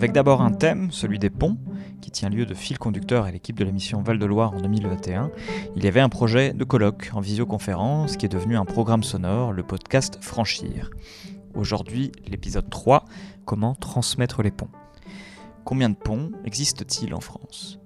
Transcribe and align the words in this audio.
avec 0.00 0.12
d'abord 0.12 0.40
un 0.40 0.52
thème, 0.52 0.90
celui 0.90 1.18
des 1.18 1.28
ponts, 1.28 1.58
qui 2.00 2.10
tient 2.10 2.30
lieu 2.30 2.46
de 2.46 2.54
fil 2.54 2.78
conducteur 2.78 3.26
à 3.26 3.30
l'équipe 3.30 3.58
de 3.58 3.66
l'émission 3.66 4.00
Val-de-Loire 4.00 4.54
en 4.54 4.60
2021. 4.62 5.30
Il 5.76 5.84
y 5.84 5.88
avait 5.88 6.00
un 6.00 6.08
projet 6.08 6.54
de 6.54 6.64
colloque 6.64 7.10
en 7.12 7.20
visioconférence 7.20 8.16
qui 8.16 8.24
est 8.24 8.30
devenu 8.30 8.56
un 8.56 8.64
programme 8.64 9.02
sonore, 9.02 9.52
le 9.52 9.62
podcast 9.62 10.16
Franchir. 10.22 10.88
Aujourd'hui, 11.52 12.12
l'épisode 12.26 12.70
3, 12.70 13.04
comment 13.44 13.74
transmettre 13.74 14.42
les 14.42 14.50
ponts. 14.50 14.70
Combien 15.64 15.90
de 15.90 15.96
ponts 15.96 16.32
existent-ils 16.46 17.12
en 17.12 17.20
France? 17.20 17.78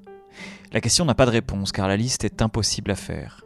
La 0.73 0.81
question 0.81 1.05
n'a 1.05 1.17
pas 1.17 1.27
de 1.27 1.33
réponse 1.33 1.73
car 1.73 1.89
la 1.89 1.97
liste 1.97 2.23
est 2.23 2.43
impossible 2.43 2.93
à 2.93 2.97
faire. 2.97 3.45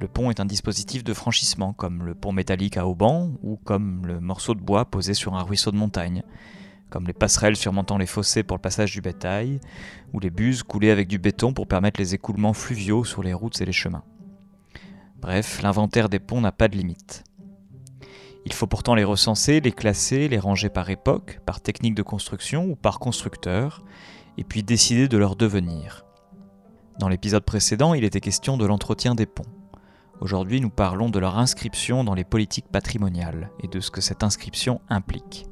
Le 0.00 0.06
pont 0.06 0.30
est 0.30 0.38
un 0.38 0.46
dispositif 0.46 1.02
de 1.02 1.12
franchissement, 1.12 1.72
comme 1.72 2.04
le 2.04 2.14
pont 2.14 2.30
métallique 2.30 2.76
à 2.76 2.86
Auban 2.86 3.32
ou 3.42 3.56
comme 3.56 4.06
le 4.06 4.20
morceau 4.20 4.54
de 4.54 4.60
bois 4.60 4.84
posé 4.84 5.12
sur 5.12 5.34
un 5.34 5.42
ruisseau 5.42 5.72
de 5.72 5.76
montagne, 5.76 6.22
comme 6.90 7.06
les 7.06 7.12
passerelles 7.12 7.56
surmontant 7.56 7.98
les 7.98 8.06
fossés 8.06 8.42
pour 8.42 8.56
le 8.56 8.62
passage 8.62 8.92
du 8.92 9.00
bétail, 9.00 9.60
ou 10.12 10.20
les 10.20 10.30
buses 10.30 10.62
coulées 10.62 10.90
avec 10.90 11.08
du 11.08 11.18
béton 11.18 11.52
pour 11.52 11.66
permettre 11.66 12.00
les 12.00 12.14
écoulements 12.14 12.52
fluviaux 12.52 13.04
sur 13.04 13.22
les 13.22 13.34
routes 13.34 13.60
et 13.60 13.64
les 13.64 13.72
chemins. 13.72 14.04
Bref, 15.20 15.62
l'inventaire 15.62 16.08
des 16.08 16.18
ponts 16.18 16.40
n'a 16.40 16.52
pas 16.52 16.68
de 16.68 16.76
limite. 16.76 17.24
Il 18.44 18.52
faut 18.52 18.68
pourtant 18.68 18.94
les 18.94 19.02
recenser, 19.02 19.60
les 19.60 19.72
classer, 19.72 20.28
les 20.28 20.38
ranger 20.38 20.68
par 20.68 20.88
époque, 20.88 21.40
par 21.44 21.60
technique 21.60 21.96
de 21.96 22.02
construction 22.02 22.66
ou 22.66 22.76
par 22.76 23.00
constructeur, 23.00 23.84
et 24.38 24.44
puis 24.44 24.62
décider 24.62 25.08
de 25.08 25.18
leur 25.18 25.34
devenir. 25.34 26.04
Dans 27.00 27.08
l'épisode 27.08 27.44
précédent, 27.44 27.92
il 27.92 28.04
était 28.04 28.20
question 28.20 28.56
de 28.56 28.64
l'entretien 28.64 29.14
des 29.14 29.26
ponts. 29.26 29.42
Aujourd'hui, 30.20 30.60
nous 30.60 30.70
parlons 30.70 31.10
de 31.10 31.18
leur 31.18 31.36
inscription 31.38 32.04
dans 32.04 32.14
les 32.14 32.24
politiques 32.24 32.68
patrimoniales 32.70 33.50
et 33.62 33.68
de 33.68 33.80
ce 33.80 33.90
que 33.90 34.00
cette 34.00 34.22
inscription 34.22 34.80
implique. 34.88 35.46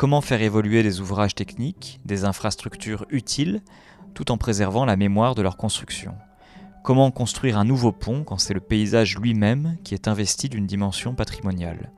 Comment 0.00 0.22
faire 0.22 0.40
évoluer 0.40 0.82
des 0.82 1.02
ouvrages 1.02 1.34
techniques, 1.34 2.00
des 2.06 2.24
infrastructures 2.24 3.04
utiles, 3.10 3.60
tout 4.14 4.32
en 4.32 4.38
préservant 4.38 4.86
la 4.86 4.96
mémoire 4.96 5.34
de 5.34 5.42
leur 5.42 5.58
construction 5.58 6.14
Comment 6.82 7.10
construire 7.10 7.58
un 7.58 7.66
nouveau 7.66 7.92
pont 7.92 8.24
quand 8.24 8.38
c'est 8.38 8.54
le 8.54 8.62
paysage 8.62 9.18
lui-même 9.18 9.76
qui 9.84 9.92
est 9.92 10.08
investi 10.08 10.48
d'une 10.48 10.66
dimension 10.66 11.14
patrimoniale 11.14 11.92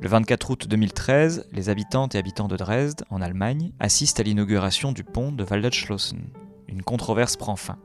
Le 0.00 0.08
24 0.08 0.48
août 0.48 0.66
2013, 0.66 1.46
les 1.52 1.68
habitantes 1.68 2.14
et 2.14 2.18
habitants 2.18 2.48
de 2.48 2.56
Dresde, 2.56 3.04
en 3.10 3.20
Allemagne, 3.20 3.72
assistent 3.78 4.20
à 4.20 4.22
l'inauguration 4.22 4.92
du 4.92 5.04
pont 5.04 5.32
de 5.32 5.44
Waldschlossen. 5.44 6.30
Une 6.68 6.82
controverse 6.82 7.36
prend 7.36 7.56
fin. 7.56 7.76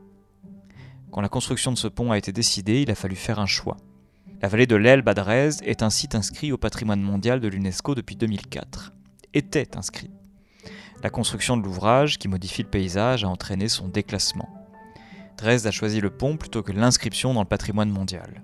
Quand 1.12 1.20
la 1.20 1.28
construction 1.28 1.72
de 1.72 1.76
ce 1.76 1.88
pont 1.88 2.10
a 2.10 2.16
été 2.16 2.32
décidée, 2.32 2.80
il 2.80 2.90
a 2.90 2.94
fallu 2.94 3.16
faire 3.16 3.38
un 3.38 3.44
choix. 3.44 3.76
La 4.42 4.48
vallée 4.48 4.66
de 4.66 4.76
l'Elbe 4.76 5.08
à 5.08 5.14
Dresde 5.14 5.62
est 5.64 5.82
un 5.82 5.88
site 5.88 6.14
inscrit 6.14 6.52
au 6.52 6.58
patrimoine 6.58 7.00
mondial 7.00 7.40
de 7.40 7.48
l'UNESCO 7.48 7.94
depuis 7.94 8.16
2004. 8.16 8.92
Était 9.32 9.78
inscrit. 9.78 10.10
La 11.02 11.08
construction 11.08 11.56
de 11.56 11.64
l'ouvrage, 11.64 12.18
qui 12.18 12.28
modifie 12.28 12.62
le 12.62 12.68
paysage, 12.68 13.24
a 13.24 13.28
entraîné 13.28 13.68
son 13.68 13.88
déclassement. 13.88 14.48
Dresde 15.38 15.66
a 15.66 15.70
choisi 15.70 16.02
le 16.02 16.10
pont 16.10 16.36
plutôt 16.36 16.62
que 16.62 16.72
l'inscription 16.72 17.32
dans 17.32 17.40
le 17.40 17.48
patrimoine 17.48 17.88
mondial. 17.88 18.42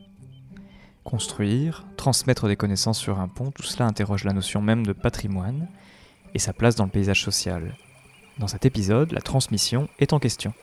Construire, 1.04 1.84
transmettre 1.98 2.48
des 2.48 2.56
connaissances 2.56 2.98
sur 2.98 3.20
un 3.20 3.28
pont, 3.28 3.50
tout 3.50 3.62
cela 3.62 3.86
interroge 3.86 4.24
la 4.24 4.32
notion 4.32 4.62
même 4.62 4.86
de 4.86 4.94
patrimoine 4.94 5.68
et 6.34 6.38
sa 6.38 6.54
place 6.54 6.74
dans 6.74 6.84
le 6.84 6.90
paysage 6.90 7.22
social. 7.22 7.76
Dans 8.38 8.48
cet 8.48 8.64
épisode, 8.64 9.12
la 9.12 9.20
transmission 9.20 9.88
est 9.98 10.14
en 10.14 10.18
question. 10.18 10.54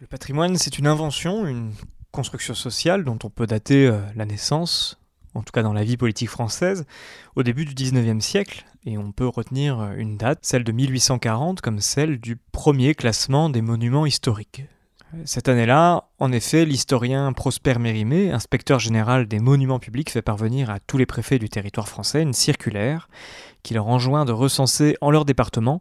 Le 0.00 0.06
patrimoine, 0.06 0.56
c'est 0.56 0.78
une 0.78 0.86
invention, 0.86 1.44
une 1.48 1.72
construction 2.12 2.54
sociale 2.54 3.02
dont 3.02 3.18
on 3.24 3.30
peut 3.30 3.48
dater 3.48 3.88
euh, 3.88 3.98
la 4.14 4.26
naissance, 4.26 4.96
en 5.34 5.42
tout 5.42 5.50
cas 5.50 5.64
dans 5.64 5.72
la 5.72 5.82
vie 5.82 5.96
politique 5.96 6.28
française, 6.28 6.86
au 7.34 7.42
début 7.42 7.64
du 7.64 7.74
19e 7.74 8.20
siècle, 8.20 8.64
et 8.86 8.96
on 8.96 9.10
peut 9.10 9.26
retenir 9.26 9.80
euh, 9.80 9.94
une 9.96 10.16
date, 10.16 10.38
celle 10.42 10.62
de 10.62 10.70
1840, 10.70 11.62
comme 11.62 11.80
celle 11.80 12.20
du 12.20 12.36
premier 12.36 12.94
classement 12.94 13.50
des 13.50 13.60
monuments 13.60 14.06
historiques. 14.06 14.62
Cette 15.24 15.48
année-là, 15.48 16.04
en 16.20 16.30
effet, 16.30 16.64
l'historien 16.64 17.32
Prosper 17.32 17.80
Mérimée, 17.80 18.30
inspecteur 18.30 18.78
général 18.78 19.26
des 19.26 19.40
monuments 19.40 19.80
publics, 19.80 20.10
fait 20.10 20.22
parvenir 20.22 20.70
à 20.70 20.78
tous 20.78 20.98
les 20.98 21.06
préfets 21.06 21.40
du 21.40 21.48
territoire 21.48 21.88
français 21.88 22.22
une 22.22 22.34
circulaire 22.34 23.08
qui 23.64 23.74
leur 23.74 23.88
enjoint 23.88 24.26
de 24.26 24.32
recenser 24.32 24.96
en 25.00 25.10
leur 25.10 25.24
département 25.24 25.80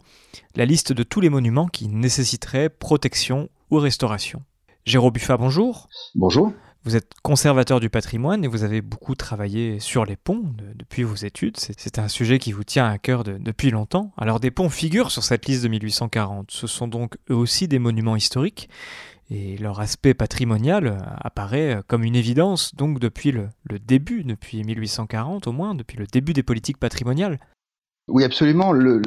la 0.55 0.65
liste 0.65 0.91
de 0.91 1.03
tous 1.03 1.21
les 1.21 1.29
monuments 1.29 1.67
qui 1.67 1.87
nécessiteraient 1.87 2.69
protection 2.69 3.49
ou 3.69 3.77
restauration. 3.77 4.43
Jérôme 4.85 5.11
Buffat, 5.11 5.37
bonjour. 5.37 5.89
Bonjour. 6.15 6.53
Vous 6.83 6.95
êtes 6.95 7.11
conservateur 7.21 7.81
du 7.81 7.89
patrimoine 7.89 8.45
et 8.45 8.47
vous 8.47 8.63
avez 8.63 8.81
beaucoup 8.81 9.15
travaillé 9.15 9.79
sur 9.79 10.05
les 10.05 10.15
ponts 10.15 10.53
depuis 10.75 11.03
vos 11.03 11.15
études. 11.15 11.57
C'est 11.57 11.99
un 11.99 12.07
sujet 12.07 12.39
qui 12.39 12.53
vous 12.53 12.63
tient 12.63 12.87
à 12.87 12.97
cœur 12.97 13.25
depuis 13.25 13.71
longtemps. 13.71 14.13
Alors 14.17 14.39
des 14.39 14.51
ponts 14.51 14.69
figurent 14.69 15.11
sur 15.11 15.23
cette 15.23 15.47
liste 15.47 15.63
de 15.63 15.67
1840. 15.67 16.49
Ce 16.49 16.67
sont 16.67 16.87
donc 16.87 17.17
eux 17.29 17.35
aussi 17.35 17.67
des 17.67 17.79
monuments 17.79 18.15
historiques 18.15 18.69
et 19.29 19.57
leur 19.57 19.81
aspect 19.81 20.13
patrimonial 20.13 21.03
apparaît 21.19 21.81
comme 21.87 22.05
une 22.05 22.15
évidence 22.15 22.73
donc 22.73 22.99
depuis 22.99 23.33
le, 23.33 23.49
le 23.69 23.79
début, 23.79 24.23
depuis 24.23 24.63
1840 24.63 25.47
au 25.47 25.51
moins, 25.51 25.75
depuis 25.75 25.97
le 25.97 26.07
début 26.07 26.31
des 26.31 26.43
politiques 26.43 26.77
patrimoniales. 26.77 27.39
Oui, 28.07 28.23
absolument. 28.23 28.71
Le, 28.71 29.01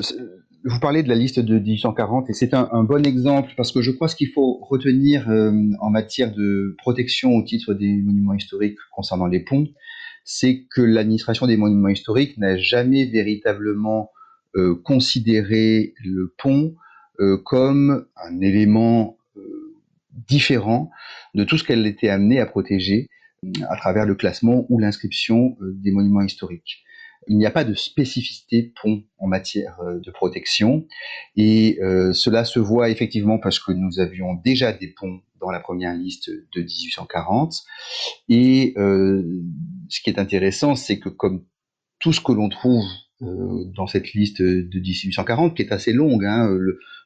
vous 0.65 0.79
parlez 0.79 1.03
de 1.03 1.09
la 1.09 1.15
liste 1.15 1.41
de 1.41 1.59
1840 1.59 2.29
et 2.29 2.33
c'est 2.33 2.55
un, 2.55 2.85
bon 2.85 3.07
exemple 3.07 3.53
parce 3.57 3.73
que 3.73 3.81
je 3.81 3.91
crois 3.91 4.09
ce 4.09 4.17
qu'il 4.17 4.31
faut 4.31 4.59
retenir 4.63 5.31
euh, 5.31 5.53
en 5.81 5.91
matière 5.91 6.33
de 6.35 6.75
protection 6.79 7.35
au 7.35 7.43
titre 7.43 7.73
des 7.73 7.93
monuments 7.93 8.35
historiques 8.35 8.79
concernant 8.93 9.27
les 9.27 9.41
ponts, 9.41 9.69
c'est 10.25 10.67
que 10.71 10.83
l'administration 10.83 11.47
des 11.47 11.57
monuments 11.57 11.89
historiques 11.89 12.37
n'a 12.37 12.59
jamais 12.59 13.07
véritablement 13.07 14.11
euh, 14.57 14.75
considéré 14.85 15.95
le 16.05 16.35
pont 16.37 16.75
euh, 17.21 17.39
comme 17.39 18.07
un 18.17 18.41
élément 18.41 19.17
différent 20.29 20.91
de 21.35 21.45
tout 21.45 21.57
ce 21.57 21.65
qu'elle 21.65 21.87
était 21.87 22.11
amenée 22.11 22.41
à 22.41 22.47
protéger 22.47 23.09
à 23.71 23.77
travers 23.77 24.05
le 24.05 24.15
classement 24.15 24.67
ou 24.69 24.79
l'inscription 24.79 25.57
des 25.61 25.93
monuments 25.93 26.21
historiques. 26.21 26.85
Il 27.29 27.37
n'y 27.37 27.47
a 27.47 27.51
pas 27.51 27.65
de 27.65 27.75
spécificité 27.75 28.73
pont 28.83 29.05
en 29.19 29.27
matière 29.27 29.79
euh, 29.81 29.99
de 30.01 30.11
protection. 30.11 30.87
Et 31.37 31.79
euh, 31.83 32.13
cela 32.13 32.45
se 32.45 32.59
voit 32.59 32.89
effectivement 32.89 33.39
parce 33.39 33.59
que 33.59 33.73
nous 33.73 34.01
avions 34.01 34.35
déjà 34.35 34.73
des 34.73 34.89
ponts 34.89 35.21
dans 35.41 35.51
la 35.51 35.61
première 35.61 35.95
liste 35.95 36.31
de 36.31 36.61
1840 36.61 37.63
et 38.29 38.75
euh, 38.77 39.23
ce 39.89 40.03
qui 40.03 40.11
est 40.11 40.19
intéressant 40.19 40.75
c'est 40.75 40.99
que 40.99 41.09
comme 41.09 41.47
tout 41.99 42.13
ce 42.13 42.21
que 42.21 42.33
l'on 42.33 42.51
trouve 42.51 42.85
dans 43.23 43.87
cette 43.87 44.13
liste 44.13 44.43
de 44.43 44.79
1840 44.79 45.57
qui 45.57 45.63
est 45.63 45.73
assez 45.73 45.95
longue, 45.95 46.27
hein, 46.27 46.59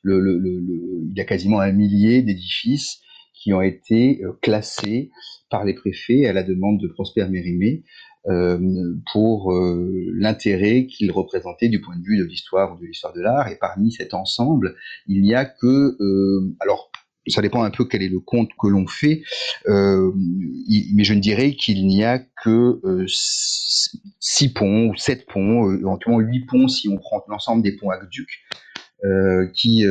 il 0.04 1.12
y 1.16 1.20
a 1.20 1.24
quasiment 1.24 1.60
un 1.60 1.72
millier 1.72 2.22
d'édifices 2.22 3.00
qui 3.34 3.52
ont 3.52 3.62
été 3.62 4.20
classés 4.42 5.10
par 5.50 5.64
les 5.64 5.74
préfets 5.74 6.26
à 6.26 6.32
la 6.32 6.42
demande 6.42 6.80
de 6.80 6.88
Prosper 6.88 7.26
Mérimée 7.28 7.82
pour 9.12 9.52
euh, 9.52 10.10
l'intérêt 10.14 10.86
qu'il 10.86 11.12
représentait 11.12 11.68
du 11.68 11.80
point 11.80 11.96
de 11.96 12.02
vue 12.02 12.16
de 12.16 12.24
l'histoire 12.24 12.74
ou 12.74 12.80
de 12.80 12.86
l'histoire 12.86 13.12
de 13.12 13.20
l'art. 13.20 13.48
Et 13.48 13.56
parmi 13.56 13.92
cet 13.92 14.14
ensemble, 14.14 14.76
il 15.06 15.20
n'y 15.22 15.34
a 15.34 15.44
que, 15.44 15.96
euh, 16.00 16.56
alors 16.60 16.90
ça 17.30 17.42
dépend 17.42 17.62
un 17.62 17.70
peu 17.70 17.84
quel 17.84 18.02
est 18.02 18.08
le 18.08 18.20
compte 18.20 18.50
que 18.60 18.68
l'on 18.68 18.86
fait, 18.86 19.22
euh, 19.66 20.12
mais 20.94 21.04
je 21.04 21.14
ne 21.14 21.20
dirais 21.20 21.54
qu'il 21.54 21.86
n'y 21.86 22.04
a 22.04 22.18
que 22.18 22.80
euh, 22.84 23.06
six 23.08 24.52
ponts 24.52 24.88
ou 24.88 24.96
sept 24.96 25.26
ponts, 25.26 25.70
euh, 25.70 25.78
éventuellement 25.78 26.20
huit 26.20 26.46
ponts 26.46 26.68
si 26.68 26.88
on 26.88 26.98
prend 26.98 27.22
l'ensemble 27.28 27.62
des 27.62 27.76
ponts 27.76 27.90
aqueducs 27.90 28.44
qui 29.52 29.84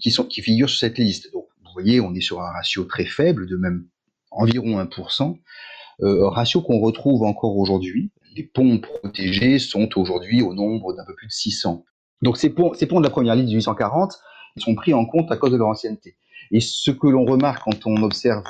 qui 0.00 0.10
sont 0.12 0.24
qui 0.24 0.42
figurent 0.42 0.70
sur 0.70 0.78
cette 0.78 0.98
liste. 0.98 1.32
Donc 1.32 1.46
vous 1.64 1.72
voyez, 1.72 2.00
on 2.00 2.14
est 2.14 2.20
sur 2.20 2.40
un 2.40 2.52
ratio 2.52 2.84
très 2.84 3.04
faible, 3.04 3.48
de 3.48 3.56
même 3.56 3.86
environ 4.30 4.80
1%. 4.80 5.38
Euh, 6.00 6.28
ratio 6.28 6.62
qu'on 6.62 6.80
retrouve 6.80 7.22
encore 7.22 7.56
aujourd'hui. 7.56 8.10
Les 8.34 8.42
ponts 8.42 8.78
protégés 8.78 9.58
sont 9.58 9.88
aujourd'hui 9.96 10.42
au 10.42 10.54
nombre 10.54 10.94
d'un 10.94 11.04
peu 11.04 11.14
plus 11.14 11.26
de 11.26 11.32
600. 11.32 11.84
Donc 12.22 12.36
ces 12.36 12.50
ponts, 12.50 12.72
ces 12.74 12.86
ponts 12.86 12.98
de 12.98 13.04
la 13.04 13.10
première 13.10 13.34
ligne 13.34 13.44
de 13.44 13.50
1840 13.50 14.18
sont 14.56 14.74
pris 14.74 14.94
en 14.94 15.04
compte 15.04 15.30
à 15.30 15.36
cause 15.36 15.52
de 15.52 15.56
leur 15.56 15.68
ancienneté. 15.68 16.16
Et 16.50 16.60
ce 16.60 16.90
que 16.90 17.06
l'on 17.06 17.24
remarque 17.24 17.62
quand 17.64 17.86
on 17.86 18.02
observe 18.02 18.42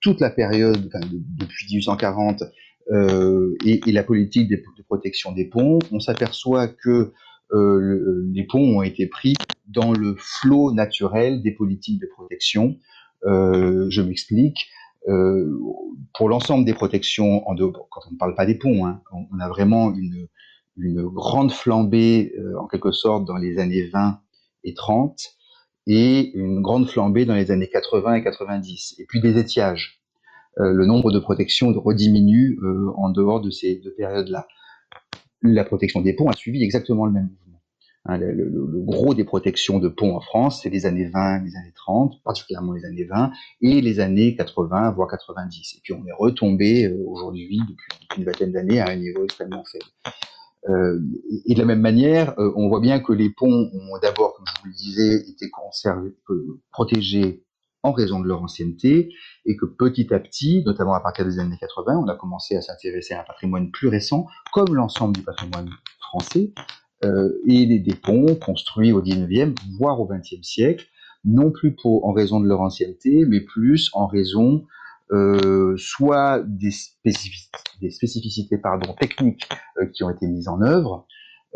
toute 0.00 0.20
la 0.20 0.30
période, 0.30 0.90
depuis 1.38 1.66
1840, 1.66 2.44
euh, 2.90 3.54
et, 3.64 3.80
la 3.92 4.02
politique 4.02 4.48
de, 4.48 4.62
protection 4.86 5.32
des 5.32 5.46
ponts, 5.46 5.78
on 5.92 6.00
s'aperçoit 6.00 6.68
que 6.68 7.12
euh, 7.52 8.24
les 8.32 8.44
ponts 8.44 8.78
ont 8.78 8.82
été 8.82 9.06
pris 9.06 9.34
dans 9.68 9.92
le 9.92 10.16
flot 10.18 10.72
naturel 10.72 11.42
des 11.42 11.52
politiques 11.52 12.00
de 12.00 12.06
protection. 12.06 12.76
Je 13.24 14.00
m'explique. 14.02 14.66
Euh, 15.08 15.58
pour 16.14 16.28
l'ensemble 16.28 16.64
des 16.64 16.74
protections, 16.74 17.48
en 17.48 17.56
quand 17.56 18.00
on 18.08 18.12
ne 18.12 18.18
parle 18.18 18.34
pas 18.34 18.46
des 18.46 18.56
ponts, 18.56 18.86
hein, 18.86 19.02
on, 19.12 19.38
a 19.40 19.48
vraiment 19.48 19.92
une, 19.94 20.28
une 20.76 21.02
grande 21.02 21.52
flambée, 21.52 22.32
euh, 22.38 22.58
en 22.60 22.66
quelque 22.66 22.92
sorte, 22.92 23.24
dans 23.24 23.36
les 23.36 23.58
années 23.58 23.88
20 23.88 24.20
et 24.64 24.74
30, 24.74 25.18
et 25.86 26.32
une 26.34 26.60
grande 26.60 26.88
flambée 26.88 27.24
dans 27.24 27.34
les 27.34 27.50
années 27.50 27.68
80 27.68 28.14
et 28.14 28.22
90, 28.22 28.96
et 28.98 29.06
puis 29.06 29.20
des 29.20 29.38
étiages. 29.38 30.00
le 30.56 30.84
nombre 30.86 31.10
de 31.10 31.18
protections 31.18 31.72
rediminue 31.72 32.60
en 32.96 33.08
dehors 33.10 33.40
de 33.40 33.50
ces 33.50 33.76
deux 33.76 33.94
périodes-là. 33.94 34.46
La 35.42 35.64
protection 35.64 36.02
des 36.02 36.14
ponts 36.14 36.28
a 36.28 36.34
suivi 36.34 36.62
exactement 36.62 37.06
le 37.06 37.12
même 37.12 37.24
mouvement. 37.24 37.51
Hein, 38.04 38.18
le, 38.18 38.50
gros 38.84 39.14
des 39.14 39.22
protections 39.22 39.78
de 39.78 39.88
ponts 39.88 40.16
en 40.16 40.20
France, 40.20 40.62
c'est 40.62 40.70
les 40.70 40.86
années 40.86 41.08
20, 41.08 41.44
les 41.44 41.56
années 41.56 41.72
30, 41.74 42.20
particulièrement 42.24 42.72
les 42.72 42.84
années 42.84 43.04
20, 43.04 43.30
et 43.60 43.80
les 43.80 44.00
années 44.00 44.34
80, 44.34 44.90
voire 44.90 45.08
90. 45.08 45.76
Et 45.76 45.80
puis 45.82 45.92
on 45.92 46.04
est 46.06 46.12
retombé 46.12 46.86
euh, 46.86 46.96
aujourd'hui, 47.06 47.60
depuis 47.60 48.18
une 48.18 48.24
vingtaine 48.24 48.52
d'années, 48.52 48.80
à 48.80 48.88
un 48.88 48.96
niveau 48.96 49.24
extrêmement 49.24 49.64
faible. 49.70 49.84
Euh, 50.68 51.00
et 51.46 51.54
de 51.54 51.58
la 51.60 51.64
même 51.64 51.80
manière, 51.80 52.38
euh, 52.38 52.52
on 52.56 52.68
voit 52.68 52.80
bien 52.80 53.00
que 53.00 53.12
les 53.12 53.30
ponts 53.30 53.70
ont 53.72 53.98
d'abord, 54.00 54.34
comme 54.34 54.46
je 54.46 54.62
vous 54.62 54.68
le 54.68 54.74
disais, 54.74 55.14
été 55.30 55.48
conservés, 55.50 56.14
protégés 56.72 57.44
en 57.84 57.92
raison 57.92 58.20
de 58.20 58.28
leur 58.28 58.42
ancienneté, 58.42 59.12
et 59.44 59.56
que 59.56 59.66
petit 59.66 60.12
à 60.14 60.20
petit, 60.20 60.62
notamment 60.64 60.94
à 60.94 61.00
partir 61.00 61.24
des 61.24 61.38
années 61.38 61.56
80, 61.58 61.98
on 61.98 62.08
a 62.08 62.14
commencé 62.14 62.56
à 62.56 62.62
s'intéresser 62.62 63.14
à 63.14 63.20
un 63.22 63.24
patrimoine 63.24 63.70
plus 63.70 63.88
récent, 63.88 64.26
comme 64.52 64.74
l'ensemble 64.74 65.16
du 65.16 65.22
patrimoine 65.22 65.68
français, 65.98 66.52
euh, 66.58 66.62
et 67.46 67.66
des, 67.66 67.94
ponts 67.94 68.34
construits 68.36 68.92
au 68.92 69.02
19e, 69.02 69.54
voire 69.78 70.00
au 70.00 70.06
20e 70.06 70.42
siècle, 70.42 70.86
non 71.24 71.50
plus 71.50 71.74
en 71.84 72.12
raison 72.12 72.40
de 72.40 72.46
leur 72.46 72.60
ancienneté, 72.60 73.24
mais 73.26 73.40
plus 73.40 73.90
en 73.92 74.06
raison 74.06 74.66
euh, 75.12 75.74
soit 75.76 76.42
des, 76.46 76.70
spécificités, 76.70 77.58
des 77.80 77.90
techniques 78.98 79.48
euh, 79.78 79.86
qui 79.86 80.04
ont 80.04 80.10
été 80.10 80.26
mises 80.26 80.48
en 80.48 80.62
œuvre, 80.62 81.06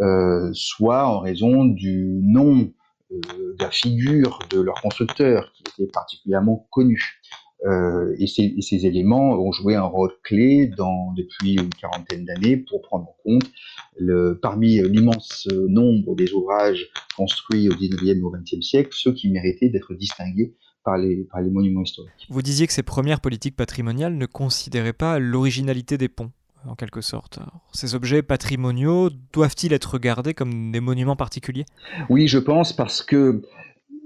euh, 0.00 0.50
soit 0.52 1.06
en 1.06 1.20
raison 1.20 1.64
du 1.64 2.20
nom 2.22 2.70
euh, 3.12 3.20
de 3.58 3.62
la 3.62 3.70
figure 3.70 4.40
de 4.50 4.60
leur 4.60 4.80
constructeur 4.82 5.52
qui 5.54 5.62
était 5.62 5.90
particulièrement 5.90 6.66
connu. 6.70 7.22
Euh, 7.64 8.14
et, 8.18 8.26
ces, 8.26 8.54
et, 8.56 8.60
ces, 8.60 8.84
éléments 8.84 9.30
ont 9.30 9.50
joué 9.50 9.74
un 9.74 9.84
rôle 9.84 10.12
clé 10.22 10.66
dans, 10.66 11.12
depuis 11.16 11.54
une 11.54 11.70
quarantaine 11.70 12.24
d'années 12.24 12.58
pour 12.58 12.82
prendre 12.82 13.08
en 13.08 13.16
compte 13.24 13.50
le, 13.98 14.38
parmi 14.40 14.80
l'immense 14.82 15.48
nombre 15.68 16.14
des 16.14 16.32
ouvrages 16.32 16.86
construits 17.16 17.68
au 17.70 17.72
19e 17.72 18.18
et 18.18 18.22
au 18.22 18.30
20e 18.30 18.62
siècle, 18.62 18.90
ceux 18.92 19.12
qui 19.12 19.30
méritaient 19.30 19.70
d'être 19.70 19.94
distingués 19.94 20.54
par 20.84 20.98
les, 20.98 21.24
par 21.24 21.40
les 21.40 21.50
monuments 21.50 21.82
historiques. 21.82 22.26
Vous 22.28 22.42
disiez 22.42 22.66
que 22.66 22.72
ces 22.72 22.82
premières 22.82 23.20
politiques 23.20 23.56
patrimoniales 23.56 24.16
ne 24.16 24.26
considéraient 24.26 24.92
pas 24.92 25.18
l'originalité 25.18 25.98
des 25.98 26.08
ponts 26.08 26.30
en 26.66 26.74
quelque 26.74 27.00
sorte. 27.00 27.38
ces 27.72 27.94
objets 27.94 28.22
patrimoniaux 28.22 29.10
doivent-ils 29.32 29.72
être 29.72 29.92
regardés 29.94 30.34
comme 30.34 30.72
des 30.72 30.80
monuments 30.80 31.16
particuliers? 31.16 31.64
Oui, 32.08 32.28
je 32.28 32.38
pense 32.38 32.72
parce 32.72 33.02
que 33.02 33.42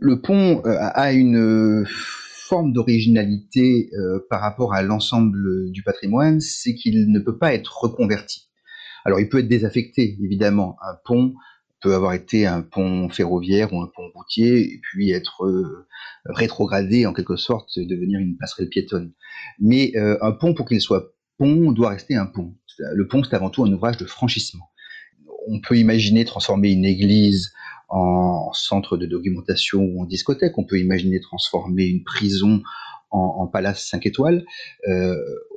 le 0.01 0.21
pont 0.21 0.63
euh, 0.65 0.77
a 0.79 1.13
une 1.13 1.87
forme 2.51 2.73
d'originalité 2.73 3.91
euh, 3.95 4.27
par 4.29 4.41
rapport 4.41 4.75
à 4.75 4.83
l'ensemble 4.83 5.71
du 5.71 5.85
patrimoine, 5.85 6.41
c'est 6.41 6.75
qu'il 6.75 7.13
ne 7.13 7.21
peut 7.21 7.39
pas 7.39 7.55
être 7.55 7.85
reconverti. 7.85 8.49
Alors 9.05 9.21
il 9.21 9.29
peut 9.29 9.39
être 9.39 9.49
désaffecté, 9.49 10.19
évidemment. 10.21 10.77
Un 10.83 10.97
pont 11.05 11.35
peut 11.81 11.95
avoir 11.95 12.13
été 12.13 12.47
un 12.47 12.63
pont 12.63 13.09
ferroviaire 13.09 13.73
ou 13.73 13.81
un 13.81 13.87
pont 13.87 14.11
routier 14.17 14.81
puis 14.83 15.13
être 15.13 15.47
euh, 15.47 15.87
rétrogradé 16.25 17.07
en 17.07 17.13
quelque 17.13 17.37
sorte, 17.37 17.79
devenir 17.79 18.19
une 18.19 18.37
passerelle 18.37 18.69
piétonne. 18.69 19.13
Mais 19.61 19.93
euh, 19.95 20.19
un 20.21 20.33
pont, 20.33 20.53
pour 20.53 20.67
qu'il 20.67 20.81
soit 20.81 21.15
pont, 21.39 21.71
doit 21.71 21.91
rester 21.91 22.17
un 22.17 22.27
pont. 22.27 22.57
Le 22.81 23.07
pont, 23.07 23.23
c'est 23.23 23.37
avant 23.37 23.51
tout 23.51 23.65
un 23.65 23.73
ouvrage 23.73 23.97
de 23.97 24.07
franchissement. 24.07 24.67
On 25.47 25.61
peut 25.61 25.79
imaginer 25.79 26.25
transformer 26.25 26.73
une 26.73 26.85
église 26.85 27.53
en 27.91 28.53
centre 28.53 28.97
de 28.97 29.07
documentation 29.07 29.83
ou 29.83 30.03
en 30.03 30.07
discothèque. 30.07 30.57
On 30.57 30.65
peut 30.65 30.79
imaginer 30.79 31.21
transformer 31.21 31.85
une 31.85 32.05
prison 32.05 32.63
en, 33.11 33.47
palace 33.49 33.85
5 33.89 34.07
étoiles. 34.07 34.45
Euh, 34.89 35.17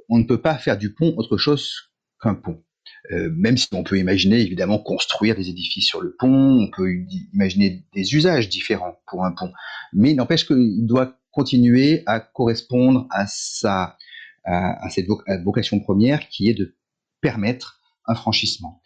on 0.10 0.18
ne 0.18 0.24
peut 0.24 0.42
pas 0.42 0.58
faire 0.58 0.78
du 0.78 0.94
pont 0.94 1.14
autre 1.18 1.38
chose 1.38 1.92
qu'un 2.22 2.36
pont. 2.36 2.64
Euh, 3.12 3.30
même 3.36 3.58
si 3.58 3.68
on 3.74 3.84
peut 3.84 4.00
imaginer 4.00 4.40
évidemment 4.40 4.80
construire 4.80 5.36
des 5.36 5.50
édifices 5.50 5.88
sur 5.88 6.02
le 6.02 6.16
pont, 6.18 6.58
on 6.58 6.70
peut 6.72 6.90
imaginer 7.34 7.86
des 7.94 8.16
usages 8.16 8.50
différents 8.50 8.98
pour 9.08 9.26
un 9.26 9.32
pont, 9.32 9.52
mais 9.92 10.14
n'empêche 10.14 10.48
qu'il 10.48 10.86
doit 10.86 11.18
continuer 11.32 12.04
à 12.06 12.20
correspondre 12.20 13.08
à 13.12 13.26
sa 13.28 13.98
à, 14.46 14.90
cette 14.90 15.08
vocation 15.44 15.80
première 15.80 16.28
qui 16.28 16.50
est 16.50 16.54
de 16.54 16.76
permettre 17.22 17.82
un 18.06 18.16
franchissement. 18.16 18.82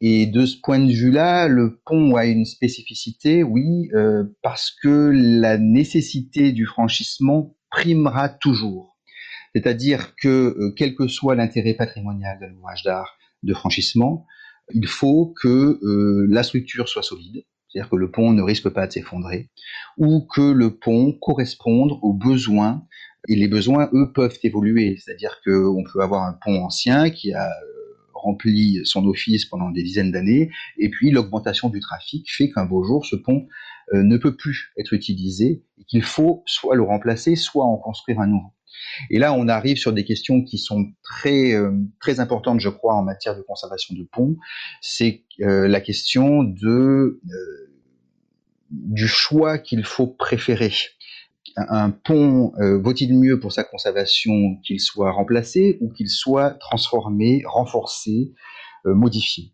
Et 0.00 0.26
de 0.26 0.46
ce 0.46 0.56
point 0.62 0.78
de 0.78 0.92
vue-là, 0.92 1.48
le 1.48 1.80
pont 1.84 2.14
a 2.16 2.26
une 2.26 2.44
spécificité, 2.44 3.42
oui, 3.42 3.90
euh, 3.94 4.24
parce 4.42 4.70
que 4.70 5.10
la 5.12 5.58
nécessité 5.58 6.52
du 6.52 6.66
franchissement 6.66 7.56
primera 7.70 8.28
toujours. 8.28 8.96
C'est-à-dire 9.54 10.14
que, 10.16 10.28
euh, 10.28 10.72
quel 10.76 10.94
que 10.94 11.08
soit 11.08 11.34
l'intérêt 11.34 11.74
patrimonial 11.74 12.38
d'un 12.38 12.52
ouvrage 12.54 12.82
d'art 12.84 13.18
de 13.42 13.54
franchissement, 13.54 14.26
il 14.72 14.86
faut 14.86 15.34
que 15.40 15.78
euh, 15.82 16.26
la 16.28 16.42
structure 16.42 16.88
soit 16.88 17.02
solide, 17.02 17.44
c'est-à-dire 17.68 17.90
que 17.90 17.96
le 17.96 18.10
pont 18.10 18.32
ne 18.32 18.42
risque 18.42 18.68
pas 18.68 18.86
de 18.86 18.92
s'effondrer, 18.92 19.50
ou 19.96 20.26
que 20.32 20.52
le 20.52 20.76
pont 20.76 21.12
corresponde 21.12 21.92
aux 22.02 22.12
besoins, 22.12 22.86
et 23.28 23.34
les 23.34 23.48
besoins, 23.48 23.90
eux, 23.92 24.12
peuvent 24.12 24.38
évoluer, 24.42 24.96
c'est-à-dire 24.98 25.40
qu'on 25.44 25.82
peut 25.92 26.00
avoir 26.02 26.22
un 26.22 26.38
pont 26.44 26.62
ancien 26.64 27.10
qui 27.10 27.32
a 27.32 27.50
rempli 28.18 28.80
son 28.84 29.06
office 29.06 29.44
pendant 29.46 29.70
des 29.70 29.82
dizaines 29.82 30.12
d'années, 30.12 30.50
et 30.76 30.88
puis 30.90 31.10
l'augmentation 31.10 31.68
du 31.68 31.80
trafic 31.80 32.30
fait 32.30 32.50
qu'un 32.50 32.64
beau 32.64 32.84
jour, 32.84 33.06
ce 33.06 33.16
pont 33.16 33.46
euh, 33.94 34.02
ne 34.02 34.16
peut 34.16 34.36
plus 34.36 34.72
être 34.78 34.92
utilisé, 34.92 35.64
et 35.78 35.84
qu'il 35.84 36.02
faut 36.02 36.42
soit 36.46 36.76
le 36.76 36.82
remplacer, 36.82 37.36
soit 37.36 37.64
en 37.64 37.76
construire 37.76 38.20
un 38.20 38.26
nouveau. 38.26 38.52
Et 39.10 39.18
là, 39.18 39.32
on 39.32 39.48
arrive 39.48 39.76
sur 39.76 39.92
des 39.92 40.04
questions 40.04 40.42
qui 40.42 40.58
sont 40.58 40.86
très 41.02 41.52
euh, 41.54 41.72
très 42.00 42.20
importantes, 42.20 42.60
je 42.60 42.68
crois, 42.68 42.94
en 42.94 43.02
matière 43.02 43.36
de 43.36 43.42
conservation 43.42 43.94
de 43.94 44.04
ponts. 44.04 44.36
C'est 44.80 45.24
euh, 45.40 45.66
la 45.68 45.80
question 45.80 46.42
du 48.70 49.08
choix 49.08 49.58
qu'il 49.58 49.84
faut 49.84 50.06
préférer 50.06 50.72
un 51.68 51.90
pont 51.90 52.52
euh, 52.58 52.78
vaut-il 52.78 53.18
mieux 53.18 53.40
pour 53.40 53.52
sa 53.52 53.64
conservation 53.64 54.56
qu'il 54.64 54.80
soit 54.80 55.10
remplacé 55.12 55.78
ou 55.80 55.92
qu'il 55.92 56.08
soit 56.08 56.50
transformé, 56.50 57.42
renforcé, 57.46 58.32
euh, 58.86 58.94
modifié? 58.94 59.52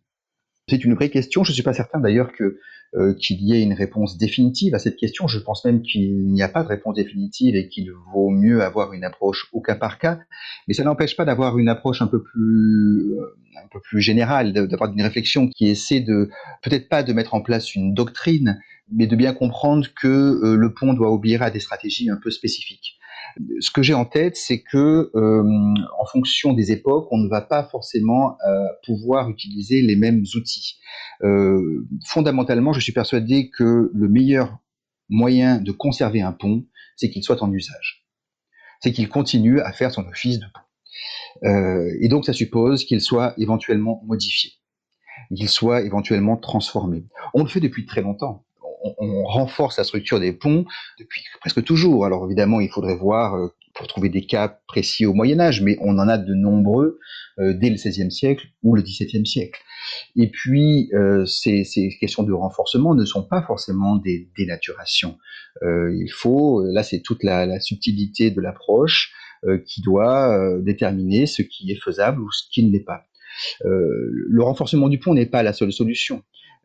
C'est 0.68 0.84
une 0.84 0.94
vraie 0.94 1.10
question. 1.10 1.44
Je 1.44 1.50
ne 1.50 1.54
suis 1.54 1.62
pas 1.62 1.74
certain 1.74 2.00
d'ailleurs 2.00 2.32
que 2.32 2.58
euh, 2.96 3.12
qu'il 3.14 3.42
y 3.42 3.52
ait 3.52 3.62
une 3.62 3.72
réponse 3.72 4.16
définitive 4.18 4.74
à 4.74 4.78
cette 4.78 4.96
question. 4.96 5.26
Je 5.26 5.40
pense 5.40 5.64
même 5.64 5.82
qu'il 5.82 6.28
n'y 6.28 6.42
a 6.42 6.48
pas 6.48 6.62
de 6.62 6.68
réponse 6.68 6.94
définitive 6.94 7.56
et 7.56 7.68
qu'il 7.68 7.90
vaut 8.12 8.30
mieux 8.30 8.62
avoir 8.62 8.92
une 8.92 9.02
approche 9.02 9.48
au 9.52 9.60
cas 9.60 9.74
par 9.74 9.98
cas. 9.98 10.20
Mais 10.68 10.74
ça 10.74 10.84
n'empêche 10.84 11.16
pas 11.16 11.24
d'avoir 11.24 11.58
une 11.58 11.68
approche 11.68 12.02
un 12.02 12.06
peu 12.06 12.22
plus, 12.22 13.14
euh, 13.18 13.36
un 13.56 13.68
peu 13.72 13.80
plus 13.80 14.00
générale, 14.00 14.52
d'avoir 14.52 14.92
une 14.92 15.02
réflexion 15.02 15.48
qui 15.48 15.66
essaie 15.66 16.00
de, 16.00 16.30
peut-être 16.62 16.88
pas 16.88 17.02
de 17.02 17.12
mettre 17.12 17.34
en 17.34 17.40
place 17.40 17.74
une 17.74 17.94
doctrine, 17.94 18.60
mais 18.92 19.08
de 19.08 19.16
bien 19.16 19.34
comprendre 19.34 19.86
que 20.00 20.06
euh, 20.06 20.56
le 20.56 20.72
pont 20.72 20.94
doit 20.94 21.10
obéir 21.10 21.42
à 21.42 21.50
des 21.50 21.60
stratégies 21.60 22.10
un 22.10 22.16
peu 22.22 22.30
spécifiques. 22.30 22.98
Ce 23.60 23.70
que 23.70 23.82
j'ai 23.82 23.94
en 23.94 24.04
tête, 24.04 24.36
c'est 24.36 24.62
que 24.62 25.10
euh, 25.14 25.74
en 25.98 26.06
fonction 26.06 26.52
des 26.52 26.72
époques, 26.72 27.08
on 27.10 27.18
ne 27.18 27.28
va 27.28 27.40
pas 27.40 27.64
forcément 27.64 28.36
euh, 28.46 28.66
pouvoir 28.84 29.28
utiliser 29.30 29.82
les 29.82 29.96
mêmes 29.96 30.24
outils. 30.34 30.78
Euh, 31.22 31.86
fondamentalement, 32.06 32.72
je 32.72 32.80
suis 32.80 32.92
persuadé 32.92 33.50
que 33.50 33.90
le 33.92 34.08
meilleur 34.08 34.58
moyen 35.08 35.60
de 35.60 35.72
conserver 35.72 36.22
un 36.22 36.32
pont, 36.32 36.64
c'est 36.96 37.10
qu'il 37.10 37.22
soit 37.22 37.42
en 37.42 37.52
usage. 37.52 38.06
C'est 38.80 38.92
qu'il 38.92 39.08
continue 39.08 39.60
à 39.60 39.72
faire 39.72 39.90
son 39.90 40.06
office 40.06 40.38
de 40.38 40.46
pont. 40.46 40.60
et 42.00 42.08
donc, 42.08 42.24
ça 42.24 42.32
suppose 42.32 42.84
qu'il 42.84 43.00
soit 43.00 43.34
éventuellement 43.38 44.02
modifié, 44.04 44.52
qu'il 45.34 45.48
soit 45.48 45.82
éventuellement 45.82 46.36
transformé. 46.36 47.06
On 47.34 47.42
le 47.42 47.48
fait 47.48 47.60
depuis 47.60 47.86
très 47.86 48.02
longtemps 48.02 48.43
on, 48.98 49.24
renforce 49.24 49.78
la 49.78 49.84
structure 49.84 50.20
des 50.20 50.32
ponts 50.32 50.64
depuis 50.98 51.22
presque 51.40 51.64
toujours. 51.64 52.04
Alors 52.04 52.26
évidemment, 52.26 52.60
il 52.60 52.68
faudrait 52.68 52.96
voir 52.96 53.34
euh, 53.34 53.48
pour 53.74 53.86
trouver 53.86 54.08
des 54.08 54.26
cas 54.26 54.60
précis 54.68 55.06
au 55.06 55.14
Moyen 55.14 55.40
Âge, 55.40 55.62
mais 55.62 55.76
on 55.80 55.98
en 55.98 56.08
a 56.08 56.18
de 56.18 56.34
nombreux 56.34 56.98
euh, 57.40 57.54
dès 57.54 57.70
le 57.70 57.76
XVIe 57.76 58.10
siècle 58.10 58.46
ou 58.62 58.76
le 58.76 58.82
XVIIe 58.82 59.26
siècle. 59.26 59.60
Et 60.16 60.30
puis, 60.30 60.90
euh, 60.94 61.24
ces, 61.26 61.64
questions 61.98 62.22
de 62.22 62.32
renforcement 62.32 62.94
ne 62.94 63.04
sont 63.04 63.24
pas 63.24 63.42
forcément 63.42 63.96
des 63.96 64.28
dénaturations. 64.36 65.18
il 65.62 66.10
faut, 66.12 66.64
là 66.64 66.82
c'est 66.82 67.00
toute 67.00 67.22
la, 67.22 67.58
subtilité 67.60 68.30
de 68.30 68.40
l'approche 68.40 69.12
qui 69.66 69.82
doit 69.82 70.58
déterminer 70.60 71.26
ce 71.26 71.42
qui 71.42 71.70
est 71.70 71.80
faisable 71.82 72.22
ou 72.22 72.32
ce 72.32 72.44
qui 72.50 72.62
ne 72.62 72.72
l'est 72.72 72.84
pas. 72.84 73.04
le 73.62 74.42
renforcement 74.42 74.88
du 74.88 74.98
pont 74.98 75.14
n'est 75.14 75.26
pas 75.26 75.42
la 75.42 75.52
seule 75.52 75.72
solution. 75.72 76.22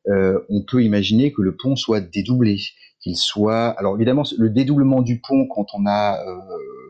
Euh, 0.07 0.39
on 0.49 0.61
peut 0.63 0.83
imaginer 0.83 1.31
que 1.31 1.41
le 1.41 1.55
pont 1.55 1.75
soit 1.75 2.01
dédoublé, 2.01 2.57
qu'il 3.01 3.17
soit. 3.17 3.69
Alors 3.79 3.95
évidemment, 3.95 4.23
le 4.37 4.49
dédoublement 4.49 5.01
du 5.01 5.19
pont, 5.19 5.47
quand 5.47 5.67
on 5.73 5.85
a 5.85 6.19
euh, 6.25 6.35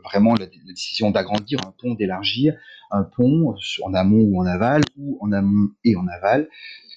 vraiment 0.03 0.35
la, 0.35 0.45
décision 0.67 1.11
d'agrandir 1.11 1.59
un 1.65 1.73
pont, 1.81 1.93
d'élargir 1.95 2.55
un 2.91 3.03
pont 3.03 3.55
en 3.83 3.93
amont 3.93 4.21
ou 4.21 4.41
en 4.41 4.45
aval, 4.45 4.81
ou 4.97 5.17
en 5.21 5.31
amont 5.31 5.69
et 5.83 5.95
en 5.95 6.07
aval, 6.07 6.49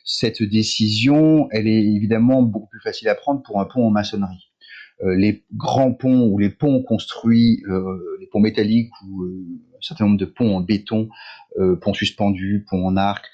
cette 0.04 0.42
décision, 0.42 1.48
elle 1.50 1.68
est 1.68 1.82
évidemment 1.82 2.42
beaucoup 2.42 2.68
plus 2.68 2.80
facile 2.80 3.08
à 3.08 3.14
prendre 3.14 3.42
pour 3.42 3.60
un 3.60 3.64
pont 3.64 3.86
en 3.86 3.90
maçonnerie. 3.90 4.50
les 5.02 5.44
grands 5.54 5.92
ponts 5.92 6.28
ou 6.28 6.38
les 6.38 6.50
ponts 6.50 6.82
construits, 6.82 7.62
les 8.20 8.26
ponts 8.26 8.40
métalliques 8.40 8.92
ou 9.06 9.24
un 9.76 9.82
certain 9.82 10.06
nombre 10.06 10.18
de 10.18 10.24
ponts 10.24 10.56
en 10.56 10.60
béton, 10.60 11.08
ponts 11.80 11.94
suspendus, 11.94 12.64
ponts 12.68 12.86
en 12.86 12.96
arc, 12.96 13.30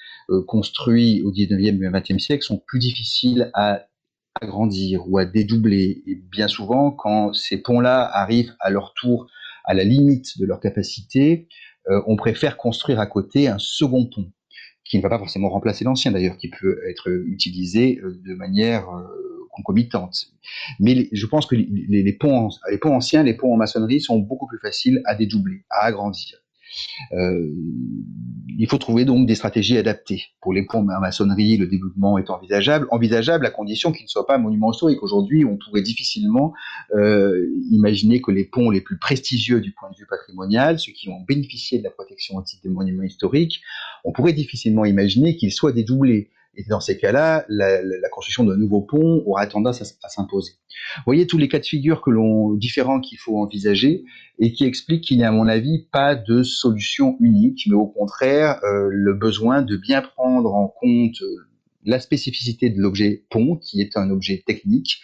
construits 0.47 1.23
au 1.23 1.32
19e 1.32 1.82
et 1.82 1.88
20e 1.88 2.18
siècle 2.18 2.42
sont 2.42 2.58
plus 2.58 2.78
difficiles 2.78 3.50
à 3.54 3.87
agrandir 4.40 5.08
ou 5.08 5.18
à 5.18 5.25
dédoubler. 5.25 6.02
Et 6.06 6.14
bien 6.14 6.49
souvent, 6.49 6.90
quand 6.90 7.32
ces 7.32 7.58
ponts-là 7.62 8.08
arrivent 8.12 8.54
à 8.61 8.70
leur 8.70 8.94
tour 8.94 9.26
à 9.64 9.75
la 9.75 9.85
limite 9.85 10.38
de 10.38 10.47
leur 10.47 10.61
capacité, 10.61 11.49
euh, 11.90 12.02
on 12.06 12.16
préfère 12.16 12.56
construire 12.56 13.00
à 13.00 13.06
côté 13.06 13.49
un 13.49 13.58
second 13.58 14.06
pont, 14.06 14.30
qui 14.85 14.97
ne 14.97 15.02
va 15.02 15.08
pas 15.08 15.18
forcément 15.18 15.49
remplacer 15.50 15.85
l'ancien 15.85 16.12
d'ailleurs, 16.12 16.37
qui 16.38 16.49
peut 16.49 16.78
être 16.88 17.08
utilisé 17.26 18.00
euh, 18.02 18.20
de 18.25 18.35
manière 18.35 18.88
euh, 18.88 19.06
concomitante. 19.50 20.26
Mais 20.80 21.08
je 21.12 21.26
pense 21.26 21.47
que 21.47 21.56
les, 21.56 22.12
ponts, 22.12 22.49
les 22.70 22.78
ponts 22.78 22.94
anciens, 22.94 23.23
les 23.23 23.35
ponts 23.35 23.52
en 23.52 23.56
maçonnerie 23.56 24.00
sont 24.00 24.18
beaucoup 24.18 24.47
plus 24.47 24.58
faciles 24.58 25.02
à 25.04 25.14
dédoubler, 25.14 25.64
à 25.70 25.85
agrandir. 25.85 26.38
Euh, 27.13 27.51
il 28.59 28.67
faut 28.69 28.79
trouver 28.79 29.05
donc 29.05 29.27
des 29.27 29.35
stratégies 29.35 29.79
adaptées. 29.79 30.25
Pour 30.41 30.53
les 30.53 30.65
ponts 30.65 30.81
en 30.81 31.01
maçonnerie, 31.01 31.57
le 31.57 31.67
développement 31.67 32.19
est 32.19 32.29
envisageable, 32.31 32.89
envisageable 32.91 33.47
à 33.47 33.51
condition 33.51 33.93
qu'il 33.93 34.05
ne 34.05 34.09
soit 34.09 34.27
pas 34.27 34.35
un 34.35 34.39
monument 34.39 34.73
historique. 34.73 35.03
Aujourd'hui, 35.03 35.45
on 35.45 35.57
pourrait 35.57 35.83
difficilement 35.83 36.53
euh, 36.95 37.47
imaginer 37.71 38.21
que 38.21 38.31
les 38.31 38.45
ponts 38.45 38.71
les 38.71 38.81
plus 38.81 38.99
prestigieux 38.99 39.61
du 39.61 39.73
point 39.73 39.91
de 39.91 39.97
vue 39.97 40.07
patrimonial, 40.07 40.79
ceux 40.79 40.93
qui 40.93 41.09
ont 41.09 41.21
bénéficié 41.27 41.79
de 41.79 41.85
la 41.85 41.91
protection 41.91 42.37
au 42.37 42.43
titre 42.43 42.63
des 42.63 42.71
monuments 42.71 43.05
historiques, 43.05 43.61
on 44.05 44.13
pourrait 44.13 44.33
difficilement 44.33 44.85
imaginer 44.85 45.37
qu'ils 45.37 45.53
soient 45.53 45.73
dédoublés. 45.73 46.31
Et 46.59 46.65
dans 46.69 46.81
ces 46.81 46.99
cas-là, 46.99 47.45
la, 47.49 47.81
construction 48.11 48.43
d'un 48.43 48.57
nouveau 48.57 48.81
pont 48.81 49.23
aura 49.27 49.47
tendance 49.47 49.81
à, 49.81 50.09
s'imposer. 50.09 50.55
Vous 50.97 51.03
voyez 51.07 51.25
tous 51.25 51.38
les 51.38 51.47
cas 51.47 51.61
de 51.61 51.65
figure 51.65 52.03
différents 52.57 53.00
qu'il 53.00 53.19
faut 53.19 53.38
envisager 53.38 54.05
et 54.41 54.53
qui 54.53 54.65
expliquent 54.65 55.05
qu'il 55.05 55.19
n'y 55.19 55.25
a, 55.25 55.29
à 55.29 55.33
mon 55.33 55.47
avis, 55.47 55.87
pas 55.93 56.17
de 56.17 56.43
solution 56.43 57.17
unique, 57.21 57.62
mais 57.69 57.77
au 57.77 57.87
contraire 57.87 58.61
euh, 58.65 58.88
le 58.91 59.15
besoin 59.15 59.62
de 59.62 59.77
bien 59.77 60.03
prendre 60.03 60.53
en 60.53 60.67
compte 60.67 61.23
euh, 61.23 61.47
la 61.85 62.00
spécificité 62.00 62.71
de 62.71 62.81
l'objet 62.81 63.25
pont, 63.31 63.57
qui 63.57 63.81
est 63.81 63.97
un 63.97 64.11
objet 64.11 64.43
technique, 64.45 65.00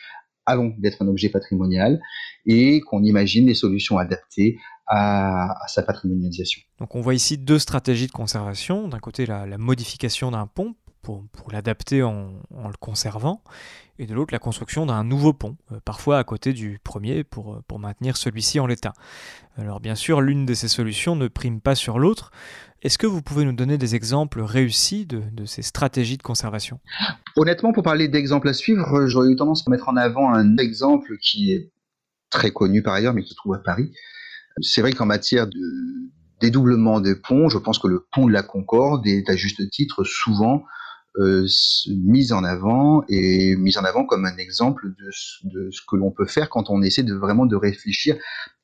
avant 0.46 0.72
d'être 0.78 1.02
un 1.02 1.08
objet 1.08 1.28
patrimonial, 1.28 2.00
et 2.46 2.80
qu'on 2.80 3.04
imagine 3.04 3.46
les 3.46 3.54
solutions 3.54 3.96
adaptées 3.96 4.58
à, 4.88 5.54
sa 5.68 5.84
patrimonialisation. 5.84 6.62
Donc 6.80 6.96
on 6.96 7.00
voit 7.00 7.14
ici 7.14 7.38
deux 7.38 7.60
stratégies 7.60 8.08
de 8.08 8.12
conservation. 8.12 8.88
D'un 8.88 8.98
côté, 8.98 9.24
la 9.24 9.56
modification 9.56 10.32
d'un 10.32 10.48
pont 10.48 10.74
pour, 11.04 11.52
l'adapter 11.52 12.02
en, 12.02 12.32
le 12.50 12.76
conservant, 12.80 13.42
et 13.98 14.06
de 14.06 14.14
l'autre 14.14 14.32
la 14.32 14.40
construction 14.40 14.86
d'un 14.86 15.04
nouveau 15.04 15.32
pont, 15.32 15.56
euh, 15.70 15.78
parfois 15.84 16.18
à 16.18 16.24
côté 16.24 16.52
du 16.52 16.80
premier 16.82 17.22
pour, 17.22 17.62
pour 17.68 17.78
maintenir 17.78 18.16
celui-ci 18.16 18.58
en 18.58 18.66
l'état. 18.66 18.92
Alors 19.56 19.78
bien 19.80 19.94
sûr, 19.94 20.20
l'une 20.20 20.46
de 20.46 20.54
ces 20.54 20.66
solutions 20.66 21.14
ne 21.14 21.28
prime 21.28 21.60
pas 21.60 21.76
sur 21.76 21.98
l'autre. 21.98 22.32
Est-ce 22.82 22.98
que 22.98 23.06
vous 23.06 23.22
pouvez 23.22 23.44
nous 23.44 23.52
donner 23.52 23.78
des 23.78 23.94
exemples 23.94 24.40
réussis 24.40 25.06
de, 25.06 25.22
de 25.32 25.44
ces 25.44 25.62
stratégies 25.62 26.16
de 26.16 26.22
conservation? 26.22 26.80
Honnêtement, 27.36 27.72
pour 27.72 27.82
parler 27.82 28.08
d'exemples 28.08 28.48
à 28.48 28.52
suivre, 28.52 29.06
j'aurais 29.06 29.28
eu 29.28 29.36
tendance 29.36 29.66
à 29.66 29.70
mettre 29.70 29.88
en 29.88 29.96
avant 29.96 30.32
un 30.32 30.56
exemple 30.56 31.16
qui 31.22 31.52
est 31.52 31.70
très 32.30 32.50
connu 32.50 32.82
par 32.82 32.94
ailleurs, 32.94 33.14
mais 33.14 33.22
qui 33.22 33.30
se 33.30 33.36
trouve 33.36 33.54
à 33.54 33.58
Paris. 33.58 33.92
C'est 34.60 34.80
vrai 34.80 34.92
qu'en 34.92 35.06
matière 35.06 35.46
de 35.46 35.60
dédoublement 36.40 37.00
des 37.00 37.14
ponts, 37.14 37.48
je 37.48 37.58
pense 37.58 37.78
que 37.78 37.88
le 37.88 38.06
pont 38.12 38.26
de 38.26 38.32
la 38.32 38.42
Concorde 38.42 39.06
est 39.06 39.28
à 39.30 39.36
juste 39.36 39.68
titre 39.70 40.04
souvent 40.04 40.64
euh, 41.16 41.46
mise 41.88 42.32
en 42.32 42.42
avant 42.44 43.04
et 43.08 43.54
mise 43.56 43.78
en 43.78 43.84
avant 43.84 44.04
comme 44.04 44.24
un 44.26 44.36
exemple 44.36 44.88
de, 44.98 45.10
de 45.48 45.70
ce 45.70 45.80
que 45.86 45.96
l'on 45.96 46.10
peut 46.10 46.26
faire 46.26 46.50
quand 46.50 46.70
on 46.70 46.82
essaie 46.82 47.04
de 47.04 47.14
vraiment 47.14 47.46
de 47.46 47.56
réfléchir 47.56 48.16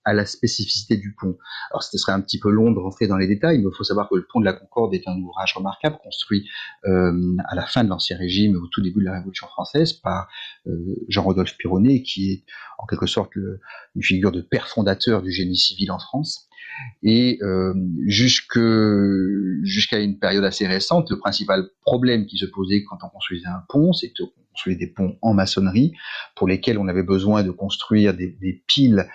à 0.05 0.13
la 0.13 0.25
spécificité 0.25 0.97
du 0.97 1.15
pont. 1.15 1.37
Alors, 1.71 1.83
ce 1.83 1.97
serait 1.99 2.13
un 2.13 2.21
petit 2.21 2.39
peu 2.39 2.51
long 2.51 2.71
de 2.71 2.79
rentrer 2.79 3.07
dans 3.07 3.17
les 3.17 3.27
détails, 3.27 3.59
mais 3.59 3.69
il 3.71 3.77
faut 3.77 3.85
savoir 3.85 4.09
que 4.09 4.17
le 4.17 4.27
pont 4.31 4.41
de 4.41 4.45
la 4.45 4.53
Concorde 4.53 4.95
est 4.95 5.07
un 5.07 5.17
ouvrage 5.19 5.55
remarquable 5.55 5.99
construit 6.03 6.49
euh, 6.87 7.37
à 7.49 7.55
la 7.55 7.67
fin 7.67 7.85
de 7.85 7.89
l'Ancien 7.89 8.17
Régime, 8.17 8.57
au 8.57 8.67
tout 8.69 8.83
début 8.83 9.01
de 9.01 9.07
la 9.07 9.15
Révolution 9.15 9.47
française, 9.47 9.93
par 9.93 10.29
euh, 10.67 10.97
Jean-Rodolphe 11.09 11.57
Pironnet, 11.59 12.03
qui 12.03 12.33
est 12.33 12.45
en 12.79 12.87
quelque 12.87 13.07
sorte 13.07 13.35
une 13.37 14.03
figure 14.03 14.33
de 14.33 14.41
père 14.41 14.69
fondateur 14.69 15.23
du 15.23 15.33
génie 15.33 15.57
civil 15.57 15.91
en 15.91 15.99
France. 15.99 16.49
Et 17.03 17.39
euh, 17.43 17.75
jusqu'à 18.07 19.99
une 19.99 20.19
période 20.19 20.45
assez 20.45 20.67
récente, 20.67 21.11
le 21.11 21.19
principal 21.19 21.69
problème 21.83 22.27
qui 22.27 22.39
se 22.39 22.47
posait 22.47 22.85
quand 22.85 22.99
on 23.03 23.09
construisait 23.09 23.49
un 23.49 23.63
pont, 23.69 23.93
c'est 23.93 24.13
de 24.19 24.25
construire 24.51 24.79
des 24.79 24.87
ponts 24.89 25.17
en 25.23 25.35
maçonnerie, 25.35 25.93
pour 26.37 26.49
lesquels 26.49 26.79
on 26.79 26.89
avait 26.89 27.03
besoin 27.03 27.43
de 27.43 27.51
construire 27.51 28.15
des, 28.15 28.63
piles 28.67 29.07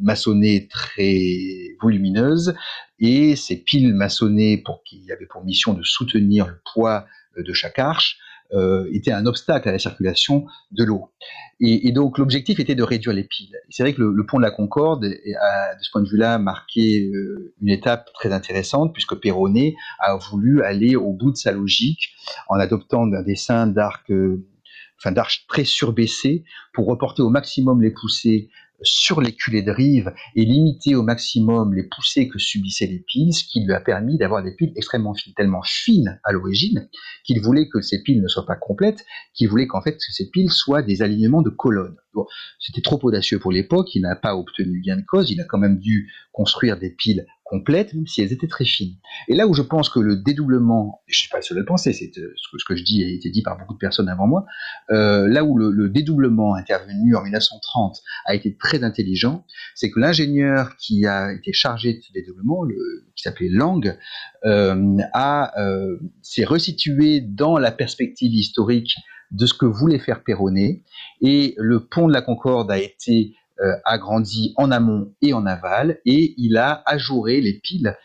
maçonnées 0.00 0.68
très 0.68 1.76
volumineuses, 1.80 2.54
et 2.98 3.36
ces 3.36 3.56
piles 3.56 3.94
maçonnées 3.94 4.58
pour 4.58 4.82
qui 4.84 5.10
avaient 5.12 5.26
pour 5.26 5.44
mission 5.44 5.74
de 5.74 5.82
soutenir 5.82 6.46
le 6.46 6.60
poids 6.64 7.06
de 7.36 7.52
chaque 7.52 7.78
arche 7.78 8.18
euh, 8.54 8.86
était 8.92 9.12
un 9.12 9.24
obstacle 9.24 9.66
à 9.70 9.72
la 9.72 9.78
circulation 9.78 10.44
de 10.72 10.84
l'eau. 10.84 11.10
Et, 11.60 11.90
donc 11.92 12.18
l'objectif 12.18 12.60
était 12.60 12.74
de 12.74 12.82
réduire 12.82 13.14
les 13.14 13.24
piles. 13.24 13.56
C'est 13.70 13.82
vrai 13.82 13.94
que 13.94 14.02
le, 14.02 14.26
pont 14.26 14.36
de 14.36 14.42
la 14.42 14.50
Concorde 14.50 15.04
a, 15.04 15.74
de 15.74 15.82
ce 15.82 15.90
point 15.90 16.02
de 16.02 16.08
vue-là, 16.08 16.38
marqué 16.38 17.08
euh, 17.14 17.54
une 17.62 17.70
étape 17.70 18.10
très 18.12 18.30
intéressante, 18.32 18.92
puisque 18.92 19.14
Perronnet 19.14 19.74
a 20.00 20.16
voulu 20.16 20.62
aller 20.62 20.96
au 20.96 21.12
bout 21.12 21.30
de 21.30 21.36
sa 21.36 21.52
logique 21.52 22.10
en 22.48 22.56
adoptant 22.56 23.04
un 23.04 23.22
dessin 23.22 23.66
d'arc, 23.68 24.10
euh, 24.10 24.44
enfin 24.98 25.12
d'arches 25.12 25.46
très 25.46 25.64
surbaissées 25.64 26.44
pour 26.74 26.86
reporter 26.86 27.22
au 27.22 27.30
maximum 27.30 27.80
les 27.80 27.92
poussées 27.92 28.50
sur 28.82 29.20
les 29.20 29.32
culées 29.32 29.62
de 29.62 29.70
rive 29.70 30.12
et 30.34 30.44
limiter 30.44 30.94
au 30.94 31.02
maximum 31.02 31.74
les 31.74 31.84
poussées 31.84 32.28
que 32.28 32.38
subissaient 32.38 32.86
les 32.86 33.00
piles, 33.00 33.32
ce 33.32 33.44
qui 33.44 33.64
lui 33.64 33.72
a 33.72 33.80
permis 33.80 34.18
d'avoir 34.18 34.42
des 34.42 34.54
piles 34.54 34.72
extrêmement 34.76 35.14
fines, 35.14 35.34
tellement 35.34 35.62
fines 35.62 36.20
à 36.24 36.32
l'origine, 36.32 36.88
qu'il 37.24 37.40
voulait 37.40 37.68
que 37.68 37.80
ces 37.80 38.02
piles 38.02 38.22
ne 38.22 38.28
soient 38.28 38.46
pas 38.46 38.56
complètes, 38.56 39.04
qu'il 39.34 39.48
voulait 39.48 39.66
qu'en 39.66 39.82
fait 39.82 39.92
que 39.92 40.12
ces 40.12 40.30
piles 40.30 40.50
soient 40.50 40.82
des 40.82 41.02
alignements 41.02 41.42
de 41.42 41.50
colonnes. 41.50 41.96
C'était 42.58 42.82
trop 42.82 42.98
audacieux 43.02 43.38
pour 43.38 43.52
l'époque, 43.52 43.94
il 43.94 44.02
n'a 44.02 44.16
pas 44.16 44.36
obtenu 44.36 44.80
gain 44.80 44.96
de 44.96 45.04
cause, 45.06 45.30
il 45.30 45.40
a 45.40 45.44
quand 45.44 45.58
même 45.58 45.78
dû 45.78 46.12
construire 46.32 46.78
des 46.78 46.90
piles 46.90 47.26
complètes, 47.52 47.92
même 47.92 48.06
si 48.06 48.22
elles 48.22 48.32
étaient 48.32 48.48
très 48.48 48.64
fines. 48.64 48.96
Et 49.28 49.34
là 49.34 49.46
où 49.46 49.52
je 49.52 49.60
pense 49.60 49.90
que 49.90 50.00
le 50.00 50.16
dédoublement, 50.16 51.02
je 51.06 51.18
ne 51.18 51.20
suis 51.20 51.28
pas 51.28 51.36
le 51.36 51.42
seul 51.42 51.58
à 51.58 51.60
le 51.60 51.66
penser, 51.66 51.92
c'est 51.92 52.10
euh, 52.16 52.32
ce 52.34 52.64
que, 52.66 52.74
je 52.74 52.82
dis 52.82 53.04
a 53.04 53.08
été 53.08 53.28
dit 53.28 53.42
par 53.42 53.58
beaucoup 53.58 53.74
de 53.74 53.78
personnes 53.78 54.08
avant 54.08 54.26
moi, 54.26 54.46
euh, 54.90 55.28
là 55.28 55.44
où 55.44 55.58
le, 55.58 55.90
dédoublement 55.90 56.54
intervenu 56.54 57.14
en 57.14 57.22
1930 57.22 58.00
a 58.24 58.34
été 58.34 58.56
très 58.56 58.82
intelligent, 58.82 59.44
c'est 59.74 59.90
que 59.90 60.00
l'ingénieur 60.00 60.76
qui 60.78 61.04
a 61.04 61.30
été 61.30 61.52
chargé 61.52 61.92
de 61.92 62.00
ce 62.00 62.10
dédoublement, 62.14 62.66
qui 63.14 63.22
s'appelait 63.22 63.50
Lang, 63.50 63.98
euh, 64.46 64.96
a 65.12 65.52
s'est 66.22 66.44
resitué 66.44 67.20
dans 67.20 67.58
la 67.58 67.70
perspective 67.70 68.32
historique 68.32 68.94
de 69.30 69.44
ce 69.44 69.52
que 69.52 69.66
voulait 69.66 69.98
faire 69.98 70.24
Perronnet, 70.24 70.82
et 71.20 71.54
le 71.58 71.84
pont 71.84 72.08
de 72.08 72.14
la 72.14 72.22
Concorde 72.22 72.70
a 72.70 72.78
été 72.78 73.34
euh, 73.60 73.72
agrandi 73.84 74.54
en 74.56 74.70
amont 74.70 75.14
et 75.22 75.32
en 75.32 75.46
aval, 75.46 76.00
et 76.04 76.34
il 76.38 76.56
a 76.56 76.82
ajouré 76.86 77.40
les 77.40 77.60
piles 77.60 77.96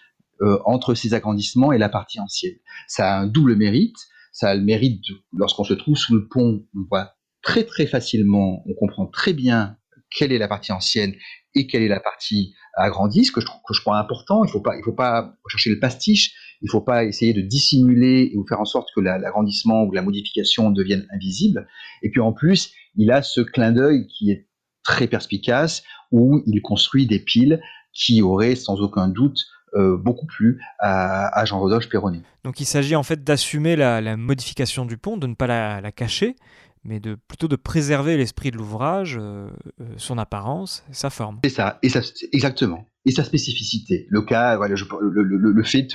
euh, 0.41 0.59
entre 0.65 0.93
ces 0.93 1.13
agrandissements 1.13 1.71
et 1.71 1.77
la 1.77 1.89
partie 1.89 2.19
ancienne. 2.19 2.57
Ça 2.87 3.15
a 3.15 3.19
un 3.19 3.27
double 3.27 3.55
mérite. 3.55 3.97
Ça 4.31 4.49
a 4.49 4.55
le 4.55 4.61
mérite, 4.61 5.01
lorsqu'on 5.33 5.63
se 5.63 5.73
trouve 5.73 5.97
sous 5.97 6.13
le 6.13 6.27
pont, 6.27 6.63
on 6.75 6.79
voit 6.89 7.15
très 7.41 7.63
très 7.63 7.87
facilement, 7.87 8.61
on 8.67 8.73
comprend 8.75 9.07
très 9.07 9.33
bien 9.33 9.77
quelle 10.11 10.31
est 10.31 10.37
la 10.37 10.47
partie 10.47 10.71
ancienne 10.71 11.13
et 11.55 11.65
quelle 11.65 11.81
est 11.81 11.87
la 11.87 11.99
partie 11.99 12.53
agrandie, 12.75 13.25
ce 13.25 13.31
que 13.31 13.41
je, 13.41 13.81
crois 13.81 13.97
important. 13.97 14.43
Il 14.43 14.47
ne 14.47 14.51
faut 14.51 14.61
pas, 14.61 14.77
il 14.77 14.83
faut 14.83 14.93
pas 14.93 15.33
chercher 15.49 15.71
le 15.71 15.79
pastiche, 15.79 16.35
il 16.61 16.65
ne 16.65 16.71
faut 16.71 16.81
pas 16.81 17.03
essayer 17.05 17.33
de 17.33 17.41
dissimuler 17.41 18.31
ou 18.35 18.45
faire 18.47 18.59
en 18.59 18.65
sorte 18.65 18.89
que 18.95 19.01
l'agrandissement 19.01 19.83
ou 19.83 19.91
la 19.91 20.01
modification 20.01 20.71
devienne 20.71 21.07
invisible. 21.13 21.67
Et 22.03 22.09
puis 22.09 22.21
en 22.21 22.33
plus, 22.33 22.71
il 22.95 23.11
a 23.11 23.21
ce 23.21 23.41
clin 23.41 23.71
d'œil 23.71 24.07
qui 24.07 24.31
est 24.31 24.46
très 24.87 25.07
perspicace 25.07 25.83
où 26.11 26.41
il 26.47 26.61
construit 26.61 27.05
des 27.05 27.19
piles 27.19 27.61
qui 27.93 28.21
auraient 28.21 28.55
sans 28.55 28.79
aucun 28.79 29.09
doute 29.09 29.45
euh, 29.75 29.97
beaucoup 29.97 30.25
plu 30.25 30.61
à, 30.79 31.43
Jean-Rodolphe 31.45 31.89
Perronnet. 31.89 32.21
Donc 32.45 32.61
il 32.61 32.65
s'agit 32.65 32.95
en 32.95 33.03
fait 33.03 33.23
d'assumer 33.23 33.75
la, 33.75 34.15
modification 34.15 34.85
du 34.85 34.97
pont, 34.97 35.17
de 35.17 35.27
ne 35.27 35.35
pas 35.35 35.45
la, 35.45 35.91
cacher, 35.91 36.37
mais 36.85 37.01
de 37.01 37.15
plutôt 37.27 37.49
de 37.49 37.57
préserver 37.57 38.15
l'esprit 38.15 38.49
de 38.49 38.57
l'ouvrage, 38.57 39.17
euh, 39.19 39.49
euh, 39.81 39.85
son 39.97 40.17
apparence, 40.17 40.85
sa 40.91 41.09
forme. 41.09 41.39
C'est 41.43 41.49
ça, 41.49 41.79
et 41.83 41.89
ça, 41.89 41.99
exactement. 42.31 42.85
Et 43.03 43.11
sa 43.11 43.25
spécificité. 43.25 44.05
Le 44.09 44.21
cas, 44.21 44.55
voilà, 44.55 44.75
le, 44.75 45.63
fait 45.63 45.87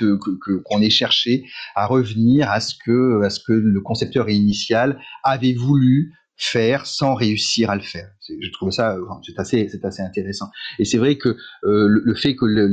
qu'on 0.65 0.81
ait 0.81 0.89
cherché 0.91 1.45
à 1.75 1.87
revenir 1.87 2.49
à 2.51 2.59
ce 2.59 2.75
que, 2.75 3.23
à 3.23 3.31
ce 3.31 3.39
que 3.39 3.53
le 3.53 3.81
concepteur 3.81 4.29
initial 4.29 4.99
avait 5.23 5.53
voulu 5.53 6.13
faire 6.35 6.85
sans 6.85 7.13
réussir 7.13 7.69
à 7.69 7.75
le 7.75 7.81
faire. 7.81 8.09
Je 8.27 8.51
trouve 8.51 8.71
ça, 8.71 8.97
c'est 9.21 9.39
assez, 9.39 9.69
c'est 9.69 9.85
assez 9.85 10.01
intéressant. 10.01 10.49
Et 10.79 10.85
c'est 10.85 10.97
vrai 10.97 11.17
que 11.17 11.29
euh, 11.29 11.87
le, 11.87 12.15
fait 12.15 12.35
que 12.35 12.45
le, 12.45 12.69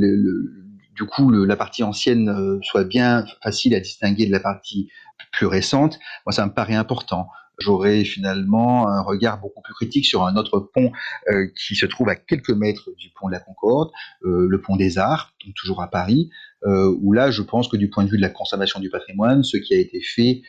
du 0.95 1.05
coup 1.05 1.29
la 1.31 1.55
partie 1.55 1.83
ancienne 1.83 2.29
euh, 2.29 2.59
soit 2.63 2.83
bien 2.83 3.25
facile 3.43 3.75
à 3.75 3.79
distinguer 3.79 4.25
de 4.25 4.31
la 4.31 4.39
partie 4.39 4.89
plus 5.31 5.45
récente, 5.45 5.99
moi 6.25 6.33
ça 6.33 6.45
me 6.45 6.53
paraît 6.53 6.75
important. 6.75 7.27
j'aurais 7.59 8.03
finalement 8.03 8.87
un 8.87 9.01
regard 9.01 9.39
beaucoup 9.39 9.61
plus 9.61 9.73
critique 9.73 10.05
sur 10.05 10.25
un 10.25 10.35
autre 10.35 10.59
pont 10.59 10.91
euh, 11.29 11.47
qui 11.55 11.75
se 11.75 11.85
trouve 11.85 12.09
à 12.09 12.15
quelques 12.15 12.49
mètres 12.51 12.89
du 12.97 13.09
pont 13.11 13.27
de 13.27 13.33
la 13.33 13.39
Concorde, 13.39 13.91
euh, 14.23 14.47
le 14.49 14.61
pont 14.61 14.75
des 14.75 14.97
Arts, 14.97 15.33
toujours 15.55 15.81
à 15.81 15.89
Paris, 15.89 16.29
euh, 16.65 16.95
où 17.01 17.13
là, 17.13 17.31
je 17.31 17.41
pense 17.41 17.67
que 17.67 17.77
du 17.77 17.89
point 17.89 18.03
de 18.03 18.09
vue 18.09 18.17
de 18.17 18.21
la 18.21 18.29
conservation 18.29 18.79
du 18.79 18.89
patrimoine, 18.89 19.43
ce 19.43 19.57
qui 19.57 19.73
a 19.73 19.77
été 19.77 20.01
fait 20.01 20.41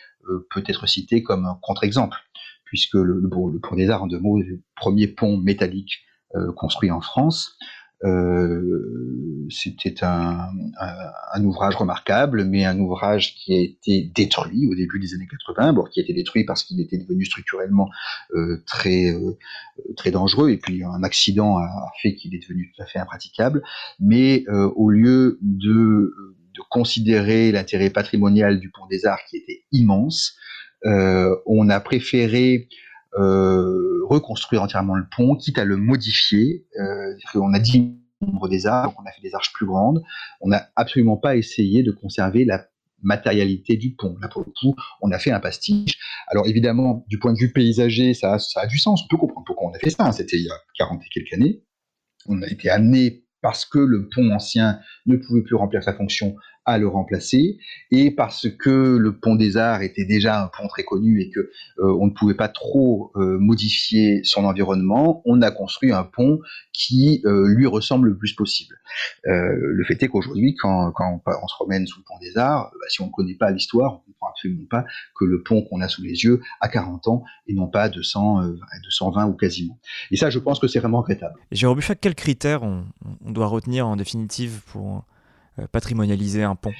peut 0.50 0.62
être 0.66 0.86
cité 0.86 1.24
comme 1.24 1.46
un 1.46 1.58
contre-exemple, 1.62 2.16
puisque 2.72 2.94
le, 2.94 3.28
pont 3.28 3.76
des 3.76 3.90
Arts, 3.90 4.04
en 4.04 4.06
deux 4.06 4.18
mots, 4.18 4.40
est 4.40 4.46
le 4.46 4.62
premier 4.74 5.08
pont 5.08 5.36
métallique 5.36 5.98
construit 6.56 6.90
en 6.90 7.02
France. 7.02 7.58
Euh, 8.04 9.46
c'était 9.48 10.02
un, 10.02 10.48
ouvrage 11.44 11.76
remarquable, 11.76 12.44
mais 12.44 12.64
un 12.64 12.78
ouvrage 12.80 13.34
qui 13.36 13.54
a 13.54 13.60
été 13.60 14.10
détruit 14.14 14.66
au 14.66 14.74
début 14.74 14.98
des 14.98 15.14
années 15.14 15.28
80, 15.30 15.72
bon, 15.74 15.84
qui 15.84 16.00
a 16.00 16.02
été 16.02 16.12
détruit 16.12 16.44
parce 16.44 16.64
qu'il 16.64 16.80
était 16.80 16.98
devenu 16.98 17.24
structurellement 17.24 17.90
euh, 18.34 18.62
très 18.66 19.10
euh, 19.10 19.38
très 19.96 20.10
dangereux, 20.10 20.50
et 20.50 20.56
puis 20.56 20.82
un 20.82 21.02
accident 21.04 21.58
a 21.58 21.90
fait 22.00 22.14
qu'il 22.14 22.34
est 22.34 22.40
devenu 22.40 22.72
tout 22.74 22.82
à 22.82 22.86
fait 22.86 22.98
impraticable. 22.98 23.62
Mais 24.00 24.44
euh, 24.48 24.68
au 24.74 24.90
lieu 24.90 25.38
de, 25.40 26.12
de 26.54 26.60
considérer 26.70 27.52
l'intérêt 27.52 27.90
patrimonial 27.90 28.58
du 28.58 28.70
pont 28.70 28.86
des 28.86 29.06
Arts, 29.06 29.20
qui 29.30 29.36
était 29.36 29.62
immense, 29.70 30.34
euh, 30.34 30.61
on 30.84 31.68
a 31.68 31.80
préféré 31.80 32.68
euh, 33.18 34.04
reconstruire 34.06 34.62
entièrement 34.62 34.94
le 34.94 35.04
pont, 35.14 35.36
quitte 35.36 35.58
à 35.58 35.64
le 35.64 35.76
modifier. 35.76 36.66
Euh, 36.78 37.14
on 37.34 37.52
a 37.52 37.58
dit 37.58 37.98
nombre 38.22 38.48
des 38.48 38.66
arches, 38.66 38.94
on 38.98 39.06
a 39.06 39.12
fait 39.12 39.20
des 39.20 39.34
arches 39.34 39.52
plus 39.52 39.66
grandes. 39.66 40.02
On 40.40 40.48
n'a 40.48 40.68
absolument 40.76 41.16
pas 41.16 41.36
essayé 41.36 41.82
de 41.82 41.90
conserver 41.90 42.44
la 42.44 42.66
matérialité 43.02 43.76
du 43.76 43.94
pont. 43.94 44.16
Là, 44.22 44.28
pour 44.28 44.44
le 44.46 44.52
coup, 44.60 44.76
on 45.00 45.10
a 45.10 45.18
fait 45.18 45.32
un 45.32 45.40
pastiche. 45.40 45.98
Alors 46.28 46.46
évidemment, 46.46 47.04
du 47.08 47.18
point 47.18 47.32
de 47.32 47.38
vue 47.38 47.52
paysager, 47.52 48.14
ça 48.14 48.34
a, 48.34 48.38
ça 48.38 48.60
a 48.60 48.66
du 48.66 48.78
sens. 48.78 49.02
On 49.04 49.08
peut 49.08 49.16
comprendre 49.16 49.44
pourquoi 49.44 49.68
on 49.68 49.74
a 49.74 49.78
fait 49.78 49.90
ça. 49.90 50.10
C'était 50.12 50.36
il 50.36 50.44
y 50.44 50.50
a 50.50 50.56
40 50.78 51.02
et 51.02 51.08
quelques 51.12 51.32
années. 51.34 51.62
On 52.28 52.40
a 52.42 52.46
été 52.46 52.70
amené 52.70 53.24
parce 53.42 53.66
que 53.66 53.80
le 53.80 54.08
pont 54.08 54.30
ancien 54.32 54.78
ne 55.06 55.16
pouvait 55.16 55.42
plus 55.42 55.56
remplir 55.56 55.82
sa 55.82 55.92
fonction 55.92 56.36
à 56.64 56.78
le 56.78 56.86
remplacer 56.88 57.58
et 57.90 58.10
parce 58.10 58.48
que 58.48 58.96
le 58.96 59.16
pont 59.16 59.34
des 59.34 59.56
Arts 59.56 59.82
était 59.82 60.04
déjà 60.04 60.42
un 60.42 60.46
pont 60.46 60.68
très 60.68 60.84
connu 60.84 61.20
et 61.20 61.30
que 61.30 61.40
euh, 61.40 61.96
on 62.00 62.06
ne 62.06 62.12
pouvait 62.12 62.34
pas 62.34 62.48
trop 62.48 63.10
euh, 63.16 63.38
modifier 63.38 64.22
son 64.24 64.44
environnement, 64.44 65.22
on 65.24 65.42
a 65.42 65.50
construit 65.50 65.92
un 65.92 66.04
pont 66.04 66.40
qui 66.72 67.20
euh, 67.24 67.48
lui 67.48 67.66
ressemble 67.66 68.08
le 68.08 68.16
plus 68.16 68.32
possible. 68.34 68.76
le 69.24 69.84
fait 69.84 70.02
est 70.02 70.08
qu'aujourd'hui, 70.08 70.54
quand, 70.54 70.92
quand 70.92 71.20
on, 71.26 71.48
se 71.48 71.54
promène 71.54 71.86
sous 71.86 72.00
le 72.00 72.04
pont 72.04 72.18
des 72.20 72.38
Arts, 72.38 72.70
bah, 72.72 72.86
si 72.88 73.00
on 73.00 73.06
ne 73.06 73.12
connaît 73.12 73.34
pas 73.34 73.50
l'histoire, 73.50 73.92
on 73.92 73.96
ne 73.96 74.12
comprend 74.12 74.28
absolument 74.30 74.66
pas 74.70 74.84
que 75.18 75.24
le 75.24 75.42
pont 75.42 75.62
qu'on 75.62 75.80
a 75.80 75.88
sous 75.88 76.02
les 76.02 76.24
yeux 76.24 76.40
a 76.60 76.68
40 76.68 77.08
ans 77.08 77.24
et 77.46 77.54
non 77.54 77.66
pas 77.66 77.88
200, 77.88 78.42
220 78.84 79.26
ou 79.26 79.34
quasiment. 79.34 79.78
Et 80.10 80.16
ça, 80.16 80.30
je 80.30 80.38
pense 80.38 80.58
que 80.58 80.68
c'est 80.68 80.78
vraiment 80.78 81.00
regrettable. 81.00 81.34
Jérôme 81.50 81.76
Buffet, 81.76 81.96
quels 81.96 82.14
critères 82.14 82.62
on, 82.62 82.84
on 83.24 83.30
doit 83.30 83.46
retenir 83.46 83.86
en 83.86 83.96
définitive 83.96 84.60
pour 84.66 84.96
euh, 84.96 85.00
patrimonialiser 85.70 86.42
un 86.42 86.54
pont 86.54 86.72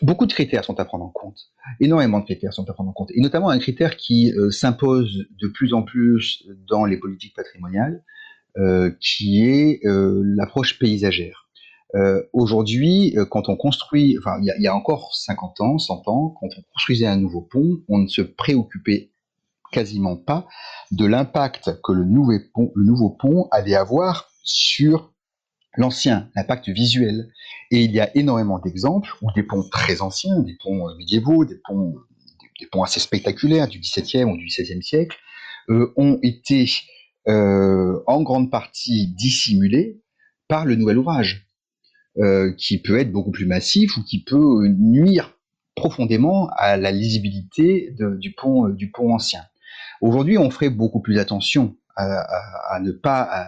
Beaucoup 0.00 0.26
de 0.26 0.32
critères 0.32 0.64
sont 0.64 0.78
à 0.80 0.84
prendre 0.84 1.04
en 1.04 1.10
compte. 1.10 1.50
Énormément 1.80 2.20
de 2.20 2.24
critères 2.24 2.52
sont 2.52 2.68
à 2.68 2.72
prendre 2.72 2.90
en 2.90 2.92
compte. 2.92 3.10
Et 3.14 3.20
notamment 3.20 3.50
un 3.50 3.58
critère 3.58 3.96
qui 3.96 4.32
euh, 4.32 4.50
s'impose 4.50 5.26
de 5.40 5.48
plus 5.48 5.74
en 5.74 5.82
plus 5.82 6.44
dans 6.68 6.84
les 6.84 6.96
politiques 6.96 7.34
patrimoniales, 7.34 8.02
euh, 8.58 8.90
qui 9.00 9.44
est 9.44 9.80
l'approche 9.84 10.78
paysagère. 10.78 11.48
Aujourd'hui, 12.32 13.14
quand 13.30 13.50
on 13.50 13.56
construit, 13.56 14.16
enfin, 14.18 14.38
il 14.40 14.62
y, 14.62 14.66
a 14.66 14.74
encore 14.74 15.14
50 15.14 15.60
ans, 15.60 15.76
100 15.76 16.08
ans, 16.08 16.34
quand 16.40 16.48
on 16.56 16.62
construisait 16.72 17.06
un 17.06 17.18
nouveau 17.18 17.42
pont, 17.42 17.82
on 17.86 17.98
ne 17.98 18.06
se 18.06 18.22
préoccupait 18.22 19.12
quasiment 19.72 20.16
pas 20.16 20.46
de 20.90 21.04
l'impact 21.04 21.82
que 21.82 21.92
le 21.92 22.04
nouveau 22.04 23.10
pont 23.10 23.48
allait 23.50 23.74
avoir 23.74 24.30
sur 24.42 25.11
l'ancien, 25.76 26.28
l'impact 26.34 26.68
visuel. 26.68 27.28
Et 27.70 27.82
il 27.84 27.92
y 27.92 28.00
a 28.00 28.14
énormément 28.16 28.58
d'exemples 28.58 29.10
où 29.22 29.30
des 29.32 29.42
ponts 29.42 29.68
très 29.70 30.00
anciens, 30.02 30.40
des 30.40 30.56
ponts 30.62 30.88
euh, 30.88 30.96
médiévaux, 30.96 31.44
des 31.44 31.60
ponts, 31.64 31.94
des, 32.60 32.66
ponts 32.66 32.82
assez 32.82 33.00
spectaculaires 33.00 33.68
du 33.68 33.78
XVIIe 33.78 34.24
ou 34.24 34.36
du 34.36 34.46
XVIe 34.46 34.82
siècle, 34.82 35.16
euh, 35.70 35.92
ont 35.96 36.18
été 36.22 36.70
euh, 37.28 38.02
en 38.06 38.22
grande 38.22 38.50
partie 38.50 39.08
dissimulés 39.08 40.00
par 40.48 40.64
le 40.66 40.76
nouvel 40.76 40.98
ouvrage, 40.98 41.46
qui 42.58 42.76
peut 42.82 42.98
être 42.98 43.10
beaucoup 43.10 43.30
plus 43.30 43.46
massif 43.46 43.96
ou 43.96 44.02
qui 44.02 44.22
peut 44.22 44.68
nuire 44.68 45.34
profondément 45.74 46.50
à 46.58 46.76
la 46.76 46.92
lisibilité 46.92 47.96
du, 48.18 48.34
pont, 48.34 48.68
du 48.68 48.90
pont 48.90 49.14
ancien. 49.14 49.40
Aujourd'hui, 50.02 50.36
on 50.36 50.50
ferait 50.50 50.68
beaucoup 50.68 51.00
plus 51.00 51.18
attention 51.18 51.74
à, 51.96 52.78
ne 52.82 52.92
pas 52.92 53.46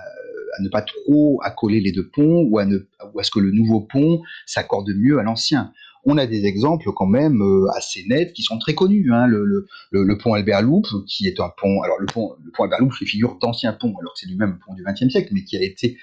à 0.56 0.62
ne 0.62 0.68
pas 0.68 0.82
trop 0.82 1.40
accoler 1.42 1.80
les 1.80 1.92
deux 1.92 2.08
ponts 2.08 2.46
ou 2.48 2.58
à, 2.58 2.64
ne, 2.64 2.78
ou 3.12 3.20
à 3.20 3.22
ce 3.22 3.30
que 3.30 3.40
le 3.40 3.50
nouveau 3.50 3.80
pont 3.80 4.22
s'accorde 4.46 4.90
mieux 4.94 5.18
à 5.18 5.22
l'ancien. 5.22 5.72
On 6.06 6.18
a 6.18 6.26
des 6.26 6.44
exemples 6.44 6.90
quand 6.94 7.06
même 7.06 7.40
euh, 7.40 7.66
assez 7.74 8.04
nets 8.08 8.32
qui 8.34 8.42
sont 8.42 8.58
très 8.58 8.74
connus. 8.74 9.10
Hein. 9.12 9.26
Le, 9.26 10.18
pont 10.18 10.34
Albert 10.34 10.62
Loup, 10.62 10.82
qui 11.06 11.26
est 11.26 11.40
un 11.40 11.50
pont. 11.56 11.82
Alors 11.82 11.98
le 11.98 12.06
pont, 12.06 12.34
le 12.44 12.50
pont 12.50 12.64
Albert 12.64 12.80
Loup 12.80 12.90
fait 12.90 13.06
figure 13.06 13.38
d'ancien 13.40 13.72
pont, 13.72 13.94
alors 13.98 14.12
que 14.12 14.20
c'est 14.20 14.26
lui-même 14.28 14.58
un 14.60 14.66
pont 14.66 14.74
du 14.74 14.84
XXe 14.84 15.10
siècle, 15.10 15.30
mais 15.32 15.44
qui 15.44 15.56
a 15.56 15.62
été 15.62 15.96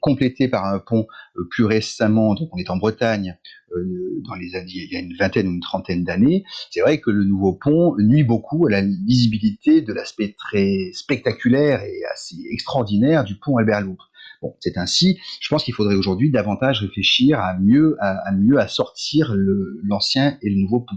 complété 0.00 0.48
par 0.48 0.64
un 0.64 0.78
pont 0.78 1.06
euh, 1.36 1.44
plus 1.50 1.64
récemment, 1.64 2.34
donc 2.34 2.48
on 2.52 2.58
est 2.58 2.70
en 2.70 2.76
Bretagne, 2.76 3.36
euh, 3.76 4.22
dans 4.26 4.34
les 4.34 4.54
années, 4.54 4.72
il 4.74 4.92
y 4.92 4.96
a 4.96 5.00
une 5.00 5.14
vingtaine 5.14 5.48
ou 5.48 5.52
une 5.52 5.60
trentaine 5.60 6.04
d'années. 6.04 6.44
C'est 6.70 6.80
vrai 6.80 7.00
que 7.00 7.10
le 7.10 7.24
nouveau 7.24 7.52
pont 7.52 7.94
nuit 7.98 8.24
beaucoup 8.24 8.66
à 8.66 8.70
la 8.70 8.80
lisibilité 8.80 9.82
de 9.82 9.92
l'aspect 9.92 10.34
très 10.38 10.90
spectaculaire 10.92 11.82
et 11.82 12.04
assez 12.12 12.36
extraordinaire 12.50 13.24
du 13.24 13.36
pont 13.36 13.56
Albert 13.56 13.82
Loup. 13.82 13.98
Bon, 14.40 14.54
c'est 14.60 14.78
ainsi. 14.78 15.18
Je 15.40 15.48
pense 15.48 15.64
qu'il 15.64 15.74
faudrait 15.74 15.96
aujourd'hui 15.96 16.30
davantage 16.30 16.80
réfléchir 16.80 17.40
à 17.40 17.58
mieux 17.58 17.96
à, 18.00 18.30
mieux 18.32 18.58
assortir 18.58 19.34
l'ancien 19.82 20.38
et 20.42 20.48
le 20.48 20.56
nouveau 20.56 20.80
pont. 20.80 20.96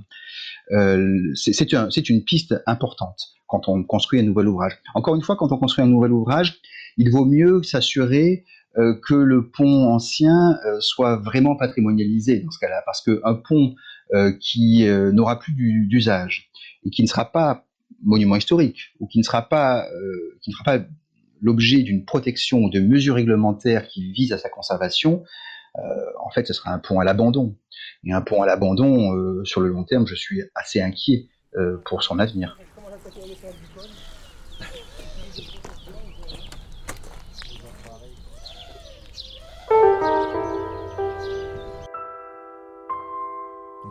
Euh, 0.72 1.34
c'est 1.36 1.74
un, 1.74 1.90
une 1.90 2.24
piste 2.24 2.56
importante 2.68 3.34
quand 3.48 3.68
on 3.68 3.84
construit 3.84 4.20
un 4.20 4.24
nouvel 4.24 4.48
ouvrage. 4.48 4.78
Encore 4.94 5.16
une 5.16 5.24
fois, 5.24 5.36
quand 5.36 5.52
on 5.52 5.58
construit 5.58 5.84
un 5.84 5.88
nouvel 5.88 6.12
ouvrage, 6.12 6.62
il 6.98 7.10
vaut 7.10 7.26
mieux 7.26 7.64
s'assurer 7.64 8.44
euh, 8.44 8.61
que 8.76 9.16
le 9.16 9.50
pont 9.50 9.90
ancien 9.90 10.58
euh, 10.66 10.80
soit 10.80 11.18
vraiment 11.18 11.56
patrimonialisé 11.56 12.40
dans 12.40 12.52
ce 12.52 12.60
cas-là, 12.60 12.82
parce 12.86 13.02
qu'un 13.02 13.34
pont 13.34 13.76
euh, 14.14 14.32
qui 14.40 14.86
n'aura 15.14 15.40
plus 15.40 15.54
d'usage 15.88 16.52
et 16.86 16.90
qui 16.90 17.02
ne 17.02 17.08
sera 17.08 17.32
pas 17.32 17.66
monument 18.04 18.36
historique 18.36 18.94
ou 19.00 19.08
qui 19.08 19.20
ne 19.20 19.24
sera 19.24 19.48
pas 19.48 19.88
qui 20.42 20.50
ne 20.50 20.56
fera 20.56 20.64
pas 20.64 20.86
l'objet 21.42 21.82
d'une 21.84 22.06
protection 22.06 22.60
ou 22.60 22.70
de 22.70 22.80
mesures 22.80 23.16
réglementaires 23.16 23.88
qui 23.88 24.12
visent 24.12 24.34
à 24.34 24.38
sa 24.38 24.50
conservation, 24.50 25.24
en 25.76 26.30
fait, 26.34 26.46
ce 26.46 26.54
sera 26.54 26.72
un 26.72 26.80
pont 26.80 27.00
à 27.00 27.04
l'abandon. 27.04 27.56
Et 28.04 28.14
un 28.14 28.22
pont 28.22 28.42
à 28.42 28.46
l'abandon, 28.46 29.44
sur 29.44 29.62
le 29.62 29.70
long 29.70 29.84
terme, 29.84 30.08
je 30.08 30.16
suis 30.16 30.42
assez 30.56 30.82
inquiet 30.82 31.28
pour 31.86 32.04
son 32.04 32.20
avenir. 32.20 32.58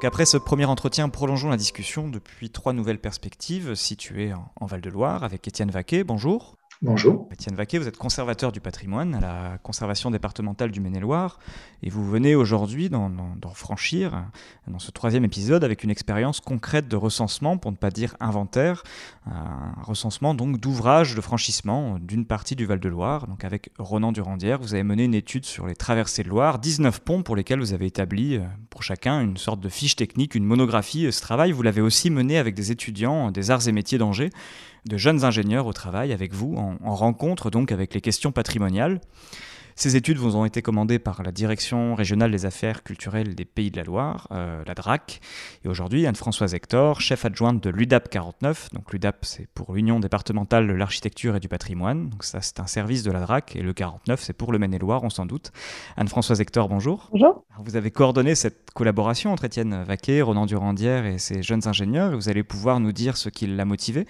Après 0.05 0.27
ce 0.27 0.37
premier 0.37 0.67
entretien, 0.67 1.09
prolongeons 1.09 1.51
la 1.51 1.57
discussion 1.57 2.09
depuis 2.09 2.51
trois 2.51 2.73
nouvelles 2.73 3.01
perspectives 3.01 3.75
situées 3.75 4.33
en, 4.33 4.67
Val-de-Loire 4.67 5.25
avec 5.25 5.47
Étienne 5.49 5.71
Vaquet. 5.71 6.05
Bonjour. 6.05 6.60
Bonjour. 6.83 7.29
Étienne 7.31 7.55
Vaquet, 7.57 7.77
vous 7.77 7.89
êtes 7.89 7.99
conservateur 7.99 8.53
du 8.53 8.61
patrimoine 8.63 9.15
à 9.15 9.21
la 9.21 9.59
conservation 9.59 10.11
départementale 10.11 10.71
du 10.71 10.81
Maine-et-Loire 10.81 11.39
et 11.83 11.91
vous 11.91 12.09
venez 12.09 12.35
aujourd'hui 12.35 12.89
d'en 12.89 13.11
franchir 13.53 14.25
dans 14.67 14.79
ce 14.79 14.91
troisième 14.91 15.27
épisode 15.27 15.63
avec 15.63 15.85
une 15.85 15.91
expérience 15.91 16.41
concrète 16.41 16.89
de 16.89 16.97
recensement, 16.97 17.59
pour 17.59 17.71
ne 17.71 17.77
pas 17.77 17.91
dire 17.91 18.17
inventaire, 18.19 18.83
un 19.27 19.75
recensement 19.83 20.33
donc 20.33 20.59
d'ouvrages 20.59 21.15
de 21.15 21.21
franchissement 21.21 21.99
d'une 22.01 22.25
partie 22.25 22.57
du 22.57 22.65
Val-de-Loire. 22.65 23.27
Donc 23.27 23.45
avec 23.45 23.73
Ronan 23.79 24.11
Durandière, 24.11 24.59
vous 24.59 24.73
avez 24.73 24.83
mené 24.83 25.05
une 25.05 25.15
étude 25.15 25.45
sur 25.45 25.67
les 25.67 25.77
traversées 25.77 26.23
de 26.23 26.31
Loire, 26.31 26.59
19 26.59 27.01
ponts 27.01 27.23
pour 27.23 27.37
lesquels 27.37 27.61
vous 27.61 27.75
avez 27.75 27.85
établi 27.85 28.37
euh, 28.37 28.41
pour 28.71 28.83
chacun 28.85 29.21
une 29.21 29.37
sorte 29.37 29.61
de 29.61 29.69
fiche 29.69 29.97
technique, 29.97 30.35
une 30.35 30.47
monographie. 30.47 31.13
Ce 31.13 31.21
travail, 31.21 31.53
vous 31.53 31.63
l'avez 31.63 31.83
aussi 31.83 32.09
mené 32.09 32.39
avec 32.39 32.55
des 32.55 32.73
étudiants 32.73 33.31
des 33.31 33.51
arts 33.51 33.69
et 33.69 33.73
métiers 33.73 33.99
d'Angers 33.99 34.31
de 34.87 34.97
jeunes 34.97 35.25
ingénieurs 35.25 35.67
au 35.67 35.73
travail 35.73 36.13
avec 36.13 36.33
vous, 36.33 36.57
en, 36.57 36.95
rencontre 36.95 37.51
donc 37.51 37.73
avec 37.73 37.95
les 37.95 38.01
questions 38.01 38.33
patrimoniales. 38.33 39.01
Ces 39.81 39.97
études 39.97 40.19
vous 40.19 40.37
ont 40.37 40.45
été 40.45 40.61
commandées 40.61 40.99
par 40.99 41.23
la 41.23 41.33
Direction 41.33 41.95
régionale 41.95 42.31
des 42.31 42.45
affaires 42.45 42.83
culturelles 42.83 43.35
des 43.35 43.47
Pays 43.47 43.71
de 43.71 43.79
la 43.79 43.83
Loire, 43.83 44.29
euh, 44.31 44.63
la 44.67 44.75
DRAC. 44.75 45.23
Et 45.65 45.69
aujourd'hui, 45.69 46.07
Anne-Françoise 46.07 46.53
Hector, 46.53 47.01
chef 47.01 47.25
adjointe 47.25 47.63
de 47.63 47.71
l'UDAP 47.71 48.11
49. 48.11 48.69
Donc 48.75 48.93
l'UDAP, 48.93 49.25
c'est 49.25 49.49
pour 49.55 49.73
l'Union 49.73 49.99
départementale 49.99 50.69
de 50.69 50.75
l'architecture 50.75 51.35
et 51.35 51.41
du 51.41 51.49
patrimoine. 51.49 52.11
Donc 52.11 52.25
ça, 52.25 52.43
c'est 52.43 52.61
un 52.61 52.67
service 52.67 53.05
de 53.05 53.11
la 53.11 53.21
DRAC. 53.21 53.57
Et 53.57 53.63
le 53.63 53.73
49, 53.73 54.21
c'est 54.21 54.35
pour 54.35 54.53
le 54.53 54.59
Maine-et-Loire, 54.59 55.03
on 55.03 55.09
s'en 55.09 55.25
doute. 55.25 55.51
Anne-Françoise 55.97 56.43
Hector, 56.43 56.69
bonjour. 56.69 57.09
Bonjour. 57.11 57.47
Vous 57.65 57.77
avez 57.77 57.91
coordonné 57.91 58.35
cette 58.35 58.73
collaboration 58.75 59.33
entre 59.33 59.47
Étienne 59.47 59.83
Vaquet, 59.85 60.21
Ronan 60.21 60.45
Durandière 60.45 61.07
et 61.07 61.17
ces 61.17 61.43
jeunes 61.43 61.67
ingénieurs. 61.67 62.13
Et 62.13 62.17
vous 62.17 62.29
allez 62.29 62.43
pouvoir 62.43 62.81
nous 62.81 62.93
dire 62.93 63.17
ce 63.17 63.31
qui 63.31 63.47
l'a 63.47 63.65
motivé. 63.65 64.07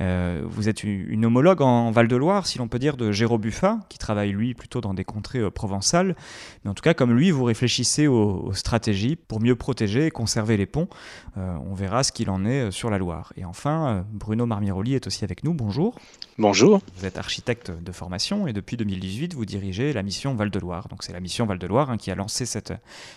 Euh, 0.00 0.44
vous 0.46 0.68
êtes 0.68 0.84
une 0.84 1.24
homologue 1.24 1.60
en 1.60 1.90
Val-de-Loire, 1.90 2.46
si 2.46 2.58
l'on 2.58 2.68
peut 2.68 2.78
dire, 2.78 2.96
de 2.96 3.10
Géraud 3.10 3.38
Buffat, 3.38 3.80
qui 3.88 3.98
travaille 3.98 4.30
lui 4.30 4.54
plutôt 4.54 4.80
dans 4.80 4.94
des 4.94 5.07
contrées 5.08 5.40
euh, 5.40 5.50
provençales. 5.50 6.14
Mais 6.62 6.70
en 6.70 6.74
tout 6.74 6.82
cas, 6.82 6.94
comme 6.94 7.12
lui, 7.12 7.30
vous 7.30 7.44
réfléchissez 7.44 8.06
aux, 8.06 8.52
stratégies 8.52 9.16
pour 9.16 9.40
mieux 9.40 9.56
protéger 9.56 10.06
et 10.06 10.10
conserver 10.10 10.56
les 10.56 10.66
ponts. 10.66 10.88
Euh, 11.36 11.56
on 11.68 11.74
verra 11.74 12.04
ce 12.04 12.12
qu'il 12.12 12.30
en 12.30 12.44
est 12.44 12.68
euh, 12.68 12.70
sur 12.70 12.90
la 12.90 12.98
Loire. 12.98 13.32
Et 13.36 13.44
enfin, 13.44 14.04
Bruno 14.12 14.46
Marmiroli 14.46 14.94
est 14.94 15.06
aussi 15.06 15.24
avec 15.24 15.42
nous. 15.44 15.54
Bonjour. 15.54 15.98
Bonjour. 16.38 16.80
Vous 16.96 17.04
êtes 17.04 17.18
architecte 17.18 17.70
de 17.70 17.92
formation 17.92 18.46
et 18.46 18.52
depuis 18.52 18.76
2018, 18.76 19.34
vous 19.34 19.44
dirigez 19.44 19.92
la 19.92 20.02
mission 20.02 20.34
Val-de-Loire. 20.34 20.88
Donc 20.88 21.02
c'est 21.02 21.12
la 21.12 21.20
mission 21.20 21.46
Val-de-Loire 21.46 21.90
hein, 21.90 21.96
qui 21.96 22.10
a 22.10 22.14
lancé 22.14 22.46
cette 22.46 22.72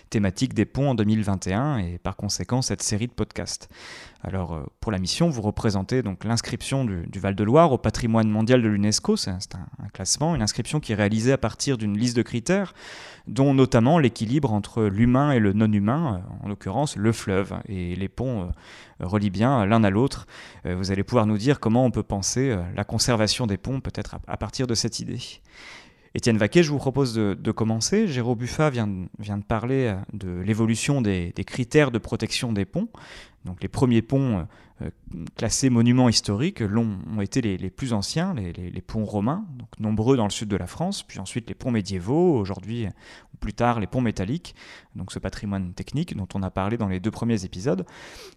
thématique 0.09 0.53
des 0.53 0.65
ponts 0.65 0.89
en 0.89 0.95
2021 0.95 1.77
et 1.77 1.99
par 1.99 2.15
conséquent 2.15 2.61
cette 2.61 2.81
série 2.81 3.07
de 3.07 3.11
podcasts. 3.11 3.69
Alors 4.23 4.69
pour 4.79 4.91
la 4.91 4.99
mission, 4.99 5.29
vous 5.29 5.41
représentez 5.41 6.03
donc 6.03 6.23
l'inscription 6.23 6.85
du, 6.85 7.19
Val-de-Loire 7.19 7.71
au 7.71 7.77
patrimoine 7.77 8.29
mondial 8.29 8.61
de 8.61 8.67
l'UNESCO. 8.67 9.15
C'est 9.15 9.31
un, 9.31 9.39
un, 9.83 9.89
classement, 9.89 10.35
une 10.35 10.41
inscription 10.41 10.79
qui 10.79 10.91
est 10.91 10.95
réalisée 10.95 11.31
à 11.31 11.37
partir 11.37 11.77
d'une 11.81 11.97
liste 11.97 12.15
de 12.15 12.21
critères, 12.21 12.73
dont 13.27 13.53
notamment 13.53 13.99
l'équilibre 13.99 14.51
entre 14.53 14.83
l'humain 14.83 15.31
et 15.31 15.39
le 15.39 15.53
non-humain, 15.53 16.21
euh, 16.23 16.45
en 16.45 16.49
l'occurrence 16.49 16.95
le 16.95 17.11
fleuve, 17.11 17.53
et 17.67 17.95
les 17.95 18.07
ponts 18.07 18.43
euh, 18.43 19.05
relient 19.05 19.29
bien 19.29 19.65
l'un 19.65 19.83
à 19.83 19.89
l'autre. 19.89 20.27
Euh, 20.65 20.75
vous 20.75 20.91
allez 20.91 21.03
pouvoir 21.03 21.25
nous 21.25 21.37
dire 21.37 21.59
comment 21.59 21.85
on 21.85 21.91
peut 21.91 22.03
penser 22.03 22.55
la 22.75 22.83
conservation 22.83 23.47
des 23.47 23.57
ponts, 23.57 23.79
peut-être 23.79 24.17
à 24.27 24.37
partir 24.37 24.67
de 24.67 24.75
cette 24.75 24.99
idée. 24.99 25.19
Étienne 26.13 26.37
Vaquet, 26.37 26.61
je 26.61 26.71
vous 26.71 26.77
propose 26.77 27.13
de, 27.13 27.51
commencer. 27.51 28.07
Jérôme 28.07 28.37
Buffat 28.37 28.69
vient, 28.69 28.89
vient, 29.19 29.37
de 29.37 29.43
parler 29.43 29.95
de 30.11 30.41
l'évolution 30.41 31.01
des, 31.01 31.33
critères 31.45 31.89
de 31.89 31.99
protection 31.99 32.51
des 32.51 32.65
ponts. 32.65 32.89
Donc 33.45 33.61
les 33.63 33.69
premiers 33.69 34.01
ponts 34.01 34.45
euh, 34.81 34.89
classés 35.35 35.69
monuments 35.69 36.09
historiques 36.09 36.61
ont 36.61 37.21
été 37.21 37.41
les, 37.41 37.69
plus 37.69 37.93
anciens, 37.93 38.33
les, 38.33 38.81
ponts 38.81 39.05
romains, 39.05 39.45
donc 39.57 39.67
nombreux 39.79 40.17
dans 40.17 40.25
le 40.25 40.31
sud 40.31 40.49
de 40.49 40.57
la 40.57 40.67
France, 40.67 41.03
puis 41.03 41.19
ensuite 41.19 41.47
les 41.47 41.55
ponts 41.55 41.71
médiévaux, 41.71 42.37
aujourd'hui 42.37 42.87
ou 43.33 43.37
plus 43.37 43.53
tard 43.53 43.79
les 43.79 43.87
ponts 43.87 44.01
métalliques, 44.01 44.53
donc 44.95 45.11
ce 45.11 45.19
patrimoine 45.19 45.73
technique 45.73 46.15
dont 46.15 46.27
on 46.33 46.43
a 46.43 46.51
parlé 46.51 46.77
dans 46.77 46.87
les 46.87 46.99
deux 46.99 47.11
premiers 47.11 47.45
épisodes. 47.45 47.85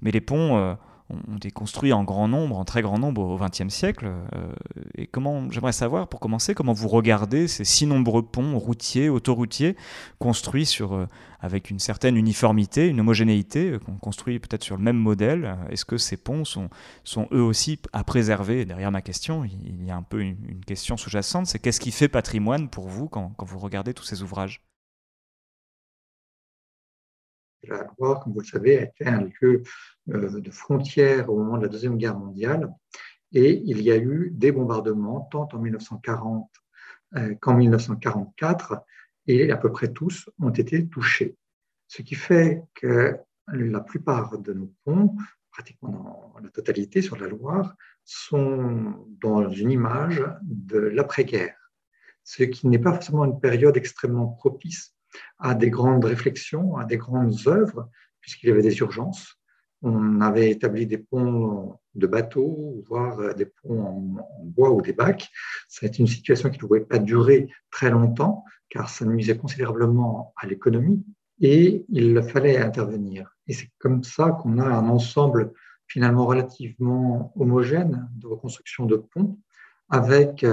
Mais 0.01 0.11
les 0.11 0.21
ponts 0.21 0.57
euh, 0.57 0.75
ont 1.11 1.37
été 1.37 1.51
construits 1.51 1.93
en 1.93 2.03
grand 2.03 2.29
nombre, 2.29 2.57
en 2.57 2.65
très 2.65 2.81
grand 2.81 2.99
nombre 2.99 3.23
au 3.23 3.39
XXe 3.39 3.69
siècle. 3.69 4.07
Euh, 4.07 4.53
et 4.97 5.07
comment, 5.07 5.51
j'aimerais 5.51 5.73
savoir, 5.73 6.09
pour 6.09 6.19
commencer, 6.19 6.55
comment 6.55 6.73
vous 6.73 6.89
regardez 6.89 7.47
ces 7.47 7.65
si 7.65 7.87
nombreux 7.87 8.23
ponts 8.23 8.59
routiers, 8.59 9.11
autoroutiers, 9.11 9.77
construits 10.19 10.65
sur, 10.65 10.95
euh, 10.95 11.07
avec 11.41 11.71
une 11.71 11.79
certaine 11.79 12.17
uniformité, 12.17 12.89
une 12.89 13.01
homogénéité, 13.01 13.73
euh, 13.73 13.79
construits 14.01 14.39
peut-être 14.39 14.65
sur 14.65 14.77
le 14.79 14.83
même 14.83 14.97
modèle. 14.97 15.57
Est-ce 15.69 15.85
que 15.85 15.99
ces 15.99 16.17
ponts 16.17 16.45
sont, 16.45 16.71
eux 17.33 17.43
aussi 17.43 17.79
à 17.93 18.03
préserver? 18.03 18.65
Derrière 18.65 18.91
ma 18.91 19.03
question, 19.03 19.45
il 19.45 19.85
y 19.85 19.91
a 19.91 19.97
un 19.97 20.03
peu 20.03 20.21
une, 20.21 20.65
question 20.67 20.97
sous-jacente, 20.97 21.47
c'est 21.47 21.59
qu'est-ce 21.59 21.81
qui 21.81 21.91
fait 21.91 22.09
patrimoine 22.09 22.71
pour 22.71 22.89
vous 22.89 23.09
quand, 23.09 23.35
vous 23.39 23.59
regardez 23.59 23.93
tous 23.93 24.05
ces 24.05 24.23
ouvrages? 24.23 24.63
La 27.65 27.87
Loire, 27.99 28.21
comme 28.21 28.35
vous 28.35 28.41
le 28.41 28.47
savez, 28.47 28.79
a 28.79 28.83
été 28.83 29.07
un 29.07 29.23
lieu 29.41 29.63
de 30.07 30.51
frontière 30.51 31.31
au 31.31 31.39
moment 31.39 31.57
de 31.57 31.63
la 31.63 31.69
Deuxième 31.69 31.97
Guerre 31.97 32.19
mondiale. 32.19 32.73
Et 33.33 33.63
il 33.65 33.83
y 33.83 33.91
a 33.91 33.97
eu 33.97 34.31
des 34.33 34.53
bombardements, 34.53 35.23
tant 35.31 35.49
en 35.53 35.59
1940 35.59 36.49
euh, 37.17 37.35
qu'en 37.41 37.55
1944, 37.55 38.81
et 39.27 39.51
à 39.51 39.57
peu 39.57 39.73
près 39.73 39.93
tous 39.93 40.29
ont 40.41 40.51
été 40.51 40.87
touchés. 40.89 41.37
Ce 41.89 42.03
qui 42.03 42.15
fait 42.15 42.63
que 42.75 43.17
la 43.49 43.81
plupart 43.81 44.39
de 44.39 44.53
nos 44.53 44.73
ponts, 44.85 45.17
pratiquement 45.51 46.33
dans 46.35 46.41
la 46.43 46.51
totalité 46.51 47.03
sur 47.03 47.17
la 47.17 47.29
Loire, 47.29 47.75
sont 48.05 49.07
dans 49.21 49.49
une 49.49 49.71
image 49.71 50.25
de 50.43 50.79
l'après-guerre, 50.79 51.57
ce 52.23 52.43
qui 52.43 52.69
n'est 52.69 52.79
pas 52.79 52.93
forcément 52.93 53.25
une 53.25 53.41
période 53.41 53.77
extrêmement 53.77 54.29
propice 54.29 54.95
à 55.39 55.55
des 55.55 55.71
grandes 55.71 56.05
réflexions, 56.05 56.77
à 56.77 56.85
des 56.85 56.97
grandes 56.97 57.37
œuvres, 57.47 57.91
puisqu'il 58.21 58.49
y 58.49 58.53
avait 58.53 58.63
des 58.63 58.79
urgences. 58.79 59.39
On 59.87 60.23
avait 60.23 60.51
établi 60.51 60.87
des 60.87 60.97
ponts 60.97 61.79
de 61.95 62.07
bateaux, 62.07 62.83
voire 62.89 63.35
des 63.35 63.45
ponts 63.45 63.83
en, 63.83 64.43
bois 64.43 64.71
ou 64.71 64.81
des 64.81 64.95
bacs. 64.95 65.29
C'est 65.69 65.99
une 65.99 66.07
situation 66.07 66.49
qui 66.49 66.57
ne 66.57 66.67
pouvait 66.67 66.81
pas 66.81 66.99
durer 66.99 67.49
très 67.71 67.91
longtemps, 67.91 68.47
car 68.71 68.89
ça 68.89 69.05
nuisait 69.05 69.37
considérablement 69.37 70.33
à 70.37 70.47
l'économie, 70.47 71.05
et 71.39 71.85
il 71.91 72.23
fallait 72.23 72.57
intervenir. 72.57 73.37
Et 73.47 73.53
c'est 73.53 73.69
comme 73.79 74.03
ça 74.03 74.31
qu'on 74.31 74.59
a 74.59 74.65
un 74.65 74.89
ensemble 74.89 75.53
finalement 75.87 76.25
relativement 76.25 77.31
homogène 77.37 78.09
de 78.17 78.27
reconstruction 78.27 78.87
de 78.87 78.97
ponts, 78.97 79.39
avec 79.91 80.47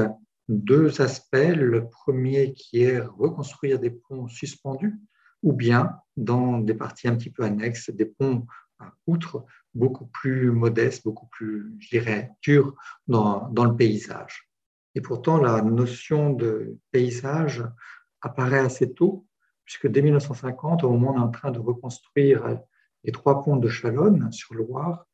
deux 0.49 1.01
aspects. 1.01 1.55
Le 1.55 1.87
premier 1.87 2.51
qui 2.51 2.83
est 2.83 2.99
reconstruire 2.99 3.79
des 3.79 3.91
ponts 3.91 4.27
suspendus 4.27 4.99
ou 5.41 5.53
bien 5.53 5.95
dans 6.17 6.59
des 6.59 6.73
parties 6.73 7.07
un 7.07 7.15
petit 7.15 7.29
peu 7.29 7.43
annexes, 7.43 7.89
des 7.89 8.05
ponts 8.05 8.45
outre 9.07 9.45
beaucoup 9.73 10.07
plus 10.07 10.51
modestes, 10.51 11.03
beaucoup 11.03 11.27
plus, 11.27 11.75
je 11.79 11.89
dirais, 11.89 12.31
durs 12.41 12.75
dans, 13.07 13.49
dans 13.49 13.65
le 13.65 13.75
paysage. 13.75 14.49
Et 14.95 15.01
pourtant, 15.01 15.37
la 15.37 15.61
notion 15.61 16.31
de 16.31 16.77
paysage 16.91 17.63
apparaît 18.21 18.59
assez 18.59 18.93
tôt, 18.93 19.25
puisque 19.65 19.87
dès 19.87 20.01
1950, 20.01 20.83
au 20.83 20.89
moment 20.89 21.11
où 21.11 21.15
on 21.15 21.17
est 21.17 21.23
en 21.23 21.29
train 21.29 21.51
de 21.51 21.59
reconstruire 21.59 22.59
les 23.03 23.11
trois 23.11 23.41
ponts 23.41 23.57
de 23.57 23.69
Chalonne 23.69 24.31
sur 24.31 24.53
Loire, 24.53 25.05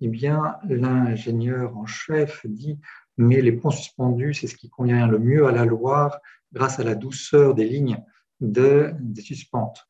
eh 0.00 0.08
bien, 0.08 0.56
l'ingénieur 0.64 1.76
en 1.76 1.86
chef 1.86 2.44
dit 2.46 2.78
mais 3.20 3.42
les 3.42 3.52
ponts 3.52 3.70
suspendus, 3.70 4.34
c'est 4.34 4.46
ce 4.46 4.56
qui 4.56 4.70
convient 4.70 5.06
le 5.06 5.18
mieux 5.18 5.46
à 5.46 5.52
la 5.52 5.66
Loire 5.66 6.18
grâce 6.52 6.80
à 6.80 6.84
la 6.84 6.94
douceur 6.94 7.54
des 7.54 7.66
lignes 7.68 8.02
de, 8.40 8.94
des 8.98 9.20
suspentes. 9.20 9.86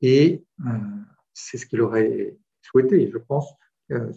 Et 0.00 0.42
euh, 0.66 0.70
c'est 1.34 1.58
ce 1.58 1.66
qu'il 1.66 1.82
aurait 1.82 2.36
souhaité, 2.62 3.10
je 3.10 3.18
pense, 3.18 3.52
que 3.88 4.12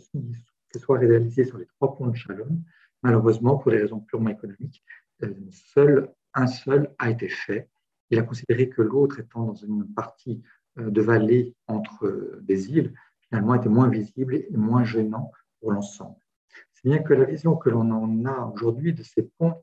ce 0.73 0.79
soit 0.79 0.99
réalisé 0.99 1.45
sur 1.45 1.57
les 1.57 1.65
trois 1.65 1.95
ponts 1.95 2.07
de 2.07 2.15
Chalon. 2.15 2.61
Malheureusement, 3.03 3.57
pour 3.57 3.71
des 3.71 3.77
raisons 3.77 3.99
purement 3.99 4.29
économiques, 4.29 4.83
euh, 5.23 5.33
seul, 5.51 6.09
un 6.33 6.47
seul 6.47 6.93
a 6.97 7.09
été 7.09 7.29
fait. 7.29 7.69
Il 8.09 8.19
a 8.19 8.23
considéré 8.23 8.69
que 8.69 8.81
l'autre, 8.81 9.19
étant 9.19 9.45
dans 9.45 9.55
une 9.55 9.85
partie 9.93 10.41
euh, 10.77 10.89
de 10.89 11.01
vallée 11.01 11.55
entre 11.67 12.39
des 12.41 12.71
îles, 12.71 12.93
finalement 13.21 13.55
était 13.55 13.69
moins 13.69 13.89
visible 13.89 14.35
et 14.35 14.47
moins 14.51 14.83
gênant 14.83 15.31
pour 15.59 15.71
l'ensemble 15.71 16.17
bien 16.85 16.99
que 16.99 17.13
la 17.13 17.25
vision 17.25 17.55
que 17.55 17.69
l'on 17.69 17.89
en 17.91 18.25
a 18.25 18.51
aujourd'hui 18.53 18.93
de 18.93 19.01
ces 19.01 19.23
ponts, 19.23 19.55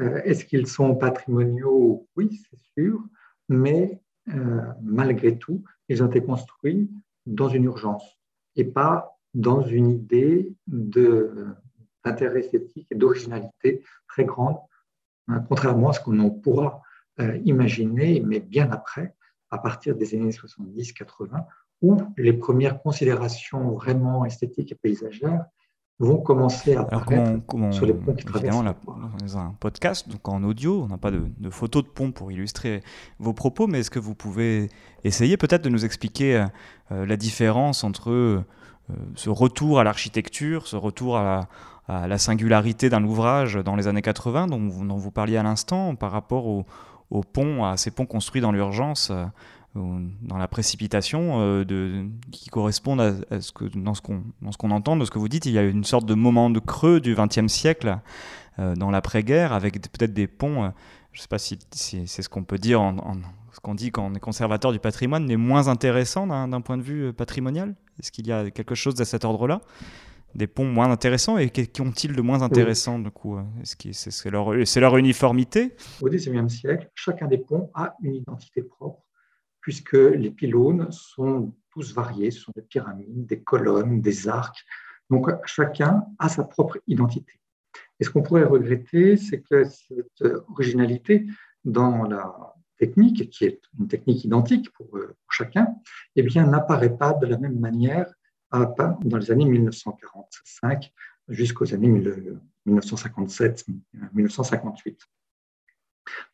euh, 0.00 0.20
est-ce 0.24 0.44
qu'ils 0.44 0.66
sont 0.66 0.96
patrimoniaux? 0.96 2.08
Oui, 2.16 2.42
c'est 2.50 2.58
sûr, 2.76 3.00
mais 3.48 4.02
euh, 4.34 4.60
malgré 4.82 5.38
tout, 5.38 5.62
ils 5.88 6.02
ont 6.02 6.08
été 6.08 6.22
construits 6.22 6.90
dans 7.26 7.48
une 7.48 7.64
urgence 7.64 8.18
et 8.56 8.64
pas 8.64 9.18
dans 9.34 9.62
une 9.62 9.90
idée 9.90 10.52
d'intérêt 10.66 12.40
esthétique 12.40 12.86
et 12.90 12.94
d'originalité 12.94 13.82
très 14.08 14.24
grande, 14.24 14.58
hein, 15.28 15.44
contrairement 15.48 15.90
à 15.90 15.92
ce 15.92 16.00
qu'on 16.00 16.30
pourra 16.30 16.82
euh, 17.20 17.36
imaginer, 17.44 18.20
mais 18.20 18.40
bien 18.40 18.70
après, 18.70 19.14
à 19.50 19.58
partir 19.58 19.96
des 19.96 20.14
années 20.14 20.30
70-80, 20.30 21.44
où 21.82 21.96
les 22.16 22.32
premières 22.32 22.80
considérations 22.80 23.70
vraiment 23.72 24.24
esthétiques 24.24 24.72
et 24.72 24.76
paysagères 24.76 25.44
vont 25.98 26.18
commencer 26.18 26.74
à 26.74 26.80
apparaître 26.80 27.42
sur 27.70 27.86
les 27.86 27.94
ponts 27.94 28.14
qui 28.14 28.24
traversent. 28.24 28.56
est 29.24 29.36
un 29.36 29.54
podcast, 29.60 30.08
donc 30.08 30.28
en 30.28 30.42
audio, 30.42 30.82
on 30.82 30.88
n'a 30.88 30.98
pas 30.98 31.10
de, 31.10 31.50
photos 31.50 31.84
de 31.84 31.88
pont 31.88 32.10
pour 32.10 32.32
illustrer 32.32 32.82
vos 33.18 33.32
propos, 33.32 33.66
mais 33.66 33.80
est-ce 33.80 33.90
que 33.90 34.00
vous 34.00 34.14
pouvez 34.14 34.70
essayer 35.04 35.36
peut-être 35.36 35.62
de 35.62 35.68
nous 35.68 35.84
expliquer 35.84 36.36
euh, 36.36 36.46
euh, 36.92 37.06
la 37.06 37.16
différence 37.16 37.84
entre 37.84 38.10
euh, 38.10 38.44
ce 39.14 39.30
retour 39.30 39.78
à 39.78 39.84
l'architecture, 39.84 40.66
ce 40.66 40.76
retour 40.76 41.16
à 41.16 41.48
la, 41.88 42.18
singularité 42.18 42.88
d'un 42.88 43.04
ouvrage 43.04 43.54
dans 43.54 43.76
les 43.76 43.86
années 43.88 44.02
80 44.02 44.48
dont, 44.48 44.58
vous 44.96 45.10
parliez 45.10 45.36
à 45.36 45.42
l'instant, 45.42 45.94
par 45.94 46.10
rapport 46.10 46.46
aux 46.46 46.66
au 47.10 47.20
ponts, 47.20 47.64
à 47.64 47.76
ces 47.76 47.90
ponts 47.90 48.06
construits 48.06 48.40
dans 48.40 48.50
l'urgence 48.50 49.12
dans 49.74 50.36
la 50.36 50.48
précipitation 50.48 51.40
euh, 51.40 52.04
qui 52.30 52.48
correspondent 52.48 53.24
à, 53.30 53.40
ce 53.40 53.52
que, 53.52 53.64
dans 53.76 53.94
ce 53.94 54.00
qu'on 54.02 54.70
entend, 54.70 54.96
de 54.96 55.04
ce 55.04 55.10
que 55.10 55.18
vous 55.18 55.28
dites. 55.28 55.46
Il 55.46 55.52
y 55.52 55.58
a 55.58 55.62
une 55.62 55.84
sorte 55.84 56.06
de 56.06 56.14
moment 56.14 56.50
de 56.50 56.60
creux 56.60 57.00
du 57.00 57.16
XXe 57.16 57.52
siècle 57.52 57.98
euh, 58.58 58.76
dans 58.76 58.90
l'après-guerre 58.90 59.52
avec 59.52 59.80
peut-être 59.90 60.14
des 60.14 60.28
ponts 60.28 60.72
je 61.14 61.20
ne 61.20 61.22
sais 61.22 61.28
pas 61.28 61.38
si, 61.38 61.58
c'est 61.70 62.22
ce 62.22 62.28
qu'on 62.28 62.42
peut 62.42 62.58
dire, 62.58 62.80
ce 63.52 63.60
qu'on 63.60 63.76
dit 63.76 63.92
quand 63.92 64.04
on 64.04 64.14
est 64.14 64.20
conservateur 64.20 64.72
du 64.72 64.80
patrimoine, 64.80 65.28
les 65.28 65.36
moins 65.36 65.68
intéressants 65.68 66.26
d'un 66.26 66.60
point 66.60 66.76
de 66.76 66.82
vue 66.82 67.12
patrimonial. 67.12 67.76
Est-ce 68.00 68.10
qu'il 68.10 68.26
y 68.26 68.32
a 68.32 68.50
quelque 68.50 68.74
chose 68.74 68.96
de 68.96 69.04
cet 69.04 69.24
ordre-là? 69.24 69.60
Des 70.34 70.48
ponts 70.48 70.64
moins 70.64 70.90
intéressants 70.90 71.38
et 71.38 71.50
qu'ont-ils 71.50 72.16
de 72.16 72.20
moins 72.20 72.42
intéressant 72.42 72.98
du 72.98 73.12
coup 73.12 73.38
c'est 73.62 74.30
leur, 74.30 74.52
leur 74.52 74.96
uniformité? 74.96 75.76
Au 76.02 76.08
XIXe 76.08 76.52
siècle, 76.52 76.90
chacun 76.96 77.28
des 77.28 77.38
ponts 77.38 77.70
a 77.74 77.94
une 78.02 78.16
identité 78.16 78.62
propre 78.62 79.04
puisque 79.64 79.94
les 79.94 80.30
pylônes 80.30 80.92
sont 80.92 81.52
tous 81.70 81.92
variés, 81.94 82.30
ce 82.30 82.40
sont 82.40 82.52
des 82.54 82.60
pyramides, 82.60 83.24
des 83.24 83.40
colonnes, 83.40 84.02
des 84.02 84.28
arcs. 84.28 84.62
Donc 85.08 85.30
chacun 85.46 86.04
a 86.18 86.28
sa 86.28 86.44
propre 86.44 86.76
identité. 86.86 87.40
Et 87.98 88.04
ce 88.04 88.10
qu'on 88.10 88.20
pourrait 88.20 88.44
regretter, 88.44 89.16
c'est 89.16 89.40
que 89.40 89.64
cette 89.64 90.22
originalité 90.50 91.26
dans 91.64 92.04
la 92.04 92.54
technique, 92.76 93.30
qui 93.30 93.46
est 93.46 93.62
une 93.78 93.88
technique 93.88 94.22
identique 94.22 94.70
pour, 94.74 94.98
euh, 94.98 95.16
chacun, 95.30 95.74
eh 96.14 96.22
n'apparaît 96.22 96.94
pas 96.94 97.14
de 97.14 97.26
la 97.26 97.38
même 97.38 97.58
manière 97.58 98.12
dans 98.52 99.16
les 99.16 99.30
années 99.30 99.46
1945 99.46 100.92
jusqu'aux 101.28 101.72
années 101.72 101.88
1957-1958. 102.66 104.98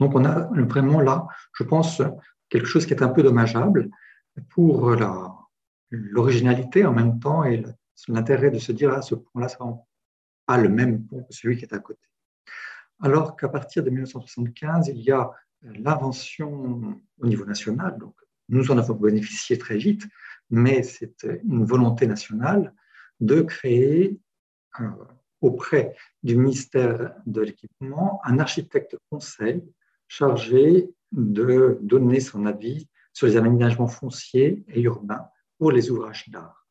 Donc 0.01 0.17
on 0.17 0.25
a 0.25 0.51
vraiment 0.65 1.01
là, 1.01 1.29
je 1.55 1.63
pense, 1.63 2.03
quelque 2.51 2.67
chose 2.67 2.85
qui 2.85 2.93
est 2.93 3.03
un 3.03 3.09
peu 3.09 3.23
dommageable 3.23 3.91
pour 4.51 4.95
l'originalité 5.91 6.85
en 6.85 6.93
même 6.93 7.19
temps 7.19 7.45
et 7.45 7.65
l'intérêt 8.09 8.51
de 8.51 8.59
se 8.59 8.73
dire, 8.73 8.93
ah, 8.93 9.03
ce 9.03 9.15
pont-là, 9.15 9.49
ça 9.49 9.59
pas 10.47 10.59
le 10.59 10.69
même 10.69 11.07
pont 11.07 11.23
que 11.23 11.33
celui 11.33 11.57
qui 11.57 11.65
est 11.65 11.73
à 11.73 11.79
côté. 11.79 12.01
Alors 13.01 13.37
qu'à 13.37 13.49
partir 13.49 13.83
de 13.83 13.91
1975, 13.91 14.89
il 14.89 15.01
y 15.01 15.11
a 15.11 15.31
l'invention 15.63 17.01
au 17.19 17.27
niveau 17.27 17.45
national, 17.45 17.99
donc 17.99 18.15
nous 18.49 18.71
en 18.71 18.79
avons 18.79 18.95
bénéficié 18.95 19.59
très 19.59 19.77
vite, 19.77 20.07
mais 20.51 20.83
c'est 20.83 21.27
une 21.45 21.65
volonté 21.65 22.07
nationale 22.07 22.75
de 23.21 23.43
créer 23.43 24.19
euh, 24.81 24.89
auprès 25.41 25.95
du 26.23 26.37
ministère 26.37 27.15
de 27.27 27.43
l'équipement 27.43 28.21
un 28.25 28.39
architecte 28.39 28.97
conseil 29.11 29.63
chargé 30.11 30.93
de 31.13 31.79
donner 31.83 32.19
son 32.19 32.45
avis 32.45 32.89
sur 33.13 33.29
les 33.29 33.37
aménagements 33.37 33.87
fonciers 33.87 34.65
et 34.69 34.81
urbains 34.83 35.25
pour 35.57 35.71
les 35.71 35.91
ouvrages 35.91 36.29
d'art. 36.29 36.67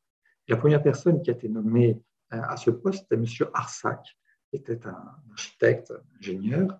La 0.49 0.57
première 0.57 0.83
personne 0.83 1.21
qui 1.21 1.29
a 1.29 1.33
été 1.33 1.47
nommée 1.47 2.01
euh, 2.33 2.41
à 2.41 2.57
ce 2.57 2.69
poste 2.69 3.09
est 3.11 3.15
M. 3.15 3.25
Arsac, 3.53 4.01
qui 4.49 4.57
était 4.57 4.85
un 4.85 5.15
architecte, 5.31 5.93
ingénieur. 6.19 6.77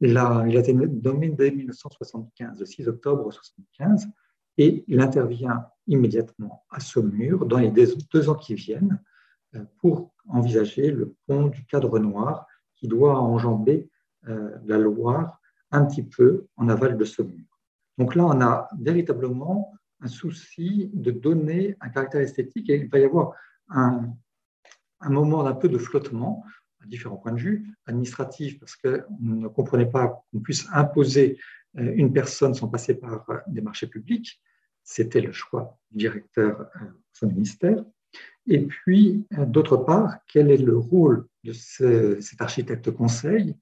Il 0.00 0.16
a, 0.16 0.44
il 0.48 0.56
a 0.56 0.60
été 0.60 0.72
nommé 0.74 1.28
dès 1.28 1.52
1975, 1.52 2.58
le 2.58 2.66
6 2.66 2.88
octobre 2.88 3.20
1975, 3.20 4.08
et 4.58 4.84
il 4.88 5.00
intervient 5.00 5.64
immédiatement 5.86 6.64
à 6.70 6.80
Saumur 6.80 7.46
dans 7.46 7.58
les 7.58 7.70
deux 7.70 8.28
ans 8.28 8.34
qui 8.34 8.54
viennent 8.54 9.00
euh, 9.54 9.64
pour 9.78 10.12
envisager 10.26 10.90
le 10.90 11.14
pont 11.28 11.46
du 11.46 11.64
Cadre 11.66 12.00
Noir 12.00 12.46
qui 12.74 12.88
doit 12.88 13.20
enjamber 13.20 13.88
euh, 14.26 14.56
la 14.64 14.76
Loire 14.76 15.39
un 15.70 15.84
petit 15.84 16.02
peu 16.02 16.46
en 16.56 16.68
aval 16.68 16.96
de 16.96 17.04
Saumur. 17.04 17.44
Donc 17.98 18.14
là, 18.14 18.24
on 18.24 18.40
a 18.40 18.68
véritablement 18.78 19.72
un 20.00 20.08
souci 20.08 20.90
de 20.94 21.10
donner 21.10 21.76
un 21.80 21.90
caractère 21.90 22.22
esthétique 22.22 22.70
et 22.70 22.76
il 22.76 22.88
va 22.88 22.98
y 22.98 23.04
avoir 23.04 23.34
un, 23.68 24.14
un 25.00 25.10
moment 25.10 25.42
d'un 25.42 25.54
peu 25.54 25.68
de 25.68 25.78
flottement 25.78 26.44
à 26.82 26.86
différents 26.86 27.16
points 27.16 27.32
de 27.32 27.40
vue, 27.40 27.66
administratif 27.86 28.58
parce 28.58 28.76
qu'on 28.76 29.04
ne 29.20 29.48
comprenait 29.48 29.90
pas 29.90 30.24
qu'on 30.32 30.40
puisse 30.40 30.66
imposer 30.72 31.38
euh, 31.78 31.92
une 31.94 32.12
personne 32.12 32.54
sans 32.54 32.68
passer 32.68 32.94
par 32.94 33.26
des 33.46 33.60
marchés 33.60 33.86
publics, 33.86 34.40
c'était 34.82 35.20
le 35.20 35.32
choix 35.32 35.78
du 35.90 35.98
directeur 35.98 36.58
de 36.80 36.86
son 37.12 37.28
ministère. 37.28 37.84
Et 38.46 38.60
puis, 38.60 39.26
euh, 39.38 39.44
d'autre 39.44 39.76
part, 39.76 40.18
quel 40.26 40.50
est 40.50 40.56
le 40.56 40.76
rôle 40.76 41.26
de 41.44 41.52
cet 41.52 42.40
architecte 42.40 42.90
conseil 42.90 43.56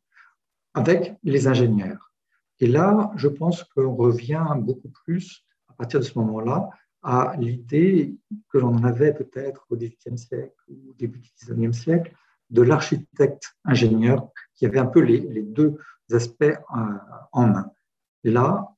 avec 0.75 1.15
les 1.23 1.47
ingénieurs 1.47 2.13
Et 2.61 2.67
là, 2.67 3.11
je 3.17 3.29
pense 3.29 3.65
qu'on 3.65 3.95
revient 3.95 4.47
beaucoup 4.59 4.91
plus, 5.05 5.45
à 5.69 5.75
partir 5.75 6.01
de 6.01 6.05
ce 6.05 6.19
moment-là, 6.19 6.69
à 7.03 7.35
l'idée 7.39 8.17
que 8.51 8.59
l'on 8.59 8.83
avait 8.85 9.15
peut-être 9.15 9.67
au 9.71 9.77
XVIIIe 9.77 10.19
siècle 10.19 10.55
ou 10.69 10.91
au 10.91 10.95
début 10.95 11.21
du 11.21 11.31
XIXe 11.41 11.77
siècle 11.77 12.13
de 12.51 12.63
l'architecte-ingénieur 12.63 14.29
qui 14.55 14.67
avait 14.67 14.79
un 14.79 14.87
peu 14.87 15.01
les, 15.01 15.43
deux 15.43 15.79
aspects 16.13 16.43
euh, 16.43 16.55
en 17.33 17.47
main. 17.47 17.71
Là, 18.25 18.69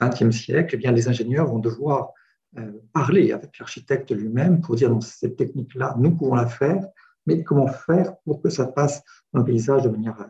XXe 0.00 0.30
siècle, 0.30 0.74
eh 0.74 0.78
bien, 0.78 0.92
les 0.92 1.08
ingénieurs 1.08 1.46
vont 1.46 1.58
devoir 1.58 2.12
euh, 2.56 2.72
parler 2.92 3.32
avec 3.32 3.58
l'architecte 3.58 4.10
lui-même 4.12 4.60
pour 4.60 4.76
dire, 4.76 4.90
non, 4.90 5.00
cette 5.00 5.36
technique-là, 5.36 5.96
nous 5.98 6.14
pouvons 6.14 6.34
la 6.34 6.46
faire, 6.46 6.86
mais 7.26 7.42
comment 7.42 7.66
faire 7.66 8.16
pour 8.24 8.40
que 8.42 8.50
ça 8.50 8.66
passe 8.66 9.02
dans 9.32 9.40
le 9.40 9.44
paysage 9.44 9.82
de 9.82 9.88
manière 9.88 10.20
euh, 10.20 10.26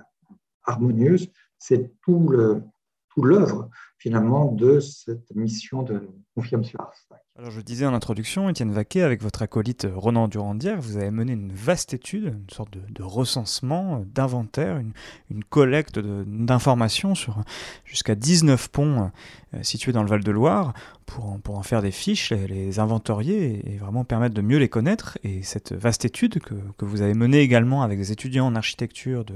harmonieuse 0.64 1.30
C'est 1.58 2.00
tout 2.02 2.28
le, 2.28 2.62
tout 3.10 3.22
l'œuvre 3.22 3.70
finalement 4.04 4.52
de 4.52 4.80
cette 4.80 5.34
mission 5.34 5.82
de 5.82 6.10
confier 6.34 6.58
M. 6.58 6.62
Arsac. 6.78 7.24
Alors 7.36 7.50
je 7.50 7.60
disais 7.62 7.86
en 7.86 7.94
introduction, 7.94 8.48
Étienne 8.50 8.70
Vaquet, 8.70 9.00
avec 9.00 9.22
votre 9.22 9.42
acolyte 9.42 9.88
Ronan 9.92 10.28
Durandière, 10.28 10.80
vous 10.80 10.98
avez 10.98 11.10
mené 11.10 11.32
une 11.32 11.50
vaste 11.50 11.94
étude, 11.94 12.26
une 12.26 12.54
sorte 12.54 12.70
de, 12.70 13.02
recensement, 13.02 14.04
d'inventaire, 14.06 14.76
une, 14.78 15.42
collecte 15.44 15.98
d'informations 15.98 17.14
sur 17.16 17.42
jusqu'à 17.84 18.14
19 18.14 18.68
ponts 18.68 19.10
euh, 19.54 19.62
situés 19.62 19.90
dans 19.90 20.02
le 20.02 20.08
Val-de-Loire 20.08 20.74
pour 21.06 21.26
en, 21.26 21.38
pour 21.38 21.58
en 21.58 21.62
faire 21.62 21.82
des 21.82 21.90
fiches, 21.90 22.30
les, 22.30 22.78
inventorier 22.78 23.74
et, 23.74 23.78
vraiment 23.78 24.04
permettre 24.04 24.34
de 24.34 24.40
mieux 24.40 24.58
les 24.58 24.68
connaître. 24.68 25.18
Et 25.24 25.42
cette 25.42 25.72
vaste 25.72 26.04
étude 26.04 26.38
que, 26.38 26.54
que 26.78 26.84
vous 26.84 27.02
avez 27.02 27.14
menée 27.14 27.40
également 27.40 27.82
avec 27.82 27.98
des 27.98 28.12
étudiants 28.12 28.46
en 28.46 28.54
architecture 28.54 29.24
de, 29.24 29.34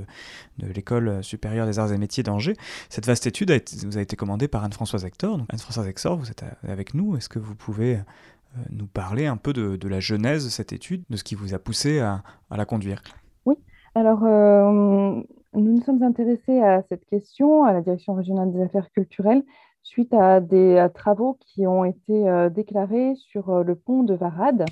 de 0.58 0.72
l'École 0.72 1.24
supérieure 1.24 1.66
des 1.66 1.78
arts 1.78 1.92
et 1.92 1.98
métiers 1.98 2.22
d'Angers, 2.22 2.56
cette 2.90 3.06
vaste 3.06 3.26
étude 3.26 3.50
a 3.50 3.56
été, 3.56 3.76
vous 3.86 3.98
a 3.98 4.00
été 4.00 4.14
commandée 4.14 4.48
par 4.48 4.57
Anne-Françoise 4.64 5.04
Hector. 5.04 5.40
Anne-Françoise 5.48 5.86
Hector, 5.86 6.16
vous 6.16 6.30
êtes 6.30 6.44
avec 6.66 6.94
nous. 6.94 7.16
Est-ce 7.16 7.28
que 7.28 7.38
vous 7.38 7.54
pouvez 7.54 7.96
euh, 7.96 8.60
nous 8.70 8.86
parler 8.86 9.26
un 9.26 9.36
peu 9.36 9.52
de, 9.52 9.88
la 9.88 10.00
genèse 10.00 10.44
de 10.44 10.50
cette 10.50 10.72
étude, 10.72 11.04
de 11.10 11.16
ce 11.16 11.24
qui 11.24 11.34
vous 11.34 11.54
a 11.54 11.58
poussé 11.58 12.00
à, 12.00 12.22
la 12.50 12.64
conduire? 12.64 13.02
Oui, 13.44 13.56
alors 13.94 14.24
euh, 14.24 15.20
nous 15.54 15.72
nous 15.76 15.82
sommes 15.82 16.02
intéressés 16.02 16.60
à 16.60 16.82
cette 16.88 17.04
question 17.06 17.64
à 17.64 17.72
la 17.72 17.80
Direction 17.80 18.14
régionale 18.14 18.52
des 18.52 18.62
affaires 18.62 18.90
culturelles 18.90 19.42
suite 19.82 20.12
à 20.12 20.40
des 20.40 20.86
travaux 20.94 21.38
qui 21.40 21.66
ont 21.66 21.84
été 21.84 22.28
euh, 22.28 22.50
déclarés 22.50 23.14
sur 23.16 23.64
le 23.64 23.74
pont 23.74 24.02
de 24.02 24.14
Varade. 24.14 24.64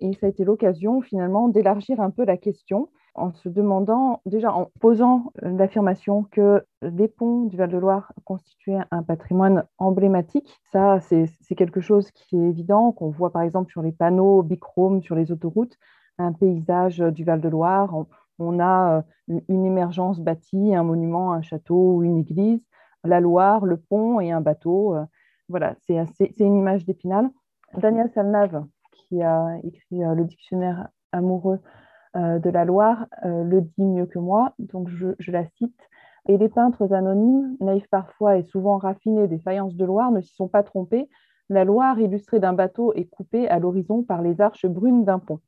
Et 0.00 0.12
ça 0.14 0.26
a 0.26 0.28
été 0.28 0.44
l'occasion 0.44 1.00
finalement 1.02 1.48
d'élargir 1.48 2.00
un 2.00 2.10
peu 2.10 2.24
la 2.24 2.36
question 2.36 2.88
en 3.14 3.32
se 3.32 3.48
demandant, 3.48 4.20
déjà 4.26 4.52
en 4.52 4.70
posant 4.80 5.32
l'affirmation 5.42 6.24
que 6.30 6.64
les 6.82 7.08
ponts 7.08 7.44
du 7.44 7.56
Val-de-Loire 7.56 8.12
constituaient 8.24 8.80
un 8.90 9.02
patrimoine 9.02 9.64
emblématique. 9.78 10.60
Ça, 10.72 11.00
c'est 11.00 11.54
quelque 11.56 11.80
chose 11.80 12.10
qui 12.10 12.36
est 12.36 12.48
évident, 12.48 12.92
qu'on 12.92 13.10
voit 13.10 13.32
par 13.32 13.42
exemple 13.42 13.70
sur 13.70 13.82
les 13.82 13.92
panneaux 13.92 14.42
bichrome 14.42 15.02
sur 15.02 15.14
les 15.14 15.30
autoroutes, 15.32 15.78
un 16.18 16.32
paysage 16.32 16.98
du 16.98 17.24
Val-de-Loire. 17.24 17.94
On, 18.38 18.58
a 18.58 19.04
euh, 19.28 19.40
une 19.48 19.64
émergence 19.64 20.18
bâtie, 20.20 20.74
un 20.74 20.82
monument, 20.82 21.32
un 21.32 21.42
château 21.42 21.94
ou 21.94 22.02
une 22.02 22.18
église, 22.18 22.60
la 23.04 23.20
Loire, 23.20 23.64
le 23.64 23.76
pont 23.76 24.18
et 24.20 24.32
un 24.32 24.40
bateau. 24.40 24.96
Euh, 24.96 25.04
voilà, 25.48 25.76
c'est 25.86 26.40
une 26.40 26.56
image 26.56 26.84
d'épinal. 26.84 27.30
Daniel 27.76 28.10
Salnave, 28.14 28.64
qui 28.92 29.22
a 29.22 29.58
écrit 29.62 30.04
euh, 30.04 30.14
le 30.14 30.24
dictionnaire 30.24 30.88
amoureux 31.12 31.60
euh, 31.60 31.83
de 32.14 32.50
la 32.50 32.64
Loire 32.64 33.06
euh, 33.24 33.44
le 33.44 33.60
dit 33.60 33.84
mieux 33.84 34.06
que 34.06 34.18
moi, 34.18 34.54
donc 34.58 34.88
je, 34.88 35.30
la 35.30 35.46
cite. 35.46 35.80
Et 36.26 36.38
les 36.38 36.48
peintres 36.48 36.92
anonymes, 36.92 37.56
naïfs 37.60 37.88
parfois 37.90 38.38
et 38.38 38.44
souvent 38.44 38.78
raffinés 38.78 39.28
des 39.28 39.38
faïences 39.38 39.74
de 39.74 39.84
Loire, 39.84 40.10
ne 40.10 40.20
s'y 40.20 40.34
sont 40.34 40.48
pas 40.48 40.62
trompés. 40.62 41.08
La 41.50 41.64
Loire, 41.64 41.98
illustrée 41.98 42.40
d'un 42.40 42.54
bateau, 42.54 42.94
est 42.94 43.04
coupée 43.04 43.48
à 43.48 43.58
l'horizon 43.58 44.02
par 44.02 44.22
les 44.22 44.40
arches 44.40 44.66
brunes 44.66 45.04
d'un 45.04 45.18
pont. 45.18 45.40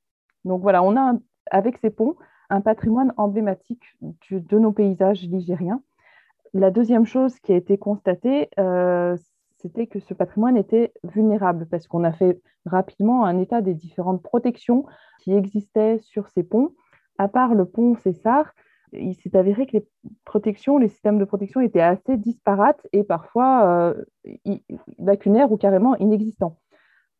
Donc 0.44 0.60
voilà, 0.60 0.82
on 0.82 0.96
a 0.96 1.14
avec 1.50 1.78
ces 1.78 1.90
ponts 1.90 2.16
un 2.50 2.60
patrimoine 2.60 3.12
emblématique 3.16 3.84
de 4.30 4.58
nos 4.58 4.72
paysages 4.72 5.22
ligériens. 5.22 5.82
La 6.52 6.70
deuxième 6.70 7.06
chose 7.06 7.38
qui 7.40 7.52
a 7.52 7.56
été 7.56 7.78
constatée, 7.78 8.48
euh, 8.58 9.16
c'était 9.66 9.88
que 9.88 9.98
ce 9.98 10.14
patrimoine 10.14 10.56
était 10.56 10.92
vulnérable 11.02 11.66
parce 11.68 11.88
qu'on 11.88 12.04
a 12.04 12.12
fait 12.12 12.40
rapidement 12.66 13.24
un 13.24 13.38
état 13.38 13.62
des 13.62 13.74
différentes 13.74 14.22
protections 14.22 14.86
qui 15.20 15.32
existaient 15.32 15.98
sur 15.98 16.28
ces 16.28 16.44
ponts. 16.44 16.70
À 17.18 17.26
part 17.26 17.54
le 17.54 17.64
pont 17.64 17.96
César, 17.96 18.52
il 18.92 19.14
s'est 19.16 19.36
avéré 19.36 19.66
que 19.66 19.78
les 19.78 19.86
protections, 20.24 20.78
les 20.78 20.88
systèmes 20.88 21.18
de 21.18 21.24
protection 21.24 21.60
étaient 21.60 21.80
assez 21.80 22.16
disparates 22.16 22.86
et 22.92 23.02
parfois 23.02 23.94
euh, 24.44 24.54
lacunaires 24.98 25.50
ou 25.50 25.56
carrément 25.56 25.96
inexistants. 25.96 26.58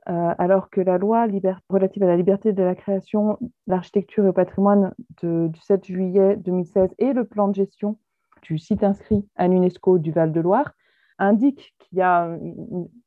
Euh, 0.08 0.34
alors 0.38 0.70
que 0.70 0.80
la 0.80 0.98
loi 0.98 1.26
relative 1.68 2.04
à 2.04 2.06
la 2.06 2.16
liberté 2.16 2.52
de 2.52 2.62
la 2.62 2.76
création, 2.76 3.38
l'architecture 3.66 4.24
et 4.24 4.28
au 4.28 4.32
patrimoine 4.32 4.94
du 5.20 5.50
7 5.60 5.84
juillet 5.84 6.36
2016 6.36 6.90
et 6.98 7.12
le 7.12 7.24
plan 7.24 7.48
de 7.48 7.56
gestion 7.56 7.98
du 8.42 8.56
site 8.56 8.84
inscrit 8.84 9.26
à 9.34 9.48
l'UNESCO 9.48 9.98
du 9.98 10.12
Val-de-Loire 10.12 10.70
indique 11.18 11.74
qu'il 11.78 11.98
y 11.98 12.02
a 12.02 12.36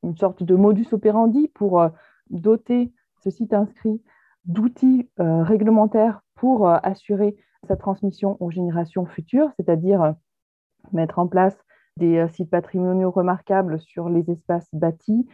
une, 0.04 0.18
sorte 0.18 0.44
de 0.44 0.56
modus 0.56 0.88
operandi 0.92 1.50
pour 1.50 1.82
euh, 1.82 1.90
doter 2.30 2.92
ce 3.24 3.30
site 3.30 3.54
inscrit 3.54 4.02
d'outils 4.46 5.10
euh, 5.20 5.44
réglementaires 5.44 6.22
pour 6.36 6.68
euh, 6.68 6.78
assurer 6.84 7.36
sa 7.68 7.76
transmission 7.76 8.38
aux 8.40 8.52
générations 8.52 9.06
futures, 9.06 9.52
c'est-à-dire 9.58 10.16
mettre 10.94 11.20
en 11.20 11.28
place 11.28 11.58
des 11.98 12.26
sites 12.30 12.50
patrimoniaux 12.50 13.12
remarquables 13.12 13.82
sur 13.82 14.08
les 14.08 14.32
espaces 14.32 14.70
bâtis 14.72 15.28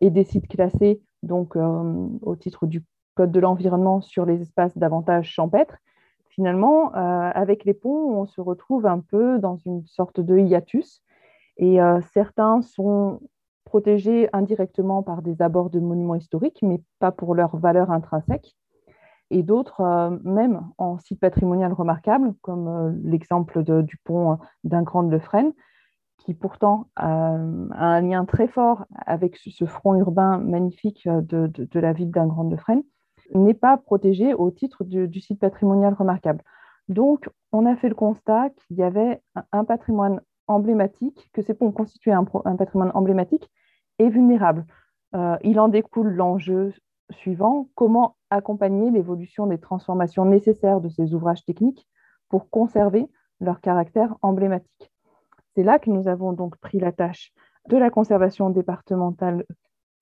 et 0.00 0.10
des 0.10 0.22
sites 0.22 0.46
classés, 0.46 1.02
donc 1.24 1.56
au 1.56 2.36
titre 2.36 2.68
du 2.68 2.84
Code 3.16 3.32
de 3.32 3.40
l'environnement, 3.40 4.00
sur 4.00 4.24
les 4.24 4.40
espaces 4.40 4.78
davantage 4.78 5.28
champêtres. 5.28 5.78
Finalement, 6.28 6.92
avec 6.92 7.64
les 7.64 7.74
ponts, 7.74 8.20
on 8.20 8.26
se 8.26 8.40
retrouve 8.40 8.86
un 8.86 9.00
peu 9.00 9.40
dans 9.40 9.56
une 9.56 9.84
sorte 9.86 10.20
de 10.20 10.38
hiatus 10.38 11.02
et 11.56 11.80
euh, 11.80 12.00
certains 12.12 12.62
sont 12.62 13.20
protégés 13.64 14.28
indirectement 14.32 15.02
par 15.02 15.22
des 15.22 15.42
abords 15.42 15.70
de 15.70 15.80
monuments 15.80 16.14
historiques, 16.14 16.60
mais 16.62 16.82
pas 16.98 17.12
pour 17.12 17.34
leur 17.34 17.56
valeur 17.56 17.90
intrinsèque. 17.90 18.56
Et 19.30 19.42
d'autres, 19.42 19.80
euh, 19.80 20.16
même 20.22 20.68
en 20.78 20.98
site 20.98 21.20
patrimonial 21.20 21.72
remarquable, 21.72 22.34
comme 22.42 22.68
euh, 22.68 22.92
l'exemple 23.02 23.62
du 23.82 23.96
pont 23.98 24.38
d'un 24.64 24.82
Grand 24.82 25.02
de 25.02 25.18
qui 26.18 26.34
pourtant 26.34 26.88
a 26.96 27.34
un 27.34 28.00
lien 28.00 28.24
très 28.24 28.48
fort 28.48 28.86
avec 29.04 29.36
ce 29.36 29.64
front 29.66 29.94
urbain 29.94 30.38
magnifique 30.38 31.06
de, 31.06 31.78
la 31.78 31.92
ville 31.92 32.10
d'un 32.10 32.26
Grand 32.26 32.44
de 32.44 32.56
n'est 33.34 33.54
pas 33.54 33.76
protégé 33.76 34.32
au 34.32 34.50
titre 34.50 34.84
du, 34.84 35.20
site 35.20 35.40
patrimonial 35.40 35.92
remarquable. 35.92 36.42
Donc, 36.88 37.28
on 37.52 37.66
a 37.66 37.76
fait 37.76 37.88
le 37.88 37.94
constat 37.94 38.50
qu'il 38.50 38.76
y 38.76 38.82
avait 38.82 39.20
un 39.52 39.64
patrimoine 39.64 40.20
emblématique, 40.46 41.30
que 41.32 41.42
ces 41.42 41.54
ponts 41.54 41.72
constituaient 41.72 42.12
un, 42.12 42.24
patrimoine 42.24 42.92
emblématique 42.94 43.50
et 43.98 44.08
vulnérable. 44.08 44.66
Euh, 45.14 45.36
il 45.42 45.60
en 45.60 45.68
découle 45.68 46.12
l'enjeu 46.12 46.72
suivant, 47.10 47.68
comment 47.74 48.16
accompagner 48.30 48.90
l'évolution 48.90 49.46
des 49.46 49.58
transformations 49.58 50.24
nécessaires 50.24 50.80
de 50.80 50.88
ces 50.88 51.14
ouvrages 51.14 51.44
techniques 51.44 51.86
pour 52.28 52.50
conserver 52.50 53.08
leur 53.40 53.60
caractère 53.60 54.14
emblématique. 54.22 54.92
C'est 55.54 55.62
là 55.62 55.78
que 55.78 55.90
nous 55.90 56.08
avons 56.08 56.32
donc 56.32 56.56
pris 56.56 56.78
la 56.78 56.92
tâche 56.92 57.32
de 57.68 57.76
la 57.76 57.90
conservation 57.90 58.50
départementale 58.50 59.44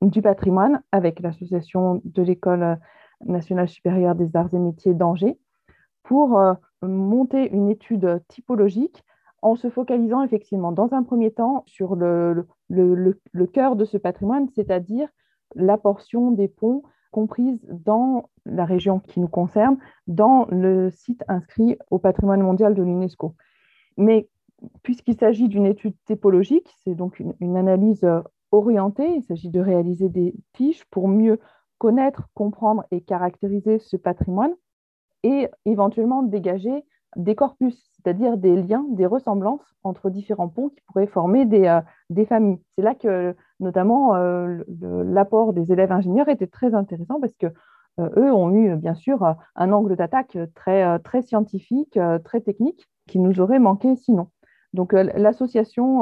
du 0.01 0.23
patrimoine 0.23 0.83
avec 0.93 1.21
l'association 1.21 2.01
de 2.05 2.23
l'École 2.23 2.79
nationale 3.25 3.69
supérieure 3.69 4.15
des 4.15 4.35
arts 4.37 4.53
et 4.53 4.59
métiers 4.59 4.95
d'Angers 4.95 5.39
pour 6.03 6.39
euh, 6.39 6.55
monter 6.83 7.51
une 7.53 7.69
étude 7.69 8.23
typologique 8.29 9.05
en 9.43 9.57
se 9.57 9.69
focalisant 9.69 10.23
effectivement 10.23 10.73
dans 10.73 10.95
un 10.95 11.03
premier 11.03 11.33
temps 11.33 11.65
sur 11.67 11.97
le, 11.97 12.47
cœur 13.53 13.77
de 13.77 13.85
ce 13.85 13.99
patrimoine, 13.99 14.49
c'est-à-dire 14.55 15.09
la 15.57 15.77
portion 15.77 16.31
des 16.31 16.49
ponts 16.49 16.83
comprise 17.11 17.61
dans 17.69 18.31
la 18.47 18.65
région 18.65 19.01
qui 19.01 19.21
nous 19.21 19.29
concerne, 19.29 19.77
dans 20.07 20.47
le 20.49 20.91
site 20.91 21.23
inscrit 21.29 21.77
au 21.91 21.99
patrimoine 21.99 22.41
mondial 22.41 22.75
de 22.75 22.83
l'UNESCO. 22.83 23.35
Mais 23.99 24.31
puisqu'il 24.83 25.19
s'agit 25.19 25.49
d'une 25.49 25.67
étude 25.67 25.95
typologique, 26.07 26.73
c'est 26.85 26.95
donc 26.95 27.19
une, 27.19 27.35
une, 27.41 27.59
analyse 27.59 28.09
orientée, 28.51 29.17
il 29.17 29.23
s'agit 29.25 29.51
de 29.51 29.61
réaliser 29.61 30.09
des 30.09 30.35
fiches 30.55 30.85
pour 30.87 31.09
mieux 31.09 31.39
connaître, 31.77 32.29
comprendre 32.33 32.85
et 32.91 33.03
caractériser 33.03 33.79
ce 33.79 33.97
patrimoine 33.97 34.55
et 35.23 35.49
éventuellement 35.67 36.23
dégager 36.23 36.85
des 37.17 37.35
corpus, 37.35 37.93
c'est-à-dire 37.97 38.37
des 38.37 38.57
liens, 38.57 38.85
des 38.91 39.07
ressemblances 39.07 39.75
entre 39.85 40.11
différents 40.11 40.49
ponts 40.49 40.71
qui 40.71 40.81
pourraient 40.87 41.07
former 41.07 41.45
des, 41.45 41.67
euh, 41.67 42.25
familles. 42.27 42.59
C'est 42.77 42.83
là 42.83 42.95
que 42.95 43.35
notamment 43.61 44.15
euh, 44.17 44.63
l'apport 44.69 45.53
des 45.53 45.73
élèves 45.73 45.93
ingénieurs 45.93 46.29
était 46.29 46.47
très 46.47 46.75
intéressant 46.75 47.21
parce 47.21 47.35
que 47.35 47.47
euh, 48.01 48.09
eux 48.17 48.33
ont 48.33 48.51
eu 48.55 48.77
bien 48.77 48.95
sûr 48.95 49.35
un 49.55 49.73
angle 49.73 49.97
d'attaque 49.97 50.39
très, 50.55 51.23
scientifique, 51.23 51.99
très 52.25 52.41
technique 52.41 52.89
qui 53.07 53.19
nous 53.19 53.41
aurait 53.41 53.59
manqué 53.59 53.95
sinon. 53.97 54.29
Donc 54.73 54.95
l'association, 54.95 56.01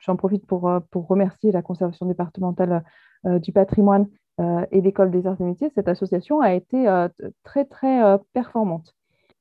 j'en 0.00 0.16
profite 0.16 0.44
pour, 0.44 0.68
pour 0.90 1.06
remercier 1.06 1.52
la 1.52 1.62
conservation 1.62 2.06
départementale 2.06 2.82
du 3.24 3.52
patrimoine 3.52 4.08
et 4.40 4.80
l'école 4.80 5.12
des 5.12 5.28
arts 5.28 5.40
et 5.40 5.44
métiers, 5.44 5.70
cette 5.72 5.86
association 5.86 6.40
a 6.40 6.52
été 6.52 6.88
très 7.44 7.64
très 7.64 8.18
performante 8.32 8.95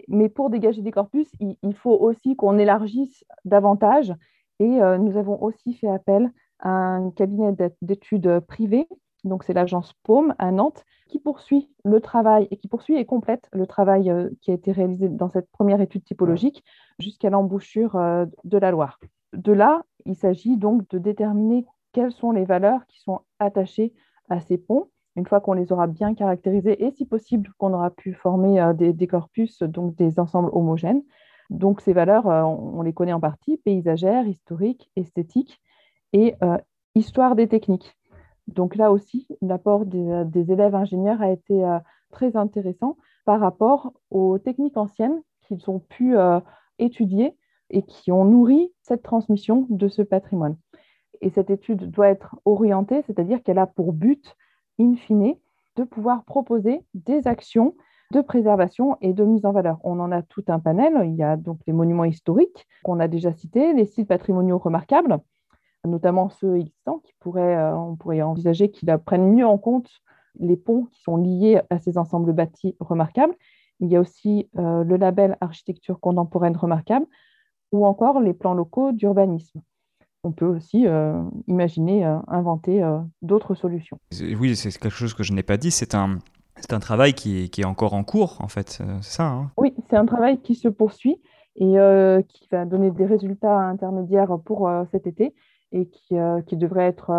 mais 0.07 0.29
pour 0.29 0.49
dégager 0.49 0.81
des 0.81 0.91
corpus, 0.91 1.29
il, 1.39 1.75
faut 1.75 1.95
aussi 1.97 2.35
qu'on 2.35 2.57
élargisse 2.57 3.23
davantage. 3.43 4.13
Et 4.59 4.81
euh, 4.81 4.97
nous 4.97 5.17
avons 5.17 5.41
aussi 5.41 5.73
fait 5.73 5.89
appel 5.89 6.31
à 6.59 6.69
un 6.69 7.11
cabinet 7.11 7.53
d'études 7.81 8.39
privé, 8.41 8.87
donc 9.25 9.43
c'est 9.43 9.53
l'agence 9.53 9.93
Paume 10.03 10.33
à 10.37 10.51
Nantes, 10.51 10.85
qui 11.07 11.19
poursuit 11.19 11.69
le 11.83 11.99
travail 11.99 12.47
et 12.51 12.57
qui 12.57 12.67
poursuit 12.67 12.95
et 12.95 13.05
complète 13.05 13.49
le 13.51 13.67
travail 13.67 14.09
euh, 14.09 14.29
qui 14.41 14.51
a 14.51 14.53
été 14.53 14.71
réalisé 14.71 15.09
dans 15.09 15.29
cette 15.29 15.49
première 15.51 15.81
étude 15.81 16.03
typologique 16.03 16.63
jusqu'à 16.99 17.29
l'embouchure 17.29 17.95
euh, 17.95 18.25
de 18.43 18.57
la 18.57 18.71
Loire. 18.71 18.99
De 19.33 19.51
là, 19.51 19.83
il 20.05 20.15
s'agit 20.15 20.57
donc 20.57 20.87
de 20.89 20.97
déterminer 20.97 21.65
quelles 21.91 22.11
sont 22.11 22.31
les 22.31 22.45
valeurs 22.45 22.85
qui 22.87 23.01
sont 23.01 23.21
attachées 23.39 23.93
à 24.29 24.39
ces 24.39 24.57
ponts 24.57 24.89
une 25.15 25.25
fois 25.25 25.39
qu'on 25.39 25.53
les 25.53 25.71
aura 25.71 25.87
bien 25.87 26.13
caractérisés 26.13 26.83
et 26.83 26.91
si 26.91 27.05
possible 27.05 27.49
qu'on 27.57 27.73
aura 27.73 27.89
pu 27.89 28.13
former 28.13 28.59
euh, 28.59 28.73
des, 28.73 29.07
corpus, 29.07 29.59
donc 29.63 29.95
des 29.95 30.19
ensembles 30.19 30.49
homogènes. 30.51 31.03
Donc 31.49 31.81
ces 31.81 31.93
valeurs, 31.93 32.27
euh, 32.27 32.43
on, 32.43 32.81
les 32.81 32.93
connaît 32.93 33.13
en 33.13 33.19
partie, 33.19 33.57
paysagères, 33.57 34.27
historiques, 34.27 34.91
esthétiques 34.95 35.61
et 36.13 36.35
euh, 36.43 36.57
histoire 36.95 37.35
des 37.35 37.47
techniques. 37.47 37.95
Donc 38.47 38.75
là 38.75 38.91
aussi, 38.91 39.27
l'apport 39.41 39.85
des, 39.85 40.51
élèves 40.51 40.75
ingénieurs 40.75 41.21
a 41.21 41.31
été 41.31 41.63
très 42.11 42.35
intéressant 42.35 42.95
par 43.25 43.39
rapport 43.39 43.91
aux 44.11 44.37
techniques 44.37 44.77
anciennes 44.77 45.19
qu'ils 45.41 45.67
ont 45.67 45.79
pu 45.79 46.15
étudier 46.77 47.35
et 47.71 47.81
qui 47.81 48.11
ont 48.11 48.23
nourri 48.23 48.71
cette 48.83 49.01
transmission 49.01 49.65
de 49.71 49.87
ce 49.87 50.03
patrimoine. 50.03 50.57
Et 51.21 51.31
cette 51.31 51.49
étude 51.49 51.89
doit 51.89 52.09
être 52.09 52.35
orientée, 52.45 53.01
c'est-à-dire 53.07 53.41
qu'elle 53.41 53.57
a 53.57 53.65
pour 53.65 53.93
but 53.93 54.35
in 54.79 54.95
fine, 54.95 55.35
de 55.75 55.83
pouvoir 55.83 56.23
proposer 56.23 56.83
des 56.93 57.27
actions 57.27 57.75
de 58.11 58.21
préservation 58.21 58.97
et 59.01 59.13
de 59.13 59.23
mise 59.23 59.45
en 59.45 59.51
valeur. 59.51 59.79
On 59.83 59.99
en 59.99 60.11
a 60.11 60.21
tout 60.21 60.43
un 60.47 60.59
panel. 60.59 61.01
Il 61.05 61.15
y 61.15 61.23
a 61.23 61.37
donc 61.37 61.59
les 61.67 61.73
monuments 61.73 62.05
historiques 62.05 62.67
qu'on 62.83 62.99
a 62.99 63.07
déjà 63.07 63.33
cités, 63.33 63.73
les 63.73 63.85
sites 63.85 64.07
patrimoniaux 64.07 64.57
remarquables, 64.57 65.19
notamment 65.85 66.29
ceux 66.29 66.57
existants, 66.57 66.99
qui 66.99 67.13
pourraient, 67.19 67.55
euh, 67.55 67.75
on 67.75 67.95
pourrait 67.95 68.21
envisager 68.21 68.69
qu'ils 68.69 68.95
prennent 69.05 69.33
mieux 69.33 69.45
en 69.45 69.57
compte 69.57 69.89
les 70.39 70.57
ponts 70.57 70.85
qui 70.91 71.01
sont 71.01 71.17
liés 71.17 71.61
à 71.69 71.79
ces 71.79 71.97
ensembles 71.97 72.33
bâtis 72.33 72.75
remarquables. 72.79 73.35
Il 73.79 73.89
y 73.89 73.95
a 73.95 73.99
aussi 73.99 74.49
euh, 74.57 74.83
le 74.83 74.97
label 74.97 75.37
architecture 75.41 75.99
contemporaine 75.99 76.55
remarquable 76.55 77.05
ou 77.71 77.85
encore 77.85 78.19
les 78.19 78.33
plans 78.33 78.53
locaux 78.53 78.91
d'urbanisme 78.91 79.61
on 80.25 80.31
peut 80.31 80.45
aussi 80.45 80.87
euh, 80.87 81.21
imaginer, 81.47 82.03
euh, 82.03 82.17
inventer 82.27 82.81
euh, 82.81 82.97
d'autres 83.21 83.53
solutions. 83.53 83.99
Oui, 84.39 84.55
c'est 84.55 84.71
quelque 84.71 84.89
chose 84.89 85.13
que 85.13 85.21
je 85.21 85.33
n'ai 85.33 85.43
pas 85.43 85.57
dit, 85.57 85.69
c'est 85.69 85.93
un, 85.93 86.17
c'est 86.57 86.73
un 86.73 86.79
travail 86.79 87.13
qui 87.13 87.43
est, 87.43 87.49
qui 87.49 87.61
est, 87.61 87.65
encore 87.65 87.93
en 87.93 88.03
cours, 88.03 88.37
en 88.41 88.47
fait, 88.47 88.69
c'est 88.69 89.03
ça 89.03 89.27
hein? 89.27 89.51
Oui, 89.57 89.75
c'est 89.87 89.97
un 89.97 90.05
travail 90.05 90.41
qui 90.41 90.55
se 90.55 90.67
poursuit 90.67 91.21
et 91.57 91.75
qui 92.27 92.47
va 92.51 92.65
donner 92.65 92.91
des 92.91 93.05
résultats 93.05 93.57
intermédiaires 93.57 94.37
pour 94.43 94.69
cet 94.91 95.07
été 95.07 95.33
et 95.71 95.87
qui, 95.87 96.15
qui 96.47 96.57
devrait 96.57 96.87
être 96.87 97.13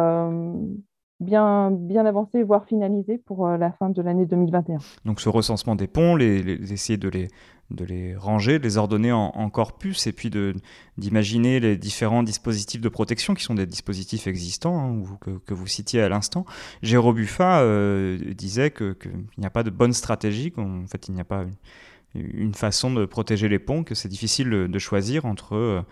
bien, 1.20 1.70
bien 1.70 2.04
avancé, 2.04 2.42
voire 2.42 2.66
finalisé 2.66 3.16
pour 3.16 3.48
la 3.48 3.72
fin 3.72 3.88
de 3.88 4.02
l'année 4.02 4.26
2021. 4.26 4.76
Donc 5.06 5.20
ce 5.20 5.30
recensement 5.30 5.74
des 5.74 5.86
ponts, 5.86 6.16
les, 6.16 6.70
essayer 6.70 6.98
de 6.98 7.08
les, 7.08 7.28
de 7.70 7.84
les 7.84 8.16
ranger, 8.16 8.58
de 8.58 8.64
les 8.64 8.76
ordonner 8.76 9.12
en, 9.12 9.50
corpus, 9.50 10.06
et 10.06 10.12
puis 10.12 10.30
d'imaginer 10.96 11.60
les 11.60 11.76
différents 11.76 12.22
dispositifs 12.22 12.80
de 12.80 12.88
protection 12.88 13.34
qui 13.34 13.42
sont 13.42 13.54
des 13.54 13.66
dispositifs 13.66 14.26
existants, 14.26 14.78
hein, 14.78 15.18
que, 15.44 15.54
vous 15.54 15.66
citiez 15.66 16.00
à 16.02 16.08
l'instant. 16.08 16.44
Jérôme 16.82 17.16
Buffa 17.16 17.60
euh, 17.60 18.18
disait 18.34 18.70
qu'il 18.70 18.96
n'y 19.38 19.46
a 19.46 19.50
pas 19.50 19.62
de 19.62 19.70
bonne 19.70 19.92
stratégie, 19.92 20.52
en 20.56 20.86
fait 20.86 21.08
il 21.08 21.14
n'y 21.14 21.20
a 21.20 21.24
pas 21.24 21.44
une, 22.14 22.54
façon 22.54 22.92
de 22.92 23.04
protéger 23.04 23.48
les 23.48 23.58
ponts, 23.58 23.84
que 23.84 23.94
c'est 23.94 24.08
difficile 24.08 24.50
de 24.50 24.78
choisir 24.78 25.26
entre... 25.26 25.84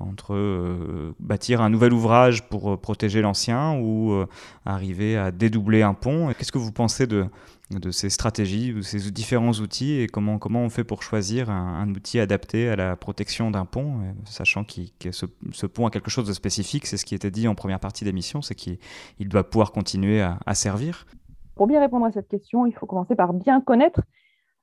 Euh, 0.00 0.04
entre 0.10 0.34
euh, 0.34 1.14
bâtir 1.20 1.60
un 1.60 1.70
nouvel 1.70 1.92
ouvrage 1.92 2.48
pour 2.48 2.80
protéger 2.80 3.22
l'ancien 3.22 3.78
ou 3.78 4.24
arriver 4.64 5.16
à 5.16 5.30
dédoubler 5.30 5.82
un 5.82 5.94
pont. 5.94 6.32
Qu'est-ce 6.36 6.52
que 6.52 6.58
vous 6.58 6.72
pensez 6.72 7.06
de, 7.06 7.90
ces 7.90 8.10
stratégies, 8.10 8.72
de 8.74 8.82
ces 8.82 9.10
différents 9.10 9.52
outils 9.52 10.00
et 10.00 10.06
comment, 10.08 10.38
comment 10.38 10.62
on 10.62 10.70
fait 10.70 10.84
pour 10.84 11.02
choisir 11.02 11.50
un, 11.50 11.88
outil 11.90 12.18
adapté 12.18 12.68
à 12.68 12.76
la 12.76 12.96
protection 12.96 13.50
d'un 13.50 13.64
pont, 13.64 14.00
euh, 14.00 14.12
sachant 14.24 14.64
que 14.64 15.12
ce, 15.12 15.66
pont 15.66 15.86
a 15.86 15.90
quelque 15.90 16.10
chose 16.10 16.26
de 16.26 16.32
spécifique, 16.32 16.86
c'est 16.86 16.96
ce 16.96 17.04
qui 17.04 17.14
était 17.14 17.30
dit 17.30 17.46
en 17.46 17.54
première 17.54 17.80
partie 17.80 18.04
d'émission, 18.04 18.42
c'est 18.42 18.54
qu'il 18.54 18.78
doit 19.20 19.48
pouvoir 19.48 19.72
continuer 19.72 20.20
à, 20.20 20.54
servir? 20.54 21.06
Pour 21.54 21.66
bien 21.66 21.80
répondre 21.80 22.06
à 22.06 22.12
cette 22.12 22.28
question, 22.28 22.66
il 22.66 22.72
faut 22.72 22.86
commencer 22.86 23.14
par 23.14 23.32
bien 23.32 23.60
connaître, 23.60 24.00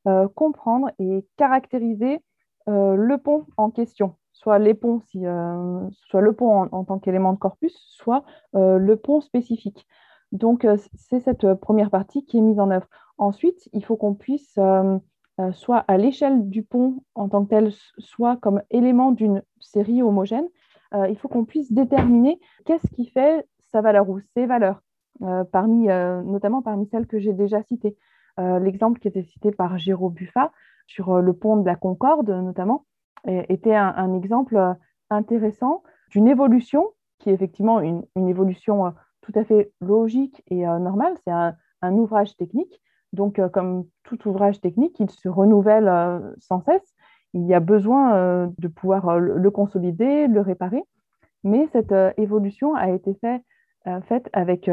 euh, 0.07 0.27
comprendre 0.35 0.89
et 0.99 1.25
caractériser 1.37 2.19
euh, 2.67 2.95
le 2.95 3.17
pont 3.17 3.45
en 3.55 3.71
question, 3.71 4.15
ponts, 4.73 5.01
soit 5.91 6.21
le 6.21 6.33
pont 6.33 6.69
en, 6.71 6.83
tant 6.83 6.99
qu'élément 6.99 7.33
de 7.33 7.39
corpus, 7.39 7.75
soit 7.89 8.23
le 8.53 8.95
pont 8.95 9.21
spécifique. 9.21 9.87
Donc, 10.31 10.67
c'est 10.95 11.19
cette 11.19 11.53
première 11.55 11.89
partie 11.89 12.25
qui 12.25 12.37
est 12.37 12.41
mise 12.41 12.59
en 12.59 12.71
œuvre. 12.71 12.87
Ensuite, 13.17 13.69
il 13.73 13.83
faut 13.83 13.95
qu'on 13.95 14.13
puisse, 14.13 14.59
soit 15.51 15.77
à 15.87 15.97
l'échelle 15.97 16.49
du 16.49 16.63
pont 16.63 17.03
en 17.15 17.29
tant 17.29 17.43
que 17.45 17.49
tel, 17.49 17.71
soit 17.97 18.37
comme 18.37 18.61
élément 18.69 19.11
d'une 19.11 19.41
série 19.59 20.01
homogène, 20.03 20.47
il 20.93 21.17
faut 21.17 21.27
qu'on 21.27 21.45
puisse 21.45 21.71
déterminer 21.71 22.39
qu'est-ce 22.65 22.87
qui 22.93 23.07
fait 23.07 23.45
sa 23.71 23.81
valeur 23.81 24.09
ou 24.09 24.19
ses 24.35 24.45
valeurs, 24.45 24.81
notamment 25.19 26.61
parmi 26.61 26.87
celles 26.87 27.07
que 27.07 27.19
j'ai 27.19 27.33
déjà 27.33 27.63
citées. 27.63 27.97
L'exemple 28.37 28.99
qui 28.99 29.07
était 29.07 29.23
cité 29.23 29.51
par 29.51 29.77
Géraud 29.77 30.09
Buffat 30.09 30.51
sur 30.85 31.21
le 31.21 31.33
pont 31.33 31.57
de 31.57 31.65
la 31.65 31.75
Concorde, 31.75 32.29
notamment, 32.29 32.85
était 33.25 33.75
un, 33.75 34.13
exemple 34.13 34.75
intéressant 35.09 35.83
d'une 36.09 36.27
évolution 36.27 36.91
qui 37.19 37.29
est 37.29 37.33
effectivement 37.33 37.79
une, 37.79 38.03
évolution 38.15 38.93
tout 39.21 39.31
à 39.35 39.43
fait 39.43 39.71
logique 39.81 40.43
et 40.47 40.65
normale. 40.65 41.13
C'est 41.23 41.31
un, 41.31 41.55
ouvrage 41.93 42.35
technique. 42.37 42.81
Donc, 43.13 43.41
comme 43.51 43.85
tout 44.03 44.27
ouvrage 44.27 44.59
technique, 44.61 44.99
il 44.99 45.09
se 45.09 45.29
renouvelle 45.29 45.91
sans 46.39 46.61
cesse. 46.61 46.95
Il 47.33 47.45
y 47.45 47.53
a 47.53 47.59
besoin 47.59 48.47
de 48.57 48.67
pouvoir 48.67 49.19
le, 49.19 49.51
consolider, 49.51 50.27
le 50.27 50.41
réparer. 50.41 50.83
Mais 51.43 51.67
cette 51.71 51.93
évolution 52.17 52.75
a 52.75 52.89
été 52.89 53.15
faite 53.15 54.29
avec 54.33 54.69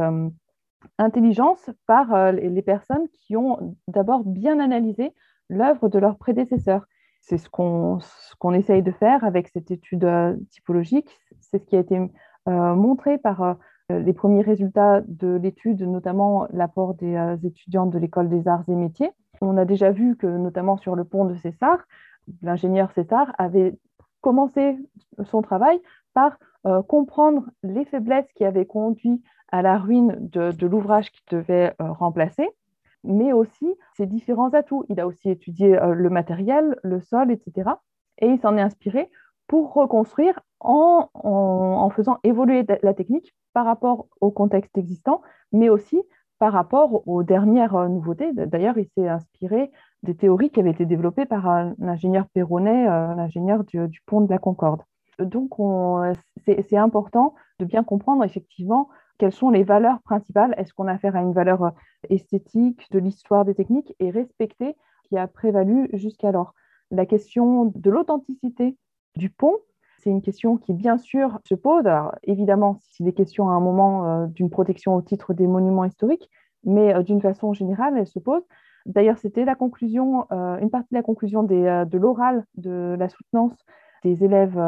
intelligence 0.99 1.71
par 1.87 2.33
les 2.33 2.63
personnes 2.63 3.09
qui 3.13 3.37
ont 3.37 3.77
d'abord 3.89 4.25
bien 4.25 4.61
analysé 4.61 5.13
l'œuvre 5.49 5.89
de 5.89 5.99
leurs 5.99 6.19
prédécesseurs. 6.19 6.87
C'est 7.27 7.39
ce 7.39 7.49
qu'on 7.49 8.01
ce 8.01 8.55
essaye 8.55 8.83
de 8.83 8.93
faire 8.93 9.25
avec 9.25 9.49
cette 9.49 9.71
étude 9.71 10.05
euh, 10.05 10.37
typologique. 10.51 11.09
C'est 11.41 11.59
ce 11.59 11.65
qui 11.65 11.75
a 11.75 11.81
été 11.81 11.97
euh, 11.97 12.75
montré 12.75 13.17
par 13.17 13.43
euh, 13.43 13.55
les 13.89 14.13
premiers 14.13 14.43
résultats 14.43 15.01
de 15.07 15.37
l'étude, 15.37 15.81
notamment 15.83 16.47
l'apport 16.53 16.95
des 16.95 17.39
étudiants 17.43 17.87
de 17.87 17.99
l'école 17.99 18.29
des 18.29 18.47
arts 18.47 18.65
et 18.69 18.75
métiers. 18.75 19.11
On 19.41 19.57
a 19.57 19.65
déjà 19.65 19.91
vu 19.91 20.17
que, 20.17 20.27
notamment 20.27 20.77
sur 20.77 20.97
le 20.97 21.05
pont 21.05 21.25
de 21.25 21.35
César, 21.37 21.79
l'ingénieur 22.43 22.93
César 22.93 23.33
avait 23.39 23.75
commencé 24.21 24.79
son 25.25 25.43
travail 25.43 25.79
par 26.15 26.39
comprendre 26.89 27.45
les 27.63 27.85
faiblesses 27.85 28.33
qui 28.35 28.47
avaient 28.47 28.65
conduit 28.65 29.23
à 29.53 29.61
la 29.61 29.77
ruine 29.77 30.17
de 30.19 30.67
l'ouvrage 30.67 31.11
qu'il 31.11 31.39
devait 31.39 31.75
remplacer 31.79 32.49
mais 33.05 33.33
aussi 33.33 33.75
ses 33.97 34.07
différents 34.07 34.51
atouts. 34.51 34.85
Il 34.89 34.99
a 35.01 35.07
aussi 35.07 35.31
étudié 35.31 35.79
euh, 35.79 35.95
le 35.95 36.11
matériel, 36.11 36.79
le 36.83 37.01
sol, 37.01 37.31
etc. 37.31 37.71
Et 38.19 38.27
il 38.27 38.41
s'en 38.41 38.57
est 38.57 38.63
inspiré 38.63 39.11
pour 39.47 39.75
reconstruire 39.75 40.41
en, 40.61 41.91
faisant 41.95 42.19
évoluer 42.25 42.65
la 42.83 42.95
technique 42.95 43.35
par 43.53 43.67
rapport 43.67 44.07
au 44.21 44.31
contexte 44.31 44.77
existant, 44.79 45.21
mais 45.53 45.69
aussi 45.69 46.03
par 46.39 46.53
rapport 46.53 47.07
aux 47.07 47.23
dernières 47.23 47.77
euh, 47.77 47.89
nouveautés. 47.89 48.33
D'ailleurs, 48.33 48.79
il 48.79 48.89
s'est 48.97 49.09
inspiré 49.09 49.71
des 50.03 50.17
théories 50.17 50.51
qui 50.51 50.61
avaient 50.61 50.71
été 50.71 50.87
développées 50.87 51.27
par 51.27 51.49
un 51.49 51.75
ingénieur 51.83 52.27
perronnet, 52.33 52.89
euh, 52.89 53.15
l'ingénieur 53.15 53.65
du, 53.65 54.01
pont 54.07 54.23
de 54.23 54.31
la 54.31 54.39
Concorde. 54.39 54.83
Donc, 55.19 55.51
c'est 56.45 56.77
important 56.77 57.35
de 57.61 57.65
bien 57.65 57.85
comprendre 57.85 58.25
effectivement 58.25 58.89
quelles 59.19 59.33
sont 59.33 59.51
les 59.51 59.63
valeurs 59.63 60.01
principales? 60.03 60.55
Est-ce 60.57 60.73
qu'on 60.73 60.89
a 60.89 60.93
affaire 60.93 61.17
à 61.17 61.21
une 61.21 61.33
valeur 61.33 61.63
euh, 61.63 61.71
esthétique 62.11 62.91
de 62.91 62.99
l'histoire 62.99 63.45
des 63.45 63.55
techniques? 63.55 63.95
Et 64.01 64.11
respectée 64.11 64.77
qui 65.05 65.17
a 65.17 65.27
prévalu 65.27 65.89
jusqu'alors 65.93 66.55
La 66.91 67.07
question 67.07 67.73
de 67.75 67.91
l'authenticité 67.91 68.77
du 69.17 69.31
pont, 69.31 69.57
c'est 69.99 70.11
une 70.11 70.23
question 70.23 70.57
qui, 70.57 70.73
bien 70.73 70.99
sûr, 70.99 71.39
se 71.45 71.55
pose. 71.55 71.87
Alors, 71.87 72.15
évidemment, 72.25 72.77
s'il 72.81 73.07
est 73.09 73.13
question 73.13 73.49
à 73.49 73.53
un 73.53 73.61
moment 73.61 74.07
euh, 74.07 74.27
d'une 74.27 74.51
protection 74.51 74.95
au 74.95 75.03
titre 75.03 75.33
des 75.33 75.47
monuments 75.47 75.85
historiques, 75.85 76.29
mais 76.65 76.95
euh, 76.95 77.03
d'une 77.03 77.21
façon 77.21 77.53
générale, 77.53 77.97
elle 77.97 78.07
se 78.07 78.19
pose. 78.19 78.43
D'ailleurs, 78.87 79.19
c'était 79.19 79.47
la 79.47 79.55
conclusion, 79.55 80.27
une 80.31 80.69
partie 80.69 80.91
de 80.91 80.99
la 80.99 81.03
conclusion 81.03 81.43
de 81.43 81.97
l'oral 81.97 82.45
de 82.59 82.95
la 82.99 83.09
soutenance 83.09 83.65
des 84.03 84.25
élèves 84.25 84.59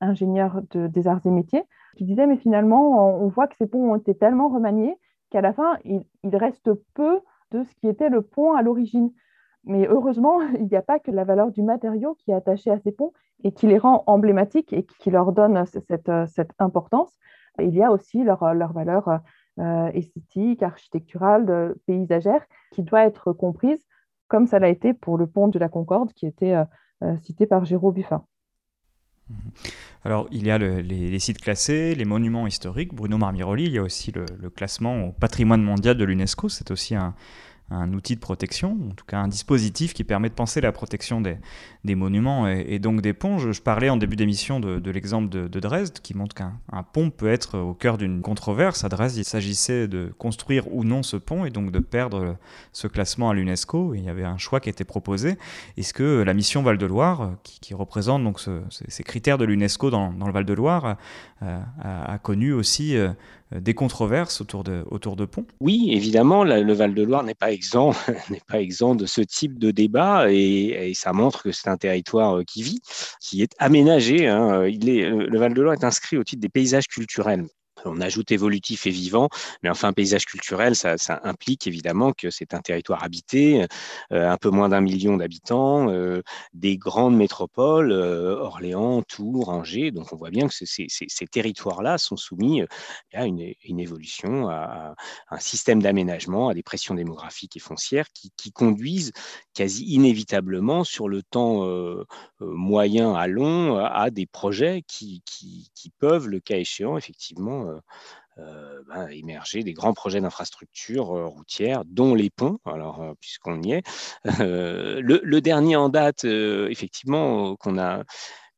ingénieurs 0.00 0.62
des 0.72 1.06
arts 1.06 1.24
et 1.24 1.30
métiers, 1.30 1.62
qui 1.96 2.04
disait, 2.04 2.26
mais 2.26 2.36
finalement, 2.36 3.22
on 3.22 3.28
voit 3.28 3.46
que 3.46 3.56
ces 3.56 3.66
ponts 3.66 3.92
ont 3.92 3.96
été 3.96 4.14
tellement 4.14 4.48
remaniés 4.48 4.96
qu'à 5.30 5.40
la 5.40 5.52
fin, 5.52 5.78
il, 5.84 6.04
reste 6.36 6.70
peu 6.94 7.20
de 7.50 7.64
ce 7.64 7.74
qui 7.76 7.88
était 7.88 8.08
le 8.08 8.22
pont 8.22 8.52
à 8.52 8.62
l'origine. 8.62 9.12
Mais 9.64 9.86
heureusement, 9.86 10.40
il 10.58 10.66
n'y 10.66 10.76
a 10.76 10.82
pas 10.82 10.98
que 10.98 11.10
la 11.10 11.24
valeur 11.24 11.50
du 11.50 11.62
matériau 11.62 12.14
qui 12.14 12.30
est 12.30 12.34
attachée 12.34 12.70
à 12.70 12.78
ces 12.78 12.92
ponts 12.92 13.12
et 13.44 13.52
qui 13.52 13.66
les 13.66 13.78
rend 13.78 14.04
emblématiques 14.06 14.72
et 14.72 14.84
qui 14.84 15.10
leur 15.10 15.32
donne 15.32 15.64
cette, 15.66 16.10
cette 16.28 16.52
importance. 16.58 17.18
Il 17.58 17.74
y 17.74 17.82
a 17.82 17.90
aussi 17.90 18.22
leur, 18.24 18.54
leur 18.54 18.72
valeur 18.72 19.20
euh, 19.58 19.86
esthétique, 19.88 20.62
architecturale, 20.62 21.74
paysagère, 21.86 22.44
qui 22.72 22.82
doit 22.82 23.04
être 23.04 23.32
comprise 23.32 23.84
comme 24.32 24.46
ça 24.46 24.58
l'a 24.58 24.70
été 24.70 24.94
pour 24.94 25.18
le 25.18 25.26
pont 25.26 25.48
de 25.48 25.58
la 25.58 25.68
Concorde 25.68 26.14
qui 26.14 26.26
était 26.26 26.54
euh, 26.54 26.64
euh, 27.02 27.18
cité 27.18 27.46
par 27.46 27.66
Géraud 27.66 27.92
Buffin. 27.92 28.24
Mhm. 29.28 29.36
Alors, 30.04 30.28
il 30.32 30.46
y 30.46 30.50
a 30.50 30.58
les, 30.58 31.18
sites 31.18 31.40
classés, 31.40 31.94
les 31.94 32.04
monuments 32.04 32.46
historiques. 32.46 32.92
Bruno 32.92 33.18
Marmiroli, 33.18 33.64
il 33.64 33.72
y 33.72 33.78
a 33.78 33.82
aussi 33.82 34.10
le, 34.12 34.26
le 34.40 34.50
classement 34.50 35.04
au 35.06 35.12
patrimoine 35.12 35.62
mondial 35.62 35.96
de 35.96 36.04
l'UNESCO. 36.04 36.48
C'est 36.48 36.70
aussi 36.70 36.94
un, 36.94 37.14
un 37.72 37.92
outil 37.92 38.14
de 38.14 38.20
protection, 38.20 38.78
en 38.90 38.94
tout 38.94 39.04
cas 39.04 39.18
un 39.18 39.28
dispositif 39.28 39.94
qui 39.94 40.04
permet 40.04 40.28
de 40.28 40.34
penser 40.34 40.60
la 40.60 40.72
protection 40.72 41.20
des, 41.20 41.36
des 41.84 41.94
monuments 41.94 42.46
et, 42.46 42.78
donc 42.78 43.00
des 43.00 43.12
ponts. 43.12 43.38
Je, 43.38 43.60
parlais 43.60 43.88
en 43.88 43.96
début 43.96 44.16
d'émission 44.16 44.60
de, 44.60 44.90
l'exemple 44.90 45.28
de, 45.28 45.60
Dresde 45.60 45.98
qui 46.00 46.16
montre 46.16 46.34
qu'un 46.34 46.52
pont 46.92 47.10
peut 47.10 47.28
être 47.28 47.58
au 47.58 47.74
cœur 47.74 47.98
d'une 47.98 48.22
controverse. 48.22 48.84
À 48.84 48.88
Dresde, 48.88 49.16
il 49.16 49.24
s'agissait 49.24 49.88
de 49.88 50.12
construire 50.18 50.72
ou 50.72 50.84
non 50.84 51.02
ce 51.02 51.16
pont 51.16 51.44
et 51.44 51.50
donc 51.50 51.70
de 51.70 51.78
perdre 51.78 52.36
ce 52.72 52.86
classement 52.86 53.30
à 53.30 53.34
l'UNESCO. 53.34 53.94
Il 53.94 54.04
y 54.04 54.08
avait 54.08 54.24
un 54.24 54.38
choix 54.38 54.60
qui 54.60 54.68
était 54.68 54.84
proposé. 54.84 55.36
Est-ce 55.76 55.94
que 55.94 56.22
la 56.22 56.34
mission 56.34 56.62
Val-de-Loire, 56.62 57.32
qui, 57.42 57.74
représente 57.74 58.22
donc 58.22 58.38
ces 58.68 59.02
critères 59.02 59.38
de 59.38 59.44
l'UNESCO 59.44 59.90
dans, 59.90 60.10
le 60.10 60.32
Val-de-Loire, 60.32 60.96
euh, 61.42 61.60
a, 61.82 62.18
connu 62.18 62.52
aussi 62.52 62.96
euh, 62.96 63.10
des 63.60 63.74
controverses 63.74 64.40
autour 64.40 64.64
de, 64.64 64.84
autour 64.90 65.16
de 65.16 65.24
ponts 65.24 65.46
Oui, 65.60 65.90
évidemment, 65.92 66.44
le 66.44 66.72
Val-de-Loire 66.72 67.22
n'est 67.22 67.34
pas 67.34 67.52
exempt, 67.52 67.94
n'est 68.30 68.42
pas 68.46 68.60
exempt 68.60 68.94
de 68.94 69.06
ce 69.06 69.20
type 69.20 69.58
de 69.58 69.70
débat 69.70 70.32
et, 70.32 70.92
ça 70.94 71.12
montre 71.12 71.42
que 71.42 71.52
c'est 71.52 71.68
un 71.68 71.76
territoire 71.76 72.38
euh, 72.38 72.44
qui 72.44 72.62
vit, 72.62 72.80
qui 73.20 73.42
est 73.42 73.54
aménagé. 73.58 74.28
Hein. 74.28 74.62
Est, 74.64 74.78
le 74.78 75.38
Val-de-Loire 75.38 75.74
est 75.74 75.84
inscrit 75.84 76.16
au 76.16 76.24
titre 76.24 76.40
des 76.40 76.48
paysages 76.48 76.86
culturels 76.86 77.46
on 77.84 78.00
ajoute 78.00 78.32
évolutif 78.32 78.86
et 78.86 78.90
vivant, 78.90 79.28
mais 79.62 79.70
enfin, 79.70 79.92
paysage 79.92 80.26
culturel, 80.26 80.76
ça, 80.76 80.96
implique 81.24 81.66
évidemment 81.66 82.12
que 82.12 82.30
c'est 82.30 82.54
un 82.54 82.60
territoire 82.60 83.04
habité, 83.04 83.66
euh, 84.12 84.28
un 84.28 84.36
peu 84.36 84.50
moins 84.50 84.68
d'un 84.68 84.80
million 84.80 85.16
d'habitants, 85.16 85.90
euh, 85.90 86.22
des 86.52 86.76
grandes 86.76 87.16
métropoles, 87.16 87.92
euh, 87.92 88.36
Orléans, 88.36 89.02
Tours, 89.02 89.48
Angers. 89.48 89.90
Donc, 89.90 90.12
on 90.12 90.16
voit 90.16 90.30
bien 90.30 90.48
que 90.48 90.54
ces, 90.54 91.26
territoires-là 91.30 91.98
sont 91.98 92.16
soumis 92.16 92.62
à 93.14 93.26
une, 93.26 93.54
évolution, 93.78 94.48
à, 94.48 94.94
un 95.30 95.38
système 95.38 95.82
d'aménagement, 95.82 96.48
à 96.48 96.54
des 96.54 96.62
pressions 96.62 96.94
démographiques 96.94 97.56
et 97.56 97.60
foncières 97.60 98.06
qui, 98.12 98.52
conduisent 98.52 99.12
quasi 99.54 99.84
inévitablement 99.84 100.84
sur 100.84 101.08
le 101.08 101.22
temps 101.22 101.66
moyen 102.40 103.14
à 103.14 103.26
long 103.26 103.78
à 103.78 104.10
des 104.10 104.26
projets 104.26 104.82
qui 104.86 105.22
peuvent, 105.98 106.28
le 106.28 106.40
cas 106.40 106.56
échéant, 106.56 106.98
effectivement, 106.98 107.71
euh, 107.72 107.80
euh, 108.38 108.82
ben, 108.88 109.08
émerger 109.08 109.62
des 109.62 109.74
grands 109.74 109.92
projets 109.92 110.20
d'infrastructures 110.20 111.14
euh, 111.14 111.26
routières, 111.26 111.84
dont 111.84 112.14
les 112.14 112.30
ponts, 112.30 112.58
alors 112.64 113.04
puisqu'on 113.20 113.60
y 113.62 113.72
est. 113.72 113.82
Le, 114.38 115.40
dernier 115.40 115.76
en 115.76 115.88
date, 115.88 116.24
effectivement, 116.24 117.56
qu'on 117.56 117.78
a 117.78 118.04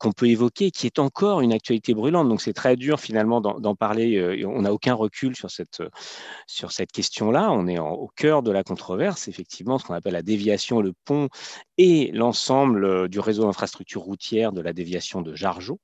qu'on 0.04 0.12
peut 0.12 0.28
évoquer, 0.28 0.70
qui 0.70 0.86
est 0.86 0.98
encore 0.98 1.40
une 1.40 1.52
actualité 1.52 1.94
brûlante. 1.94 2.28
Donc 2.28 2.42
c'est 2.42 2.52
très 2.52 2.76
dur 2.76 3.00
finalement 3.00 3.40
d'en 3.40 3.74
parler. 3.74 4.44
On 4.44 4.62
n'a 4.62 4.72
aucun 4.72 4.92
recul 4.92 5.34
sur 5.34 5.50
cette, 5.50 5.82
sur 6.46 6.72
cette 6.72 6.92
question-là. 6.92 7.50
On 7.50 7.66
est 7.66 7.78
au 7.78 8.10
cœur 8.14 8.42
de 8.42 8.50
la 8.50 8.62
controverse, 8.62 9.28
effectivement, 9.28 9.78
ce 9.78 9.84
qu'on 9.86 9.94
appelle 9.94 10.12
la 10.12 10.22
déviation, 10.22 10.82
le 10.82 10.92
pont 11.06 11.28
et 11.78 12.10
l'ensemble 12.12 13.08
du 13.08 13.18
réseau 13.18 13.44
d'infrastructures 13.44 14.02
routières 14.02 14.52
de 14.52 14.60
la 14.60 14.74
déviation 14.74 15.22
de 15.22 15.34
Jargeau. 15.34 15.80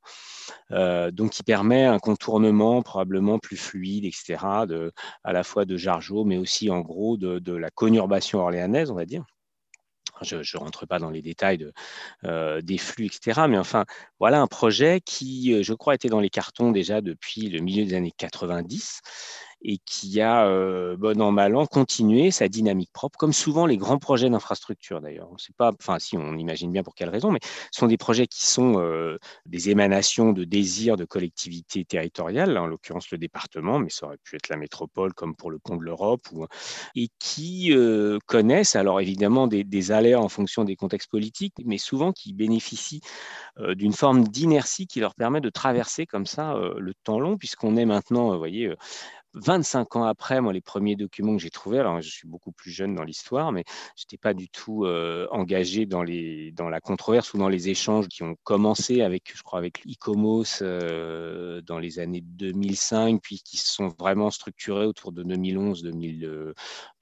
Euh, 0.72 1.10
donc 1.10 1.30
qui 1.30 1.42
permet 1.42 1.84
un 1.84 1.98
contournement 1.98 2.82
probablement 2.82 3.38
plus 3.38 3.56
fluide, 3.56 4.04
etc., 4.04 4.66
de, 4.68 4.92
à 5.24 5.32
la 5.32 5.44
fois 5.44 5.64
de 5.64 5.76
Jargeau, 5.76 6.24
mais 6.24 6.36
aussi 6.36 6.70
en 6.70 6.80
gros 6.80 7.16
de, 7.16 7.52
la 7.52 7.70
conurbation 7.70 8.40
orléanaise, 8.40 8.90
on 8.90 8.96
va 8.96 9.06
dire. 9.06 9.24
Je 10.22 10.36
ne 10.36 10.58
rentre 10.58 10.86
pas 10.86 10.98
dans 10.98 11.10
les 11.10 11.22
détails 11.22 11.70
euh, 12.24 12.60
des 12.60 12.78
flux, 12.78 13.06
etc. 13.06 13.42
Mais 13.48 13.58
enfin, 13.58 13.84
voilà 14.18 14.40
un 14.40 14.46
projet 14.46 15.00
qui, 15.00 15.54
euh, 15.54 15.62
je 15.62 15.74
crois, 15.74 15.94
était 15.94 16.08
dans 16.08 16.20
les 16.20 16.30
cartons 16.30 16.70
déjà 16.70 17.00
depuis 17.00 17.48
le 17.48 17.60
milieu 17.60 17.84
des 17.84 17.94
années 17.94 18.14
90 18.16 19.00
et 19.62 19.78
qui 19.84 20.20
a, 20.20 20.46
bon 20.96 21.20
an, 21.20 21.32
mal 21.32 21.56
an, 21.56 21.66
continué 21.66 22.30
sa 22.30 22.48
dynamique 22.48 22.90
propre, 22.92 23.18
comme 23.18 23.32
souvent 23.32 23.66
les 23.66 23.76
grands 23.76 23.98
projets 23.98 24.30
d'infrastructure 24.30 25.00
d'ailleurs. 25.00 25.28
On 25.32 25.38
sait 25.38 25.52
pas, 25.56 25.72
enfin 25.78 25.98
si, 25.98 26.16
on 26.16 26.36
imagine 26.36 26.72
bien 26.72 26.82
pour 26.82 26.94
quelle 26.94 27.10
raison, 27.10 27.30
mais 27.30 27.40
ce 27.42 27.80
sont 27.80 27.86
des 27.86 27.96
projets 27.98 28.26
qui 28.26 28.46
sont 28.46 28.80
des 29.46 29.70
émanations 29.70 30.32
de 30.32 30.44
désirs 30.44 30.96
de 30.96 31.04
collectivités 31.04 31.84
territoriales, 31.84 32.56
en 32.56 32.66
l'occurrence 32.66 33.10
le 33.10 33.18
département, 33.18 33.78
mais 33.78 33.90
ça 33.90 34.06
aurait 34.06 34.18
pu 34.22 34.36
être 34.36 34.48
la 34.48 34.56
métropole 34.56 35.12
comme 35.12 35.36
pour 35.36 35.50
le 35.50 35.58
pont 35.58 35.76
de 35.76 35.82
l'Europe, 35.82 36.28
et 36.94 37.08
qui 37.18 37.72
connaissent 38.26 38.76
alors 38.76 39.00
évidemment 39.00 39.46
des, 39.46 39.64
des 39.64 39.92
aléas 39.92 40.20
en 40.20 40.28
fonction 40.28 40.64
des 40.64 40.76
contextes 40.76 41.10
politiques, 41.10 41.54
mais 41.64 41.78
souvent 41.78 42.12
qui 42.12 42.32
bénéficient 42.32 43.02
d'une 43.58 43.92
forme 43.92 44.28
d'inertie 44.28 44.86
qui 44.86 45.00
leur 45.00 45.14
permet 45.14 45.40
de 45.40 45.50
traverser 45.50 46.06
comme 46.06 46.26
ça 46.26 46.54
le 46.78 46.94
temps 47.04 47.20
long, 47.20 47.36
puisqu'on 47.36 47.76
est 47.76 47.84
maintenant, 47.84 48.32
vous 48.32 48.38
voyez, 48.38 48.72
25 49.34 49.96
ans 49.96 50.04
après, 50.04 50.40
moi, 50.40 50.52
les 50.52 50.60
premiers 50.60 50.96
documents 50.96 51.36
que 51.36 51.42
j'ai 51.42 51.50
trouvés, 51.50 51.78
alors 51.78 52.00
je 52.00 52.08
suis 52.10 52.28
beaucoup 52.28 52.52
plus 52.52 52.70
jeune 52.70 52.94
dans 52.94 53.04
l'histoire, 53.04 53.52
mais 53.52 53.64
je 53.96 54.04
n'étais 54.04 54.16
pas 54.16 54.34
du 54.34 54.48
tout 54.48 54.86
engagé 55.30 55.86
dans, 55.86 56.02
les, 56.02 56.52
dans 56.52 56.68
la 56.68 56.80
controverse 56.80 57.32
ou 57.34 57.38
dans 57.38 57.48
les 57.48 57.68
échanges 57.68 58.08
qui 58.08 58.22
ont 58.22 58.36
commencé 58.44 59.02
avec, 59.02 59.32
je 59.34 59.42
crois, 59.42 59.58
avec 59.58 59.84
l'ICOMOS 59.84 60.62
dans 60.62 61.78
les 61.78 61.98
années 61.98 62.22
2005, 62.22 63.20
puis 63.22 63.40
qui 63.44 63.56
se 63.56 63.72
sont 63.72 63.88
vraiment 63.98 64.30
structurés 64.30 64.86
autour 64.86 65.12
de 65.12 65.22
2011, 65.22 65.82
2000, 65.82 66.20
de 66.20 66.54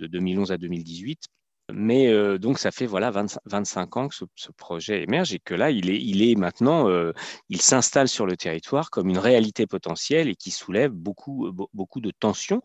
2011 0.07 0.53
à 0.53 0.59
2018. 0.59 1.29
Mais 1.73 2.09
euh, 2.09 2.39
donc, 2.39 2.59
ça 2.59 2.71
fait 2.71 2.87
voilà 2.87 3.11
25 3.11 3.97
ans 3.97 4.09
que 4.09 4.15
ce, 4.15 4.51
projet 4.53 5.03
émerge 5.03 5.35
et 5.35 5.39
que 5.39 5.55
là, 5.55 5.71
il 5.71 6.23
est, 6.23 6.35
maintenant, 6.35 6.89
euh, 6.89 7.13
il 7.51 7.61
s'installe 7.61 8.09
sur 8.09 8.27
le 8.27 8.37
territoire 8.37 8.91
comme 8.91 9.09
une 9.09 9.19
réalité 9.19 9.67
potentielle 9.67 10.29
et 10.29 10.35
qui 10.35 10.51
soulève 10.51 10.93
beaucoup, 10.93 11.51
beaucoup 11.75 12.01
de 12.01 12.11
tensions 12.11 12.63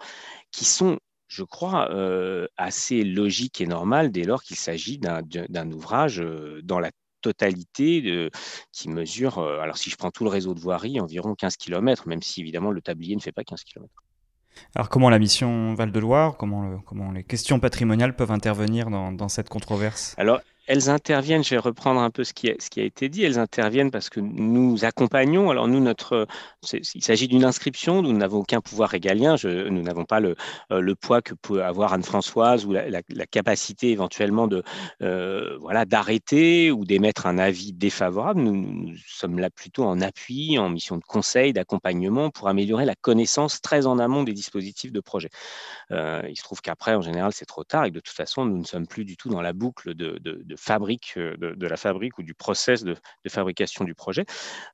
qui 0.52 0.66
sont 0.66 1.00
je 1.28 1.44
crois, 1.44 1.90
euh, 1.92 2.48
assez 2.58 3.04
logiques 3.04 3.60
et 3.60 3.66
normales 3.66 4.12
dès 4.12 4.24
lors 4.24 4.44
qu'il 4.44 4.58
s'agit 4.58 5.00
d'un 5.00 5.72
ouvrage 5.72 6.24
dans 6.64 6.80
la 6.80 6.92
totalité 7.22 8.30
qui 8.72 8.90
mesure, 8.90 9.40
alors 9.40 9.78
si 9.78 9.90
je 9.90 9.96
prends 9.96 10.12
tout 10.12 10.26
le 10.26 10.30
réseau 10.30 10.54
de 10.54 10.60
voirie, 10.60 11.00
environ 11.00 11.34
15 11.34 11.58
km, 11.58 12.08
même 12.08 12.22
si 12.22 12.42
évidemment 12.42 12.72
le 12.72 12.82
tablier 12.82 13.16
ne 13.16 13.22
fait 13.22 13.32
pas 13.32 13.44
15 13.44 13.64
km. 13.64 14.03
Alors 14.76 14.90
comment 14.90 15.10
la 15.10 15.20
mission 15.20 15.74
Val-de-Loire, 15.76 16.38
comment, 16.38 16.80
comment 16.86 17.12
les 17.12 17.24
questions 17.24 17.60
patrimoniales 17.60 18.16
peuvent 18.16 18.32
intervenir 18.32 18.90
dans, 18.90 19.30
cette 19.30 19.50
controverse? 19.50 20.16
Elles 20.66 20.90
interviennent, 20.90 21.44
je 21.44 21.52
vais 21.52 21.58
reprendre 21.58 22.00
un 22.00 22.10
peu 22.10 22.24
ce 22.24 22.34
qui, 22.34 22.50
a, 22.50 22.84
été 22.84 23.10
dit, 23.10 23.24
elles 23.24 23.40
interviennent 23.40 23.92
parce 23.92 24.10
que 24.10 24.22
nous 24.22 24.86
accompagnons, 24.86 25.50
alors 25.50 25.68
nous, 25.68 25.82
notre, 25.82 26.26
il 26.72 27.04
s'agit 27.04 27.28
d'une 27.28 27.44
inscription, 27.44 28.02
nous 28.02 28.14
n'avons 28.14 28.40
aucun 28.40 28.62
pouvoir 28.62 28.90
régalien, 28.90 29.36
nous 29.44 29.82
n'avons 29.82 30.06
pas 30.06 30.22
le, 30.22 30.36
euh, 30.72 30.80
le, 30.80 30.96
poids 30.96 31.22
que 31.22 31.34
peut 31.34 31.64
avoir 31.64 31.92
Anne-Françoise 31.94 32.66
ou 32.66 32.72
la, 32.72 33.02
capacité 33.30 33.90
éventuellement 33.90 34.48
euh, 35.02 35.58
voilà, 35.60 35.86
d'arrêter 35.86 36.72
ou 36.72 36.86
d'émettre 36.86 37.26
un 37.26 37.38
avis 37.38 37.74
défavorable. 37.74 38.42
Nous, 38.42 38.96
sommes 39.06 39.40
là 39.40 39.50
plutôt 39.50 39.84
en 39.84 40.00
appui, 40.00 40.58
en 40.58 40.70
mission 40.70 40.98
de 40.98 41.04
conseil, 41.04 41.52
d'accompagnement 41.52 42.30
pour 42.30 42.48
améliorer 42.48 42.86
la 42.86 42.96
connaissance 42.96 43.60
très 43.60 43.86
en 43.86 44.00
amont 44.00 44.24
des 44.24 44.34
dispositifs 44.34 44.92
de 44.92 45.00
projet. 45.02 45.30
Euh, 45.92 46.22
il 46.30 46.38
se 46.38 46.44
trouve 46.44 46.62
qu'après, 46.62 46.96
en 46.96 47.02
général, 47.02 47.34
c'est 47.34 47.46
trop 47.46 47.64
tard 47.64 47.86
et 47.86 47.90
que 47.90 47.96
de 47.96 48.00
toute 48.00 48.16
façon, 48.16 48.46
nous 48.46 48.58
ne 48.58 48.66
sommes 48.66 48.88
plus 48.88 49.04
du 49.04 49.18
tout 49.18 49.30
dans 49.30 49.42
la 49.42 49.52
boucle 49.52 49.94
de 49.94 50.53
fabrique, 50.58 51.14
euh, 51.18 51.36
de, 51.38 51.68
la 51.68 51.78
fabrique 51.78 52.18
ou 52.18 52.24
du 52.24 52.34
process 52.34 52.84
de, 52.84 52.96
fabrication 53.28 53.86
du 53.86 53.96
projet. 53.96 54.26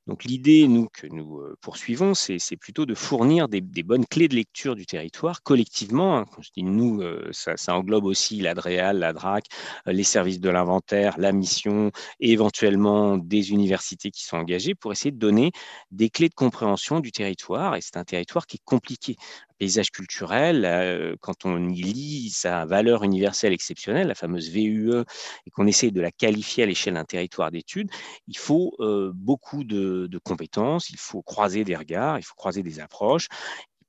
Donc 0.06 0.24
l'idée, 0.24 0.68
nous, 0.68 0.88
que 0.92 1.06
nous 1.06 1.38
euh, 1.38 1.56
poursuivons, 1.60 2.14
c'est 2.14 2.56
plutôt 2.56 2.86
de 2.86 2.94
fournir 2.94 3.48
des, 3.48 3.60
bonnes 3.82 4.06
clés 4.06 4.28
de 4.28 4.34
lecture 4.34 4.76
du 4.76 4.86
territoire 4.86 5.42
collectivement. 5.42 6.18
Hein. 6.18 6.26
Quand 6.32 6.42
je 6.42 6.50
dis 6.54 6.62
nous, 6.62 7.00
euh, 7.00 7.28
ça, 7.32 7.54
englobe 7.74 8.04
aussi 8.04 8.40
l'ADREAL, 8.40 8.98
la 8.98 9.12
DRAC, 9.12 9.46
les 9.86 10.02
services 10.02 10.40
de 10.40 10.50
l'inventaire, 10.50 11.14
la 11.18 11.32
mission 11.32 11.90
et 12.20 12.32
éventuellement 12.32 13.16
des 13.16 13.52
universités 13.52 14.10
qui 14.10 14.24
sont 14.24 14.36
engagées 14.36 14.74
pour 14.74 14.92
essayer 14.92 15.12
de 15.12 15.18
donner 15.18 15.52
des 15.90 16.10
clés 16.10 16.28
de 16.28 16.34
compréhension 16.34 17.00
du 17.00 17.12
territoire. 17.12 17.76
Et 17.76 17.80
c'est 17.80 17.96
un 17.96 18.04
territoire 18.04 18.46
qui 18.46 18.56
est 18.56 18.64
compliqué 18.64 19.16
paysage 19.60 19.90
culturel, 19.90 21.16
quand 21.20 21.44
on 21.44 21.68
y 21.68 21.82
lit 21.82 22.30
sa 22.30 22.64
valeur 22.64 23.04
universelle 23.04 23.52
exceptionnelle, 23.52 24.08
la 24.08 24.14
fameuse 24.14 24.48
VUE, 24.48 25.04
et 25.46 25.50
qu'on 25.50 25.66
essaie 25.66 25.90
de 25.90 26.00
la 26.00 26.10
qualifier 26.10 26.64
à 26.64 26.66
l'échelle 26.66 26.94
d'un 26.94 27.04
territoire 27.04 27.50
d'études, 27.50 27.90
il 28.26 28.38
faut 28.38 28.74
beaucoup 29.14 29.62
de, 29.64 30.08
compétences, 30.24 30.88
il 30.90 30.98
faut 30.98 31.22
croiser 31.22 31.64
des 31.64 31.76
regards, 31.76 32.18
il 32.18 32.22
faut 32.22 32.34
croiser 32.34 32.62
des 32.62 32.80
approches. 32.80 33.28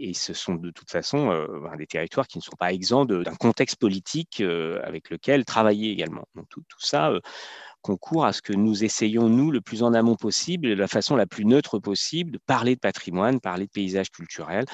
Et 0.04 0.14
ce 0.14 0.34
sont 0.34 0.56
de 0.56 0.72
toute 0.72 0.90
façon 0.90 1.28
ben, 1.28 1.78
des 1.78 1.88
territoires 1.88 2.28
qui 2.28 2.40
ne 2.40 2.44
sont 2.44 2.56
pas 2.58 2.74
exempts 2.74 3.06
d'un 3.06 3.36
contexte 3.36 3.78
politique 3.78 4.44
avec 4.84 5.10
lequel 5.10 5.46
travailler 5.46 5.92
également. 5.92 6.26
Tout 6.50 6.64
ça 6.80 7.14
concourt 7.82 8.26
à 8.26 8.34
ce 8.34 8.42
que 8.42 8.54
nous 8.54 8.84
essayons, 8.84 9.30
nous, 9.30 9.52
le 9.52 9.62
plus 9.62 9.84
en 9.84 9.94
amont 9.94 10.16
possible, 10.16 10.70
de 10.70 10.74
la 10.74 10.88
façon 10.88 11.16
la 11.16 11.26
plus 11.26 11.46
neutre 11.46 11.80
possible, 11.80 12.32
de 12.32 12.38
parler 12.38 12.76
de 12.76 12.80
patrimoine, 12.80 13.40
parler 13.40 13.66
de 13.66 13.72
paysage 13.72 14.12
culturel, 14.12 14.66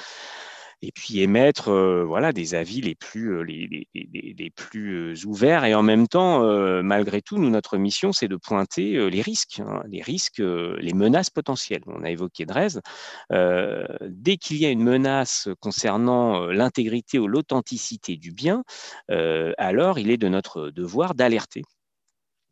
et 0.82 0.92
puis 0.92 1.20
émettre 1.20 1.70
euh, 1.70 2.04
voilà, 2.04 2.32
des 2.32 2.54
avis 2.54 2.80
les 2.80 2.94
plus, 2.94 3.32
euh, 3.32 3.44
euh, 4.76 5.14
ouverts. 5.26 5.64
Et 5.64 5.74
en 5.74 5.82
même 5.82 6.06
temps, 6.08 6.42
malgré 6.82 7.22
tout, 7.22 7.38
nous, 7.38 7.50
notre 7.50 7.78
mission, 7.78 8.12
c'est 8.12 8.28
de 8.28 8.36
pointer 8.36 9.10
les 9.10 9.22
risques, 9.22 9.60
hein, 9.60 9.82
les 9.88 10.02
risques, 10.02 10.38
les 10.38 10.92
menaces 10.94 11.30
potentielles. 11.30 11.82
On 11.86 12.04
a 12.04 12.10
évoqué 12.10 12.46
Dresde. 12.46 12.80
dès 13.30 14.36
qu'il 14.36 14.58
y 14.58 14.66
a 14.66 14.70
une 14.70 14.82
menace 14.82 15.48
concernant 15.60 16.46
l'intégrité 16.46 17.18
ou 17.18 17.26
l'authenticité 17.26 18.16
du 18.16 18.32
bien, 18.32 18.62
alors 19.08 19.98
il 19.98 20.10
est 20.10 20.16
de 20.16 20.28
notre 20.28 20.70
devoir 20.70 21.14
d'alerter. 21.14 21.62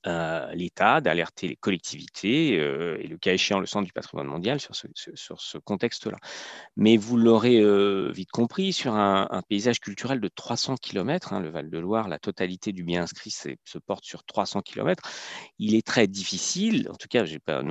Euh, 0.06 0.52
l'État, 0.54 1.00
d'alerter 1.00 1.48
les 1.48 1.56
collectivités 1.56 2.60
euh, 2.60 2.96
et 3.00 3.08
le 3.08 3.18
cas 3.18 3.32
échéant 3.32 3.58
le 3.58 3.66
Centre 3.66 3.86
du 3.86 3.92
patrimoine 3.92 4.28
mondial 4.28 4.60
sur 4.60 4.76
ce, 4.76 4.86
sur 4.94 5.40
ce 5.40 5.58
contexte-là. 5.58 6.18
Mais 6.76 6.96
vous 6.96 7.16
l'aurez 7.16 7.60
euh, 7.60 8.12
vite 8.12 8.30
compris, 8.30 8.72
sur 8.72 8.94
un, 8.94 9.26
paysage 9.48 9.80
culturel 9.80 10.20
de 10.20 10.28
300 10.28 10.76
km, 10.76 11.32
hein, 11.32 11.40
le 11.40 11.50
Val-de-Loire, 11.50 12.08
la 12.08 12.18
totalité 12.18 12.72
du 12.72 12.84
bien 12.84 13.02
inscrit 13.02 13.30
se 13.30 13.78
porte 13.78 14.04
sur 14.04 14.24
300 14.24 14.62
km, 14.62 15.02
il 15.58 15.74
est 15.74 15.86
très 15.86 16.06
difficile, 16.06 16.88
en 16.90 16.94
tout 16.94 17.08
cas, 17.08 17.24
je 17.24 17.34
n'ai 17.34 17.38
pas, 17.38 17.62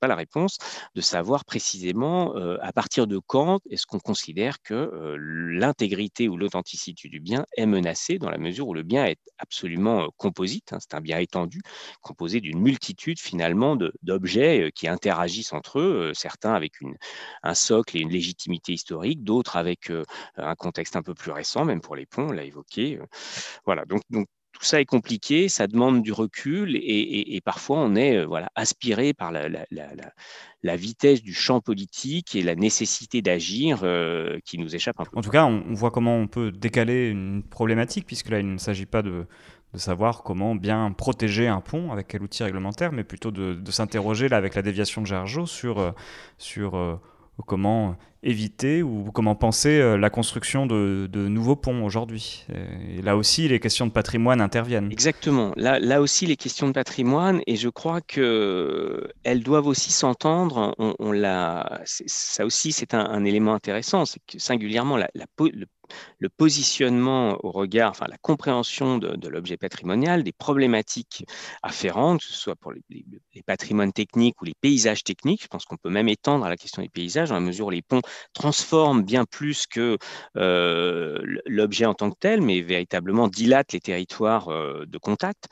pas, 0.00 0.06
la 0.06 0.16
réponse, 0.16 0.58
de 0.94 1.00
savoir 1.00 1.44
précisément 1.44 2.34
à 2.34 2.72
partir 2.72 3.06
de 3.06 3.18
quand 3.18 3.60
est-ce 3.70 3.86
qu'on 3.86 4.00
considère 4.00 4.60
que 4.62 5.16
l'intégrité 5.18 6.28
ou 6.28 6.36
l'authenticité 6.36 7.08
du 7.08 7.20
bien 7.20 7.46
est 7.56 7.66
menacée 7.66 8.18
dans 8.18 8.30
la 8.30 8.38
mesure 8.38 8.68
où 8.68 8.74
le 8.74 8.82
bien 8.82 9.06
est 9.06 9.20
absolument 9.38 10.08
composite, 10.16 10.72
hein, 10.72 10.78
c'est 10.80 10.94
un 10.94 11.00
bien 11.00 11.18
étendu, 11.26 11.60
composé 12.00 12.40
d'une 12.40 12.60
multitude 12.60 13.18
finalement 13.18 13.76
d'objets 14.02 14.66
euh, 14.66 14.70
qui 14.70 14.88
interagissent 14.88 15.52
entre 15.52 15.80
eux, 15.80 16.10
euh, 16.10 16.14
certains 16.14 16.54
avec 16.54 16.74
un 17.42 17.54
socle 17.54 17.96
et 17.96 18.00
une 18.00 18.10
légitimité 18.10 18.72
historique, 18.72 19.24
d'autres 19.24 19.56
avec 19.56 19.90
euh, 19.90 20.04
un 20.36 20.54
contexte 20.54 20.96
un 20.96 21.02
peu 21.02 21.14
plus 21.14 21.32
récent, 21.32 21.64
même 21.64 21.80
pour 21.80 21.96
les 21.96 22.06
ponts, 22.06 22.28
on 22.28 22.32
l'a 22.32 22.44
évoqué. 22.44 22.98
Voilà, 23.64 23.84
donc, 23.84 24.02
tout 24.52 24.64
ça 24.64 24.80
est 24.80 24.86
compliqué, 24.86 25.50
ça 25.50 25.66
demande 25.66 26.02
du 26.02 26.12
recul 26.12 26.76
et, 26.76 27.40
parfois 27.44 27.78
on 27.78 27.94
est 27.94 28.24
aspiré 28.54 29.12
par 29.12 29.30
la, 29.30 30.76
vitesse 30.76 31.22
du 31.22 31.34
champ 31.34 31.60
politique 31.60 32.34
et 32.34 32.42
la 32.42 32.54
nécessité 32.54 33.20
d'agir 33.20 33.84
qui 34.46 34.56
nous 34.56 34.74
échappe 34.74 34.98
un 34.98 35.04
peu. 35.04 35.18
En 35.18 35.20
tout 35.20 35.28
cas, 35.28 35.44
on, 35.44 35.74
voit 35.74 35.90
comment 35.90 36.16
on 36.16 36.26
peut 36.26 36.52
décaler 36.52 37.08
une 37.10 37.42
problématique, 37.42 38.06
puisque 38.06 38.30
là, 38.30 38.40
il 38.40 38.50
ne 38.50 38.56
s'agit 38.56 38.86
pas 38.86 39.02
de, 39.02 39.26
de 39.76 39.80
savoir 39.80 40.22
comment 40.22 40.54
bien 40.54 40.90
protéger 40.90 41.48
un 41.48 41.60
pont, 41.60 41.92
avec 41.92 42.08
quel 42.08 42.22
outil 42.22 42.42
réglementaire, 42.42 42.92
mais 42.92 43.04
plutôt 43.04 43.30
de, 43.30 43.70
s'interroger 43.70 44.28
là 44.28 44.38
avec 44.38 44.54
la 44.54 44.62
déviation 44.62 45.02
de 45.02 45.06
Gergeau 45.06 45.44
sur, 45.44 45.78
euh, 45.78 45.90
sur 46.38 46.76
euh, 46.76 46.96
comment 47.46 47.96
éviter 48.22 48.82
ou 48.82 49.10
comment 49.12 49.34
penser 49.34 49.78
euh, 49.78 49.98
la 49.98 50.08
construction 50.08 50.64
de, 50.64 51.06
nouveaux 51.28 51.56
ponts 51.56 51.84
aujourd'hui. 51.84 52.46
Et 52.88 53.02
là 53.02 53.18
aussi, 53.18 53.48
les 53.48 53.60
questions 53.60 53.86
de 53.86 53.92
patrimoine 53.92 54.40
interviennent. 54.40 54.90
Exactement. 54.90 55.52
Là, 55.56 55.78
là 55.78 56.00
aussi, 56.00 56.24
les 56.24 56.36
questions 56.36 56.68
de 56.68 56.72
patrimoine, 56.72 57.42
et 57.46 57.56
je 57.56 57.68
crois 57.68 58.00
qu'elles 58.00 59.42
doivent 59.42 59.66
aussi 59.66 59.92
s'entendre. 59.92 60.74
On, 60.78 61.12
ça 61.84 62.46
aussi, 62.46 62.72
c'est 62.72 62.94
un, 62.94 63.24
élément 63.24 63.52
intéressant, 63.52 64.06
c'est 64.06 64.20
que 64.26 64.38
singulièrement, 64.38 64.96
la, 64.96 65.10
la, 65.14 65.26
le 65.38 65.66
le 66.18 66.28
positionnement 66.28 67.38
au 67.44 67.50
regard, 67.50 67.90
enfin 67.90 68.06
la 68.08 68.18
compréhension 68.18 68.98
de, 68.98 69.28
l'objet 69.28 69.56
patrimonial, 69.56 70.22
des 70.22 70.32
problématiques 70.32 71.24
afférentes, 71.62 72.20
que 72.20 72.26
ce 72.26 72.32
soit 72.32 72.56
pour 72.56 72.72
les, 72.72 72.82
patrimoines 73.46 73.92
techniques 73.92 74.40
ou 74.42 74.44
les 74.44 74.54
paysages 74.60 75.04
techniques. 75.04 75.42
Je 75.42 75.48
pense 75.48 75.64
qu'on 75.64 75.76
peut 75.76 75.90
même 75.90 76.08
étendre 76.08 76.44
à 76.44 76.48
la 76.48 76.56
question 76.56 76.82
des 76.82 76.88
paysages, 76.88 77.28
dans 77.28 77.34
la 77.34 77.40
mesure 77.40 77.66
où 77.66 77.70
les 77.70 77.82
ponts 77.82 78.02
transforment 78.32 79.02
bien 79.02 79.24
plus 79.24 79.66
que 79.66 79.98
euh, 80.36 81.18
l'objet 81.46 81.86
en 81.86 81.94
tant 81.94 82.10
que 82.10 82.16
tel, 82.18 82.40
mais 82.40 82.60
véritablement 82.60 83.28
dilatent 83.28 83.72
les 83.72 83.80
territoires 83.80 84.48
euh, 84.48 84.84
de 84.86 84.98
contact 84.98 85.48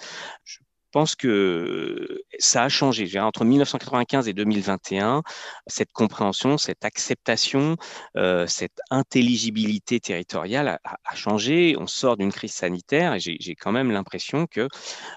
pense 0.95 1.17
que 1.17 2.23
ça 2.39 2.63
a 2.63 2.69
changé. 2.69 3.19
Entre 3.19 3.45
1995 3.45 4.29
et 4.29 4.33
2021, 4.33 5.25
cette 5.67 5.91
compréhension, 5.91 6.57
cette 6.57 6.85
acceptation, 6.85 7.77
euh, 8.17 8.47
cette 8.47 8.79
intelligibilité 8.91 9.99
territoriale 9.99 10.79
a, 10.85 11.15
changé. 11.17 11.75
On 11.77 11.89
sort 11.89 12.17
d'une 12.17 12.31
crise 12.31 12.53
sanitaire 12.53 13.15
et 13.15 13.19
j'ai 13.19 13.57
quand 13.57 13.73
même 13.73 13.91
l'impression 13.91 14.47
que 14.47 14.69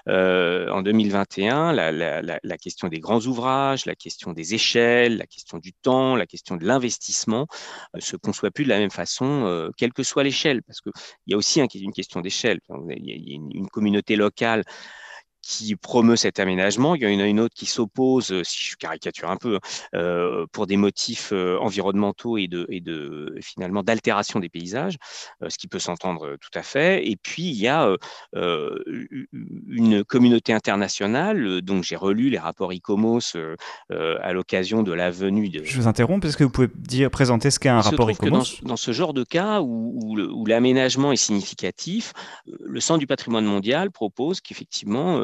euh, 0.08 0.68
en 0.70 0.82
2021, 0.82 1.72
la, 1.72 1.92
la, 1.92 2.58
question 2.58 2.88
des 2.88 2.98
grands 2.98 3.20
ouvrages, 3.20 3.86
la 3.86 3.94
question 3.94 4.32
des 4.32 4.54
échelles, 4.54 5.16
la 5.16 5.26
question 5.26 5.58
du 5.58 5.72
temps, 5.72 6.16
la 6.16 6.26
question 6.26 6.56
de 6.56 6.64
l'investissement 6.64 7.46
euh, 7.94 8.00
se 8.00 8.16
conçoit 8.16 8.50
plus 8.50 8.64
de 8.64 8.70
la 8.70 8.80
même 8.80 8.90
façon, 8.90 9.70
quelle 9.76 9.92
que 9.92 10.02
soit 10.02 10.24
l'échelle, 10.24 10.60
parce 10.64 10.80
qu'il 10.80 10.92
y 11.28 11.34
a 11.34 11.36
aussi 11.36 11.60
une 11.60 11.92
question 11.92 12.20
d'échelle. 12.20 12.58
Il 12.90 13.06
y 13.06 13.12
a 13.12 13.36
une 13.36 13.68
communauté 13.68 14.16
locale 14.16 14.64
qui 15.48 15.76
promeut 15.76 16.16
cet 16.16 16.40
aménagement. 16.40 16.94
Il 16.94 17.02
y 17.02 17.16
en 17.16 17.20
a 17.20 17.26
une 17.26 17.40
autre 17.40 17.54
qui 17.54 17.64
s'oppose, 17.64 18.32
euh, 18.32 18.44
si 18.44 18.66
je 18.66 18.76
caricature 18.76 19.30
un 19.30 19.38
peu, 19.38 19.56
hein, 19.56 19.60
euh, 19.94 20.44
pour 20.52 20.66
des 20.66 20.76
motifs 20.76 21.32
euh, 21.32 21.56
environnementaux 21.58 22.36
et 22.36 22.48
de, 22.48 22.66
et 22.68 22.80
de 22.80 23.34
finalement 23.40 23.82
d'altération 23.82 24.40
des 24.40 24.50
paysages, 24.50 24.96
ce 25.46 25.56
qui 25.56 25.66
peut 25.66 25.78
s'entendre 25.78 26.36
tout 26.38 26.50
à 26.54 26.62
fait. 26.62 27.08
Et 27.08 27.16
puis 27.16 27.44
il 27.44 27.56
y 27.56 27.66
a 27.66 27.88
une 28.34 30.04
communauté 30.04 30.52
internationale. 30.52 31.62
Donc 31.62 31.82
j'ai 31.84 31.96
relu 31.96 32.28
les 32.28 32.38
rapports 32.38 32.72
ICOMOS 32.72 33.36
à 33.90 34.32
l'occasion 34.32 34.82
de 34.82 34.92
la 34.92 35.10
venue 35.10 35.48
de. 35.48 35.64
Je 35.64 35.76
vous 35.76 35.86
interromps 35.86 36.20
parce 36.20 36.36
que 36.36 36.44
vous 36.44 36.50
pouvez 36.50 36.68
dire 36.74 37.10
présenter 37.10 37.50
ce 37.50 37.58
qu'est 37.58 37.68
un 37.68 37.80
rapport 37.80 38.10
ICOMOS. 38.10 38.62
dans, 38.62 38.76
ce 38.76 38.92
genre 38.92 39.14
de 39.14 39.24
cas 39.24 39.60
où, 39.60 39.98
où 40.18 40.46
l'aménagement 40.46 41.12
est 41.12 41.16
significatif, 41.16 42.12
le 42.60 42.80
Centre 42.80 42.98
du 42.98 43.06
patrimoine 43.06 43.46
mondial 43.46 43.90
propose 43.90 44.40
qu'effectivement 44.40 45.18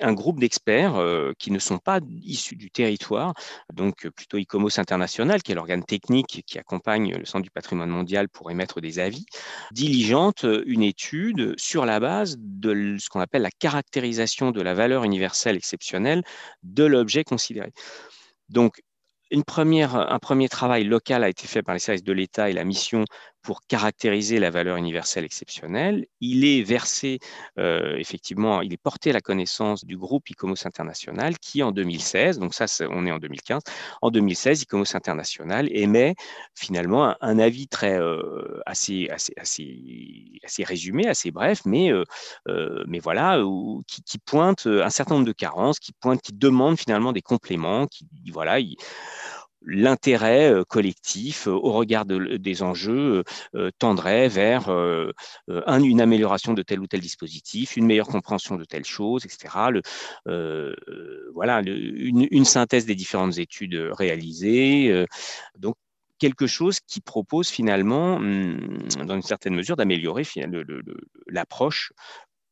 un 0.00 0.12
groupe 0.12 0.40
d'experts 0.40 0.96
euh, 0.96 1.32
qui 1.38 1.50
ne 1.50 1.58
sont 1.58 1.78
pas 1.78 2.00
issus 2.22 2.56
du 2.56 2.70
territoire, 2.70 3.34
donc 3.72 4.08
plutôt 4.08 4.38
ICOMOS 4.38 4.78
International, 4.78 5.42
qui 5.42 5.52
est 5.52 5.54
l'organe 5.54 5.84
technique 5.84 6.42
qui 6.46 6.58
accompagne 6.58 7.16
le 7.16 7.24
Centre 7.24 7.42
du 7.42 7.50
patrimoine 7.50 7.90
mondial 7.90 8.28
pour 8.28 8.50
émettre 8.50 8.80
des 8.80 8.98
avis, 8.98 9.26
diligente 9.72 10.46
une 10.66 10.82
étude 10.82 11.54
sur 11.58 11.86
la 11.86 12.00
base 12.00 12.36
de 12.38 12.96
ce 12.98 13.08
qu'on 13.08 13.20
appelle 13.20 13.42
la 13.42 13.50
caractérisation 13.50 14.50
de 14.50 14.60
la 14.60 14.74
valeur 14.74 15.04
universelle 15.04 15.56
exceptionnelle 15.56 16.22
de 16.62 16.84
l'objet 16.84 17.24
considéré. 17.24 17.72
Donc, 18.48 18.80
une 19.32 19.44
première, 19.44 19.96
un 19.96 20.18
premier 20.18 20.48
travail 20.48 20.84
local 20.84 21.24
a 21.24 21.28
été 21.28 21.46
fait 21.46 21.62
par 21.62 21.74
les 21.74 21.78
services 21.78 22.04
de 22.04 22.12
l'État 22.12 22.50
et 22.50 22.52
la 22.52 22.64
mission 22.64 23.04
pour 23.42 23.62
caractériser 23.66 24.38
la 24.38 24.50
valeur 24.50 24.76
universelle 24.76 25.24
exceptionnelle. 25.24 26.06
Il 26.20 26.44
est 26.44 26.62
versé, 26.62 27.18
euh, 27.58 27.96
effectivement, 27.96 28.62
il 28.62 28.72
est 28.72 28.82
porté 28.82 29.10
à 29.10 29.12
la 29.12 29.20
connaissance 29.20 29.84
du 29.84 29.96
groupe 29.96 30.30
ICOMOS 30.30 30.64
International 30.64 31.38
qui, 31.38 31.62
en 31.62 31.72
2016, 31.72 32.38
donc 32.38 32.54
ça, 32.54 32.66
on 32.90 33.04
est 33.06 33.12
en 33.12 33.18
2015, 33.18 33.62
en 34.00 34.10
2016, 34.10 34.62
ICOMOS 34.62 34.94
International 34.94 35.68
émet 35.72 36.14
finalement 36.54 37.16
un, 37.20 37.38
avis 37.38 37.66
très 37.66 37.98
euh, 37.98 38.60
assez, 38.66 39.08
assez, 39.10 39.34
assez, 39.36 40.64
résumé, 40.64 41.08
assez 41.08 41.30
bref, 41.32 41.62
mais, 41.64 41.92
euh, 41.92 42.04
mais 42.86 43.00
voilà, 43.00 43.42
qui, 43.88 44.02
qui, 44.02 44.18
pointe 44.18 44.66
un 44.66 44.90
certain 44.90 45.14
nombre 45.14 45.26
de 45.26 45.32
carences, 45.32 45.80
qui 45.80 45.92
pointe, 45.92 46.22
qui 46.22 46.32
demande 46.32 46.78
finalement 46.78 47.12
des 47.12 47.22
compléments, 47.22 47.86
qui, 47.86 48.06
voilà, 48.30 48.60
il, 48.60 48.76
l'intérêt 49.66 50.52
euh, 50.52 50.64
collectif 50.64 51.46
euh, 51.46 51.52
au 51.52 51.72
regard 51.72 52.04
des 52.04 52.62
enjeux 52.62 53.24
euh, 53.54 53.70
tendrait 53.78 54.28
vers 54.28 54.68
une 55.48 56.00
amélioration 56.00 56.54
de 56.54 56.62
tel 56.62 56.80
ou 56.80 56.86
tel 56.86 57.00
dispositif, 57.00 57.76
une 57.76 57.86
meilleure 57.86 58.08
compréhension 58.08 58.56
de 58.56 58.64
telle 58.64 58.84
chose, 58.84 59.24
etc. 59.24 59.70
voilà, 61.34 61.62
une, 61.64 62.44
synthèse 62.44 62.86
des 62.86 62.94
différentes 62.94 63.38
études 63.38 63.90
réalisées. 63.92 65.06
donc, 65.58 65.76
quelque 66.18 66.46
chose 66.46 66.78
qui 66.80 67.00
propose 67.00 67.48
finalement, 67.48 68.16
hum, 68.16 68.78
dans 69.04 69.14
une 69.14 69.22
certaine 69.22 69.54
mesure, 69.54 69.76
d'améliorer 69.76 70.24
l'approche. 71.28 71.92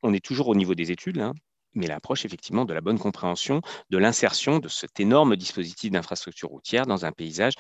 On 0.03 0.13
est 0.15 0.25
toujours 0.25 0.49
au 0.49 0.55
niveau 0.55 0.75
des 0.75 0.91
études, 0.91 1.17
là, 1.17 1.33
mais 1.75 1.87
l'approche 1.87 2.25
effectivement 2.25 2.65
de 2.65 2.75
la 2.75 2.81
bonne 2.81 2.99
compréhension 2.99 3.61
de 3.91 3.99
l'insertion 3.99 4.59
de 4.59 4.69
cet 4.69 5.01
énorme 5.01 5.37
dispositif 5.37 5.91
d'infrastructure 5.91 6.49
routière 6.49 6.87
dans 6.87 7.05
un 7.05 7.13
paysage 7.13 7.55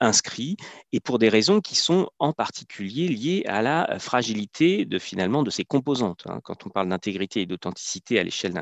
inscrit 0.00 0.56
et 0.92 1.00
pour 1.00 1.18
des 1.18 1.28
raisons 1.28 1.60
qui 1.60 1.74
sont 1.74 2.08
en 2.18 2.32
particulier 2.32 3.08
liées 3.08 3.44
à 3.46 3.62
la 3.62 3.98
fragilité 3.98 4.84
de 4.84 4.98
finalement 4.98 5.42
de 5.42 5.50
ses 5.50 5.64
composantes. 5.64 6.24
Hein. 6.26 6.40
Quand 6.42 6.66
on 6.66 6.70
parle 6.70 6.88
d'intégrité 6.88 7.42
et 7.42 7.46
d'authenticité 7.46 8.18
à 8.18 8.22
l'échelle 8.22 8.52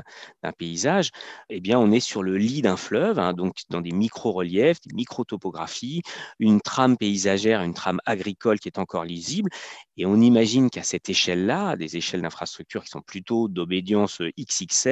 d'un 0.43 0.53
paysage, 0.53 1.11
eh 1.49 1.61
bien 1.61 1.79
on 1.79 1.91
est 1.91 2.01
sur 2.01 2.23
le 2.23 2.37
lit 2.37 2.63
d'un 2.63 2.77
fleuve, 2.77 3.19
hein, 3.19 3.33
donc 3.33 3.57
dans 3.71 3.81
des 3.81 3.93
micro-reliefs, 3.93 4.81
des 4.87 4.95
micro-topographies, 4.95 6.03
une 6.39 6.61
trame 6.61 6.97
paysagère, 6.97 7.63
une 7.63 7.75
trame 7.75 8.01
agricole 8.07 8.59
qui 8.59 8.69
est 8.69 8.79
encore 8.79 9.05
lisible 9.05 9.51
et 9.97 10.07
on 10.07 10.21
imagine 10.21 10.71
qu'à 10.71 10.83
cette 10.83 11.09
échelle-là, 11.09 11.77
des 11.77 11.97
échelles 11.97 12.23
d'infrastructure 12.23 12.83
qui 12.83 12.91
sont 12.91 13.03
plutôt 13.03 13.49
d'obédience 13.49 14.23
XXL, 14.39 14.92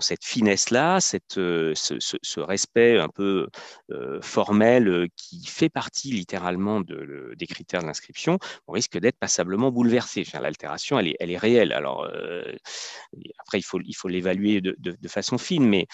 cette 0.00 0.24
finesse-là, 0.24 0.98
euh, 1.36 1.72
ce, 1.74 2.40
respect 2.40 2.98
un 2.98 3.08
peu 3.08 3.48
euh, 3.90 4.20
formel 4.22 4.88
euh, 4.88 5.06
qui 5.16 5.44
fait 5.46 5.68
partie 5.68 6.12
littéralement 6.12 6.80
de, 6.80 7.34
des 7.36 7.46
critères 7.46 7.82
de 7.82 7.86
l'inscription, 7.86 8.38
on 8.66 8.72
risque 8.72 8.98
d'être 8.98 9.18
passablement 9.18 9.70
bouleversé. 9.70 10.24
L'altération, 10.34 10.98
elle 10.98 11.08
est, 11.08 11.16
elle 11.20 11.30
est 11.30 11.38
réelle. 11.38 11.72
Alors, 11.72 12.06
après, 13.38 13.58
il 13.58 13.94
faut 13.94 14.08
l'évaluer 14.08 14.60
de, 14.60 15.08
façon 15.08 15.38
fine, 15.38 15.66
mais, 15.66 15.86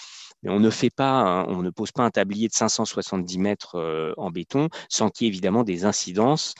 on 0.45 0.59
ne 0.59 1.69
pose 1.69 1.91
pas 1.91 2.03
un 2.03 2.11
tablier 2.11 2.47
de 2.47 2.53
570 2.53 3.37
mètres 3.39 4.13
en 4.17 4.31
béton 4.31 4.69
sans 4.87 5.09
qu'il 5.09 5.25
y 5.25 5.27
ait 5.27 5.31
évidemment 5.31 5.63
des 5.63 5.85
incidences 5.85 6.53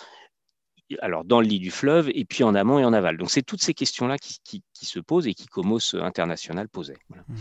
alors 1.01 1.23
dans 1.23 1.41
le 1.41 1.47
lit 1.47 1.59
du 1.59 1.71
fleuve 1.71 2.09
et 2.13 2.25
puis 2.25 2.43
en 2.43 2.55
amont 2.55 2.79
et 2.79 2.85
en 2.85 2.93
aval. 2.93 3.17
Donc 3.17 3.29
c'est 3.29 3.41
toutes 3.41 3.61
ces 3.61 3.73
questions-là 3.73 4.17
qui, 4.17 4.63
se 4.81 4.99
posent 4.99 5.27
et 5.27 5.33
qui 5.33 5.45
Comos 5.47 5.95
International 5.95 6.67
posait. 6.67 6.97
Mmh 7.09 7.35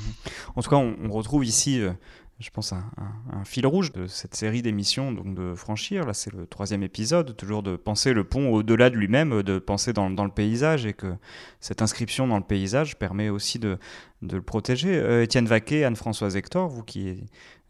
en 0.57 0.63
tout 0.63 0.71
cas, 0.71 0.77
on, 0.77 1.11
retrouve 1.11 1.45
ici, 1.45 1.81
euh, 1.81 1.93
je 2.41 2.51
pense, 2.51 2.73
un, 2.73 3.45
fil 3.45 3.67
rouge 3.67 3.93
de 3.93 4.07
cette 4.07 4.35
série 4.35 4.61
d'émissions, 4.61 5.13
donc 5.13 5.35
de 5.35 5.55
franchir. 5.55 6.05
Là, 6.05 6.15
c'est 6.15 6.33
le 6.33 6.47
troisième 6.47 6.83
épisode, 6.83 7.37
toujours 7.37 7.63
de 7.63 7.77
penser 7.77 8.13
le 8.13 8.25
pont 8.25 8.51
au-delà 8.51 8.91
de 8.91 8.97
lui-même, 8.97 9.43
de 9.43 9.59
penser 9.59 9.93
dans, 9.93 10.09
le 10.09 10.31
paysage 10.31 10.85
et 10.85 10.95
que 10.95 11.15
cette 11.61 11.81
inscription 11.81 12.27
dans 12.27 12.39
le 12.39 12.45
paysage 12.45 12.99
permet 12.99 13.29
aussi 13.29 13.59
de, 13.59 13.79
le 14.23 14.43
protéger. 14.43 14.97
Euh, 14.97 15.23
Étienne 15.23 15.47
Vaquet, 15.47 15.85
Anne-Françoise 15.85 16.37
Hector, 16.37 16.69
vous 16.69 16.83
qui 16.83 17.25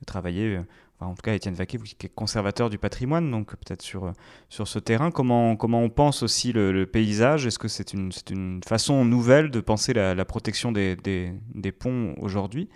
travaillez 0.06 0.56
euh, 0.56 0.62
en 1.00 1.14
tout 1.14 1.22
cas 1.22 1.34
Étienne 1.34 1.54
Vaquet, 1.54 1.78
qui 1.78 2.06
est 2.06 2.14
conservateur 2.14 2.70
du 2.70 2.78
patrimoine, 2.78 3.30
donc 3.30 3.54
peut-être 3.56 3.82
sur, 3.82 4.12
sur 4.48 4.66
ce 4.66 4.78
terrain, 4.78 5.10
comment, 5.10 5.56
comment 5.56 5.82
on 5.82 5.90
pense 5.90 6.22
aussi 6.22 6.52
le, 6.52 6.86
paysage? 6.86 7.46
Est-ce 7.46 7.58
que 7.58 7.68
c'est 7.68 7.92
une, 7.92 8.10
une, 8.30 8.60
façon 8.66 9.04
nouvelle 9.04 9.50
de 9.50 9.60
penser 9.60 9.92
la, 9.92 10.24
protection 10.24 10.72
des, 10.72 10.96
des, 10.96 11.72
ponts 11.72 12.14
aujourd'hui? 12.20 12.68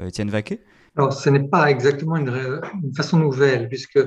Euh, 0.00 0.08
Étienne 0.08 0.30
Vaquet? 0.30 0.64
Alors, 0.96 1.12
ce 1.12 1.30
n'est 1.30 1.46
pas 1.46 1.70
exactement 1.70 2.16
une, 2.16 2.60
façon 2.96 3.18
nouvelle, 3.18 3.68
puisque 3.68 4.00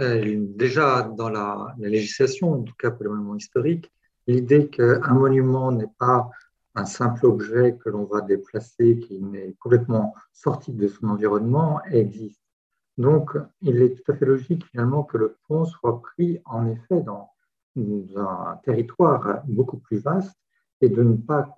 euh, 0.00 0.36
déjà 0.56 1.02
dans 1.02 1.28
la, 1.28 1.74
législation, 1.78 2.52
en 2.52 2.62
tout 2.62 2.74
cas 2.78 2.90
pour 2.90 3.04
le 3.04 3.10
monument 3.10 3.34
historique, 3.34 3.90
l'idée 4.28 4.68
qu'un 4.68 5.14
monument 5.14 5.72
n'est 5.72 5.90
pas 5.98 6.30
un 6.76 6.86
simple 6.86 7.26
objet 7.26 7.76
que 7.82 7.90
l'on 7.90 8.04
va 8.04 8.20
déplacer, 8.20 9.00
qui 9.00 9.20
n'est 9.20 9.54
complètement 9.58 10.14
sorti 10.32 10.72
de 10.72 10.86
son 10.86 11.08
environnement, 11.08 11.80
existe. 11.90 12.40
Donc, 13.00 13.34
il 13.62 13.80
est 13.80 13.94
tout 13.94 14.12
à 14.12 14.14
fait 14.14 14.26
logique 14.26 14.66
finalement 14.66 15.04
que 15.04 15.16
le 15.16 15.38
pont 15.48 15.64
soit 15.64 16.02
pris 16.02 16.38
en 16.44 16.66
effet 16.66 17.00
dans 17.00 17.30
un 17.74 18.60
territoire 18.62 19.40
beaucoup 19.46 19.78
plus 19.78 20.00
vaste 20.02 20.36
et 20.82 20.90
de 20.90 21.02
ne 21.02 21.16
pas 21.16 21.56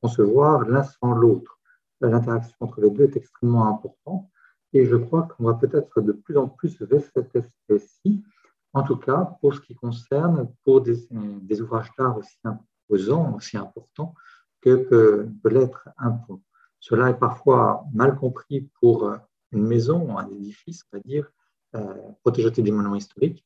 concevoir 0.00 0.66
l'un 0.66 0.82
sans 0.82 1.12
l'autre. 1.12 1.58
L'interaction 2.00 2.56
entre 2.60 2.80
les 2.80 2.88
deux 2.88 3.04
est 3.04 3.16
extrêmement 3.18 3.68
importante 3.68 4.30
et 4.72 4.86
je 4.86 4.96
crois 4.96 5.24
qu'on 5.24 5.44
va 5.44 5.54
peut-être 5.54 6.00
de 6.00 6.12
plus 6.12 6.38
en 6.38 6.48
plus 6.48 6.80
vers 6.80 7.02
cette 7.14 7.36
espèce-ci, 7.36 8.24
en 8.72 8.82
tout 8.82 8.96
cas 8.96 9.36
pour 9.42 9.54
ce 9.54 9.60
qui 9.60 9.74
concerne 9.74 10.48
pour 10.64 10.80
des, 10.80 11.60
ouvrages 11.60 11.92
d'art 11.98 12.16
aussi 12.16 12.38
imposants, 12.44 13.34
aussi 13.36 13.58
importants 13.58 14.14
que 14.62 14.76
peut 14.86 15.50
l'être 15.50 15.90
un 15.98 16.12
pont. 16.12 16.40
Cela 16.80 17.10
est 17.10 17.18
parfois 17.18 17.84
mal 17.92 18.16
compris 18.16 18.70
pour 18.80 19.18
une 19.52 19.66
maison, 19.66 20.18
un 20.18 20.28
édifice, 20.28 20.84
on 20.92 20.96
va 20.96 21.02
dire, 21.02 21.30
euh, 21.74 21.94
protégé 22.22 22.50
des 22.50 22.70
monuments 22.70 22.96
historiques. 22.96 23.44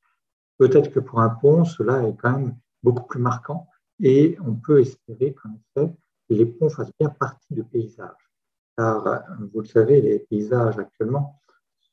Peut-être 0.58 0.90
que 0.90 1.00
pour 1.00 1.20
un 1.20 1.28
pont, 1.28 1.64
cela 1.64 2.02
est 2.06 2.16
quand 2.16 2.32
même 2.32 2.56
beaucoup 2.82 3.06
plus 3.06 3.20
marquant 3.20 3.68
et 4.00 4.36
on 4.44 4.54
peut 4.54 4.80
espérer 4.80 5.34
qu'en 5.34 5.50
effet, 5.54 5.92
les 6.28 6.46
ponts 6.46 6.68
fassent 6.68 6.92
bien 6.98 7.08
partie 7.08 7.54
du 7.54 7.62
paysage. 7.62 8.30
Car, 8.76 9.06
euh, 9.06 9.18
vous 9.52 9.60
le 9.60 9.66
savez, 9.66 10.00
les 10.00 10.18
paysages 10.18 10.78
actuellement 10.78 11.40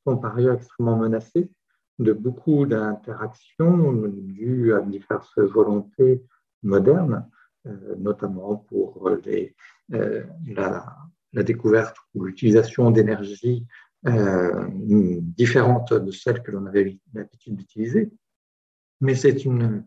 sont 0.04 0.18
par 0.18 0.36
ailleurs 0.36 0.56
extrêmement 0.56 0.98
menacés 0.98 1.50
de 2.00 2.14
beaucoup 2.14 2.66
d'interactions 2.66 3.94
dues 4.08 4.74
à 4.74 4.82
diverses 4.82 5.38
volontés 5.38 6.24
modernes, 6.64 7.30
euh, 7.68 7.96
notamment 7.98 8.56
pour 8.56 9.10
la 9.90 11.44
découverte 11.44 11.96
ou 12.16 12.24
l'utilisation 12.24 12.90
d'énergie 12.92 13.68
euh, 14.06 14.68
différentes 14.72 15.94
de 15.94 16.12
celles 16.12 16.42
que 16.44 16.52
l'on 16.52 16.66
avait 16.66 17.00
l'habitude 17.14 17.56
d'utiliser. 17.56 18.12
Mais 19.02 19.16
c'est 19.16 19.46
une, 19.46 19.86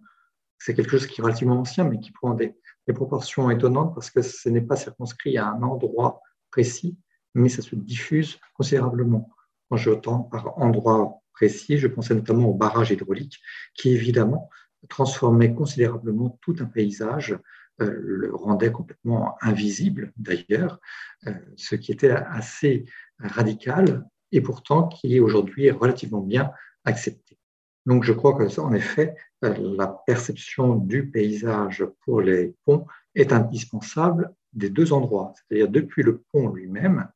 c'est 0.59 0.75
quelque 0.75 0.91
chose 0.91 1.07
qui 1.07 1.21
est 1.21 1.25
relativement 1.25 1.61
ancien, 1.61 1.85
mais 1.85 1.99
qui 2.01 2.13
prend 2.13 2.35
des, 2.35 2.55
proportions 2.95 3.51
étonnantes 3.51 3.97
parce 3.97 4.11
que 4.11 4.23
ce 4.23 4.49
n'est 4.49 4.61
pas 4.61 4.77
circonscrit 4.77 5.37
à 5.39 5.49
un 5.49 5.63
endroit 5.63 6.23
précis, 6.53 6.97
mais 7.35 7.49
ça 7.49 7.61
se 7.61 7.75
diffuse 7.75 8.39
considérablement. 8.55 9.29
Quand 9.69 9.77
je 9.77 9.91
tends 9.91 10.21
par 10.21 10.57
endroit 10.57 11.21
précis, 11.33 11.79
je 11.79 11.89
pensais 11.89 12.15
notamment 12.15 12.49
au 12.49 12.55
barrage 12.55 12.93
hydraulique 12.93 13.41
qui 13.75 13.91
évidemment 13.91 14.49
transformait 14.89 15.53
considérablement 15.53 16.39
tout 16.41 16.55
un 16.61 16.67
paysage, 16.67 17.37
euh, 17.83 17.93
le 18.01 18.35
rendait 18.35 18.71
complètement 18.71 19.37
invisible 19.43 20.13
d'ailleurs, 20.17 20.81
euh, 21.27 21.35
ce 21.57 21.75
qui 21.75 21.91
était 21.91 22.11
assez 22.11 22.87
radical 23.19 24.09
et 24.33 24.41
pourtant 24.41 24.89
qui 24.89 25.21
aujourd'hui 25.21 25.67
est 25.67 25.73
relativement 25.73 26.21
bien 26.21 26.53
accepté. 26.85 27.39
Donc 27.87 28.03
je 28.03 28.13
crois 28.13 28.35
que 28.35 28.61
en 28.61 28.73
effet, 28.73 29.15
la 29.43 29.87
perception 30.07 30.75
du 30.75 31.09
paysage 31.09 31.85
pour 32.05 32.21
les 32.21 32.55
ponts 32.65 32.87
est 33.15 33.33
indispensable 33.33 34.35
des 34.53 34.71
deux 34.71 34.93
endroits, 34.93 35.35
c'est-à-dire 35.37 35.69
depuis 35.69 36.03
le 36.03 36.23
pont 36.33 36.49
lui-même 36.49 37.09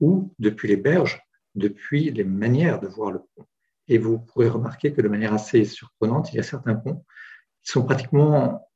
ou 0.00 0.32
depuis 0.38 0.68
les 0.68 0.76
berges, 0.76 1.20
depuis 1.54 2.10
les 2.10 2.24
manières 2.24 2.80
de 2.80 2.86
voir 2.86 3.10
le 3.10 3.20
pont. 3.34 3.46
Et 3.88 3.98
vous 3.98 4.18
pourrez 4.18 4.48
remarquer 4.48 4.92
que 4.92 5.02
de 5.02 5.08
manière 5.08 5.34
assez 5.34 5.64
surprenante, 5.64 6.32
il 6.32 6.36
y 6.36 6.40
a 6.40 6.44
certains 6.44 6.74
ponts 6.74 7.04
qui 7.62 7.72
sont 7.72 7.84
pratiquement 7.84 8.68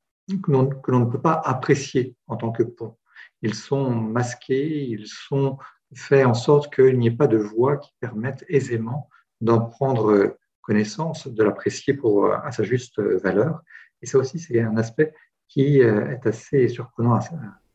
que 0.43 0.51
l'on 0.51 1.01
ne 1.01 1.11
peut 1.11 1.21
pas 1.21 1.41
apprécier 1.45 2.17
en 2.27 2.37
tant 2.37 2.51
que 2.51 2.65
pont. 2.65 2.97
Ils 3.43 3.55
sont 3.55 3.91
masqués, 3.91 4.85
ils 4.85 5.07
sont 5.07 5.59
faits 5.95 6.27
en 6.27 6.35
sorte 6.35 6.75
qu'il 6.75 6.99
n'y 6.99 7.09
ait 7.09 7.17
pas 7.17 7.27
de 7.27 7.39
voix 7.39 7.77
qui 7.77 7.93
permettent 8.01 8.45
aisément 8.49 9.09
d'en 9.41 9.61
prendre 9.61 10.37
connaissance, 10.63 11.29
de 11.29 11.43
l'apprécier 11.45 11.95
pour 11.95 12.33
à 12.33 12.51
sa 12.51 12.65
juste 12.65 13.01
valeur. 13.01 13.63
Et 14.03 14.07
ça 14.07 14.19
aussi, 14.19 14.39
c'est 14.39 14.61
un 14.61 14.77
aspect 14.77 15.15
qui 15.49 15.81
euh, 15.81 16.11
est 16.11 16.27
assez 16.27 16.69
surprenant 16.69 17.15
à 17.15 17.21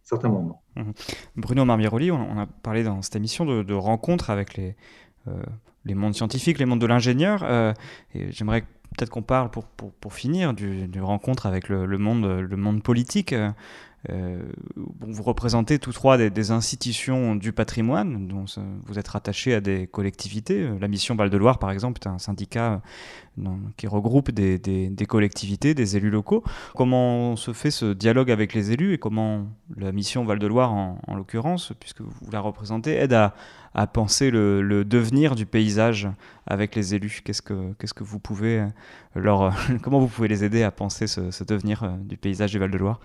certains 0.04 0.30
moments. 0.30 0.62
Mmh. 0.76 0.92
Bruno 1.36 1.66
Marmiroli, 1.66 2.12
on 2.12 2.38
a 2.38 2.46
parlé 2.46 2.84
dans 2.84 3.02
cette 3.02 3.16
émission 3.16 3.46
de, 3.46 3.74
rencontres 3.74 4.30
avec 4.30 4.56
les, 4.56 4.76
euh, 5.28 5.42
les 5.86 5.96
mondes 5.96 6.14
scientifiques, 6.14 6.60
les 6.60 6.66
mondes 6.66 6.82
de 6.82 6.86
l'ingénieur. 6.86 7.44
Euh, 7.44 7.74
j'aimerais 8.14 8.62
peut-être 8.62 9.10
qu'on 9.10 9.22
parle, 9.22 9.50
pour, 9.52 9.66
pour, 9.66 10.14
finir, 10.14 10.54
du, 10.54 10.88
du, 10.88 11.02
rencontre 11.02 11.46
avec 11.46 11.70
le, 11.70 11.98
monde, 11.98 12.26
le 12.26 12.58
monde 12.58 12.84
politique. 12.84 13.34
Euh, 14.10 14.42
vous 14.78 15.22
représentez 15.22 15.78
tous 15.78 15.94
trois 15.94 16.18
des, 16.18 16.52
institutions 16.52 17.36
du 17.36 17.54
patrimoine, 17.54 18.28
dont 18.28 18.46
vous 18.86 19.00
êtes 19.00 19.08
rattachés 19.08 19.54
à 19.54 19.62
des 19.62 19.88
collectivités. 19.88 20.68
La 20.80 20.88
mission 20.88 21.16
Val-de-Loire, 21.16 21.60
par 21.60 21.72
exemple, 21.72 22.00
est 22.04 22.08
un 22.08 22.18
syndicat 22.18 22.82
euh, 23.40 23.50
qui 23.78 23.88
regroupe 23.88 24.32
des, 24.32 25.06
collectivités, 25.08 25.74
des 25.74 25.98
élus 25.98 26.10
locaux. 26.10 26.44
Comment 26.76 27.36
se 27.36 27.54
fait 27.54 27.72
ce 27.72 27.94
dialogue 27.94 28.32
avec 28.32 28.54
les 28.54 28.72
élus 28.72 28.94
et 28.94 28.98
comment 28.98 29.48
la 29.78 29.92
mission 29.92 30.26
Val-de-Loire, 30.26 30.74
en, 30.74 31.16
l'occurrence, 31.16 31.74
puisque 31.80 32.02
vous 32.02 32.32
la 32.32 32.40
représentez, 32.40 32.96
aide 32.96 33.14
à, 33.14 33.34
penser 33.88 34.32
le, 34.32 34.84
devenir 34.84 35.36
du 35.36 35.46
paysage 35.46 36.10
avec 36.48 36.76
les 36.76 36.96
élus? 36.96 37.22
Qu'est-ce 37.24 37.42
que, 37.42 38.04
vous 38.04 38.20
pouvez 38.20 38.60
euh, 38.60 38.68
leur, 39.16 39.56
comment 39.84 40.00
vous 40.00 40.08
pouvez 40.08 40.28
les 40.28 40.44
aider 40.44 40.64
à 40.64 40.72
penser 40.72 41.06
ce, 41.06 41.30
ce 41.30 41.44
devenir 41.44 41.98
du 42.00 42.18
paysage 42.18 42.52
du 42.52 42.58
Val-de-Loire? 42.58 43.00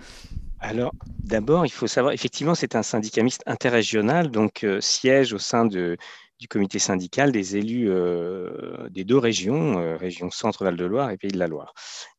Alors, 0.67 0.93
d'abord, 1.23 1.65
il 1.65 1.71
faut 1.71 1.87
savoir, 1.87 2.13
effectivement, 2.13 2.57
c'est 2.57 2.75
un 2.75 2.83
syndicat 2.83 3.23
mixte 3.23 3.45
interrégional, 3.47 4.33
donc 4.33 4.65
euh, 4.65 4.81
siège 4.81 5.33
au 5.33 5.39
sein 5.39 5.65
du 5.65 5.97
comité 6.51 6.81
syndical 6.81 7.31
des 7.31 7.57
élus 7.57 7.89
euh, 7.89 8.89
des 8.91 9.05
deux 9.05 9.17
régions, 9.17 9.79
euh, 9.79 9.97
région 9.97 10.29
Centre-Val 10.29 10.77
de 10.77 10.85
Loire 10.85 11.11
et 11.11 11.19
Pays 11.19 11.31
de 11.31 11.39
la 11.39 11.47
Loire. 11.47 11.73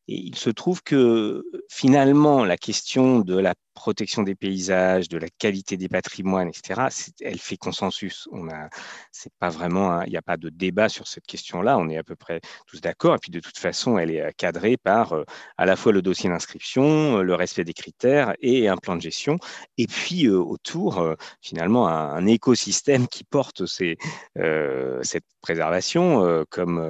Et 0.07 0.15
il 0.15 0.35
se 0.35 0.49
trouve 0.49 0.81
que 0.83 1.43
finalement, 1.69 2.45
la 2.45 2.57
question 2.57 3.19
de 3.19 3.37
la 3.37 3.53
protection 3.77 4.23
des 4.23 4.33
paysages, 4.35 5.07
de 5.07 5.19
la 5.19 5.27
qualité 5.29 5.77
des 5.77 5.87
patrimoines, 5.87 6.49
etc., 6.49 6.81
elle 7.21 7.37
fait 7.37 7.57
consensus. 7.57 8.27
On 8.31 8.49
a, 8.49 8.69
c'est 9.11 9.31
pas 9.39 9.49
vraiment, 9.49 10.01
il 10.01 10.09
n'y 10.09 10.17
a 10.17 10.21
pas 10.23 10.35
de 10.35 10.49
débat 10.49 10.89
sur 10.89 11.07
cette 11.07 11.27
question-là. 11.27 11.77
On 11.77 11.87
est 11.87 11.97
à 11.97 12.03
peu 12.03 12.15
près 12.15 12.41
tous 12.65 12.81
d'accord. 12.81 13.15
Et 13.15 13.19
puis 13.19 13.31
de 13.31 13.39
toute 13.39 13.57
façon, 13.57 13.99
elle 13.99 14.09
est 14.09 14.33
cadrée 14.35 14.77
par 14.77 15.13
euh, 15.13 15.23
à 15.57 15.65
la 15.65 15.75
fois 15.75 15.91
le 15.91 16.01
dossier 16.01 16.27
d'inscription, 16.27 17.21
le 17.21 17.35
respect 17.35 17.63
des 17.63 17.73
critères 17.73 18.33
et 18.41 18.67
un 18.67 18.77
plan 18.77 18.95
de 18.95 19.01
gestion. 19.01 19.37
Et 19.77 19.85
puis 19.85 20.25
euh, 20.25 20.39
autour, 20.39 20.97
euh, 20.99 21.13
finalement, 21.41 21.87
un, 21.87 22.25
écosystème 22.25 23.07
qui 23.07 23.23
porte 23.23 23.65
cette 23.67 25.23
préservation, 25.41 26.43
comme 26.49 26.81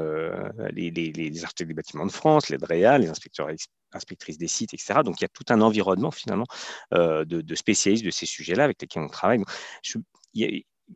les, 0.74 0.90
les, 0.90 1.12
les, 1.12 1.44
architectes 1.44 1.68
des 1.68 1.76
bâtiments 1.76 2.08
de 2.08 2.12
France, 2.12 2.50
les 2.50 2.58
DREA, 2.58 2.98
les 2.98 3.07
inspecteurs 3.10 3.48
inspectrices 3.94 4.38
des 4.38 4.48
sites, 4.48 4.74
etc. 4.74 5.02
Donc 5.04 5.20
il 5.20 5.24
y 5.24 5.26
a 5.26 5.30
tout 5.30 5.46
un 5.50 5.62
environnement 5.62 6.12
finalement 6.12 6.46
euh, 6.94 7.26
de, 7.26 7.56
spécialistes 7.56 8.06
de 8.06 8.12
ces 8.12 8.26
sujets-là 8.26 8.64
avec 8.64 8.82
lesquels 8.82 9.04
on 9.04 9.10
travaille. 9.10 9.44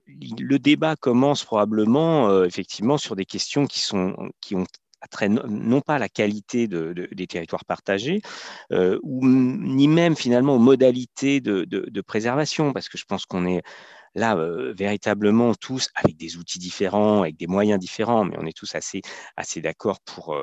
le 0.07 0.57
débat 0.57 0.95
commence 0.95 1.43
probablement 1.43 2.29
euh, 2.29 2.45
effectivement 2.45 2.97
sur 2.97 3.15
des 3.15 3.25
questions 3.25 3.65
qui, 3.65 3.79
sont, 3.79 4.15
qui 4.39 4.55
ont 4.55 4.65
trait 5.09 5.29
non 5.29 5.81
pas 5.81 5.95
à 5.95 5.99
la 5.99 6.09
qualité 6.09 6.67
des 6.67 7.27
territoires 7.27 7.65
partagés, 7.65 8.21
euh, 8.71 8.99
ou 9.03 9.25
ni 9.25 9.87
même 9.87 10.15
finalement 10.15 10.55
aux 10.55 10.59
modalités 10.59 11.41
de 11.41 12.01
préservation, 12.01 12.73
parce 12.73 12.89
que 12.89 12.97
je 12.97 13.05
pense 13.05 13.25
qu'on 13.25 13.45
est 13.47 13.61
là, 14.15 14.35
véritablement, 14.73 15.53
tous, 15.55 15.89
avec 15.95 16.17
des 16.17 16.37
outils 16.37 16.59
différents, 16.59 17.21
avec 17.21 17.37
des 17.37 17.47
moyens 17.47 17.79
différents, 17.79 18.25
mais 18.25 18.35
on 18.39 18.45
est 18.45 18.55
tous 18.55 18.75
assez, 18.75 19.01
assez 19.37 19.61
d'accord 19.61 19.99
pour, 20.01 20.35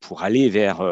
pour 0.00 0.22
aller 0.22 0.48
vers 0.48 0.82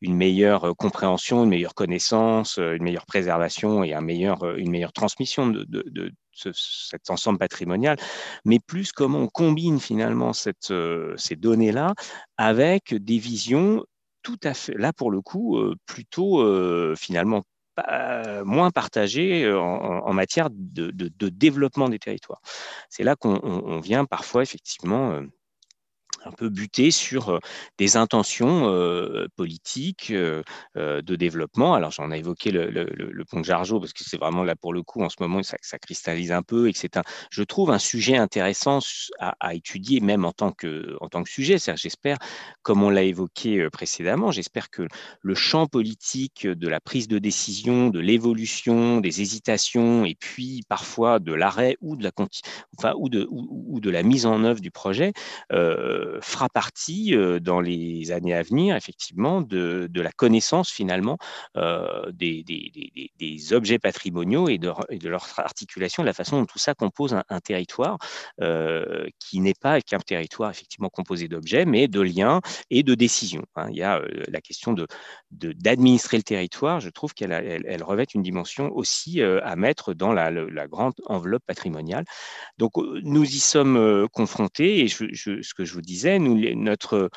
une 0.00 0.16
meilleure 0.16 0.76
compréhension, 0.76 1.44
une 1.44 1.50
meilleure 1.50 1.74
connaissance, 1.74 2.58
une 2.58 2.82
meilleure 2.82 3.06
préservation 3.06 3.82
et 3.84 3.94
un 3.94 4.00
meilleur, 4.00 4.44
une 4.56 4.70
meilleure 4.70 4.92
transmission 4.92 5.48
de, 5.48 6.12
cet 6.34 7.10
ensemble 7.10 7.38
patrimonial, 7.38 7.96
mais 8.44 8.58
plus 8.58 8.92
comment 8.92 9.20
on 9.20 9.28
combine 9.28 9.80
finalement 9.80 10.32
ces 10.32 11.36
données-là 11.36 11.94
avec 12.36 12.94
des 12.94 13.18
visions 13.18 13.84
tout 14.22 14.38
à 14.44 14.54
fait, 14.54 14.74
là 14.78 14.92
pour 14.92 15.10
le 15.10 15.20
coup, 15.20 15.58
plutôt 15.86 16.94
finalement 16.94 17.42
moins 18.44 18.70
partagé 18.70 19.44
euh, 19.44 19.58
en, 19.58 20.12
matière 20.12 20.48
de, 20.50 21.28
développement 21.28 21.88
des 21.88 21.98
territoires. 21.98 22.40
C'est 22.88 23.04
là 23.04 23.16
qu'on 23.16 23.80
vient 23.80 24.04
parfois 24.04 24.42
effectivement 24.42 25.20
un 26.24 26.32
peu 26.32 26.48
buté 26.48 26.90
sur 26.90 27.40
des 27.78 27.96
intentions 27.96 28.72
politiques 29.36 30.12
de 30.12 31.16
développement. 31.16 31.74
Alors 31.74 31.90
j'en 31.90 32.10
ai 32.10 32.18
évoqué 32.18 32.50
le, 32.50 33.24
pont 33.30 33.40
de 33.40 33.44
Jargeau 33.44 33.80
parce 33.80 33.92
que 33.92 34.04
c'est 34.04 34.18
vraiment 34.18 34.44
là 34.44 34.56
pour 34.56 34.72
le 34.72 34.82
coup 34.82 35.02
en 35.02 35.08
ce 35.08 35.16
moment 35.20 35.42
ça, 35.42 35.56
ça 35.62 35.78
cristallise 35.78 36.32
un 36.32 36.42
peu 36.42 36.68
et 36.68 36.72
que 36.72 36.78
c'est 36.78 36.96
un, 36.96 37.02
je 37.30 37.42
trouve 37.42 37.70
un 37.70 37.78
sujet 37.78 38.16
intéressant 38.16 38.80
à, 39.18 39.54
étudier 39.54 40.00
même 40.00 40.24
en 40.24 40.32
tant 40.32 40.52
que 40.52 40.96
en 41.00 41.08
tant 41.08 41.22
que 41.22 41.30
sujet. 41.30 41.56
J'espère, 41.76 42.18
comme 42.62 42.82
on 42.82 42.90
l'a 42.90 43.02
évoqué 43.02 43.68
précédemment, 43.70 44.30
j'espère 44.30 44.70
que 44.70 44.86
le 45.20 45.34
champ 45.34 45.66
politique 45.66 46.46
de 46.46 46.68
la 46.68 46.80
prise 46.80 47.08
de 47.08 47.18
décision, 47.18 47.88
de 47.88 48.00
l'évolution, 48.00 49.00
des 49.00 49.20
hésitations 49.20 50.04
et 50.04 50.14
puis 50.14 50.62
parfois 50.68 51.18
de 51.18 51.32
l'arrêt 51.32 51.76
ou 51.80 51.96
de 51.96 52.04
la 52.04 52.10
ou, 52.94 53.08
de 53.80 53.90
la 53.90 54.02
mise 54.02 54.26
en 54.26 54.44
œuvre 54.44 54.60
du 54.60 54.70
projet 54.70 55.12
fera 56.20 56.48
partie 56.48 57.14
euh, 57.14 57.40
dans 57.40 57.60
les 57.60 58.10
années 58.12 58.34
à 58.34 58.42
venir, 58.42 58.76
effectivement, 58.76 59.40
de, 59.40 59.88
la 59.94 60.12
connaissance 60.12 60.70
finalement 60.70 61.16
euh, 61.56 62.10
des, 62.12 62.44
des, 62.44 63.52
objets 63.52 63.78
patrimoniaux 63.78 64.48
et 64.48 64.58
de, 64.58 64.72
de, 64.90 65.08
leur 65.08 65.26
articulation, 65.38 66.02
de 66.02 66.06
la 66.06 66.12
façon 66.12 66.40
dont 66.40 66.46
tout 66.46 66.58
ça 66.58 66.74
compose 66.74 67.14
un, 67.28 67.40
territoire 67.40 67.98
euh, 68.40 69.06
qui 69.18 69.40
n'est 69.40 69.54
pas 69.54 69.80
qu'un 69.80 69.98
territoire 69.98 70.50
effectivement 70.50 70.88
composé 70.88 71.28
d'objets, 71.28 71.64
mais 71.64 71.88
de 71.88 72.00
liens 72.00 72.40
et 72.70 72.82
de 72.82 72.94
décisions. 72.94 73.44
Hein. 73.56 73.68
Il 73.70 73.76
y 73.76 73.82
a 73.82 74.00
la 74.28 74.40
question 74.40 74.72
de, 74.72 74.86
d'administrer 75.30 76.16
le 76.16 76.22
territoire, 76.22 76.80
je 76.80 76.90
trouve 76.90 77.14
qu'elle 77.14 77.32
elle, 77.32 77.82
revêt 77.82 78.06
une 78.14 78.22
dimension 78.22 78.70
aussi 78.74 79.22
à 79.22 79.56
mettre 79.56 79.94
dans 79.94 80.12
la, 80.12 80.30
la, 80.30 80.66
grande 80.66 80.94
enveloppe 81.06 81.44
patrimoniale. 81.46 82.04
Donc 82.58 82.72
nous 82.76 83.24
y 83.24 83.40
sommes 83.40 84.08
confrontés 84.12 84.80
et 84.80 84.88
ce 84.88 85.54
que 85.54 85.64
je 85.64 85.74
vous 85.74 85.80
disais, 85.80 86.01
nous, 86.06 86.36
notre, 86.54 87.10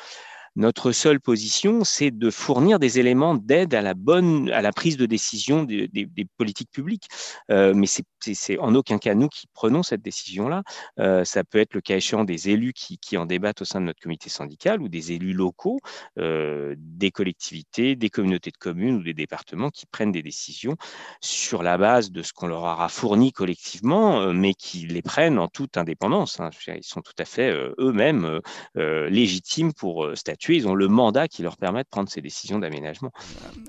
Notre 0.56 0.90
seule 0.92 1.20
position, 1.20 1.84
c'est 1.84 2.10
de 2.10 2.30
fournir 2.30 2.78
des 2.78 2.98
éléments 2.98 3.34
d'aide 3.34 3.74
à 3.74 3.82
la 3.82 3.92
bonne, 3.92 4.50
à 4.50 4.62
la 4.62 4.72
prise 4.72 4.96
de 4.96 5.04
décision 5.04 5.64
des, 5.64 6.08
politiques 6.38 6.70
publiques. 6.70 7.08
Euh, 7.50 7.74
mais 7.74 7.86
c'est 7.86 8.58
en 8.58 8.74
aucun 8.74 8.96
cas 8.96 9.14
nous 9.14 9.28
qui 9.28 9.48
prenons 9.52 9.82
cette 9.82 10.00
décision-là. 10.00 10.62
Euh, 10.98 11.24
ça 11.24 11.44
peut 11.44 11.58
être 11.58 11.74
le 11.74 11.82
cas 11.82 11.96
échéant 11.96 12.24
des 12.24 12.48
élus 12.48 12.72
qui, 12.72 13.18
en 13.18 13.26
débattent 13.26 13.60
au 13.60 13.64
sein 13.66 13.82
de 13.82 13.86
notre 13.86 14.00
comité 14.00 14.30
syndical 14.30 14.80
ou 14.80 14.88
des 14.88 15.12
élus 15.12 15.34
locaux, 15.34 15.78
euh, 16.18 16.74
des 16.78 17.10
collectivités, 17.10 17.94
des 17.94 18.08
communautés 18.08 18.50
de 18.50 18.56
communes 18.56 18.96
ou 18.96 19.02
des 19.02 19.14
départements 19.14 19.68
qui 19.68 19.84
prennent 19.84 20.12
des 20.12 20.22
décisions 20.22 20.76
sur 21.20 21.62
la 21.62 21.76
base 21.76 22.10
de 22.10 22.22
ce 22.22 22.32
qu'on 22.32 22.46
leur 22.46 22.62
aura 22.62 22.88
fourni 22.88 23.30
collectivement, 23.30 24.32
mais 24.32 24.54
qui 24.54 24.86
les 24.86 25.02
prennent 25.02 25.38
en 25.38 25.48
toute 25.48 25.76
indépendance. 25.76 26.40
Hein. 26.40 26.48
Ils 26.68 26.82
sont 26.82 27.02
tout 27.02 27.12
à 27.18 27.26
fait 27.26 27.52
eux-mêmes 27.78 28.40
légitimes 28.74 29.74
pour 29.74 30.08
statuer. 30.14 30.45
Ils 30.54 30.68
ont 30.68 30.74
le 30.74 30.88
mandat 30.88 31.28
qui 31.28 31.42
leur 31.42 31.56
permet 31.56 31.82
de 31.82 31.88
prendre 31.88 32.08
ces 32.08 32.20
décisions 32.20 32.58
d'aménagement. 32.58 33.10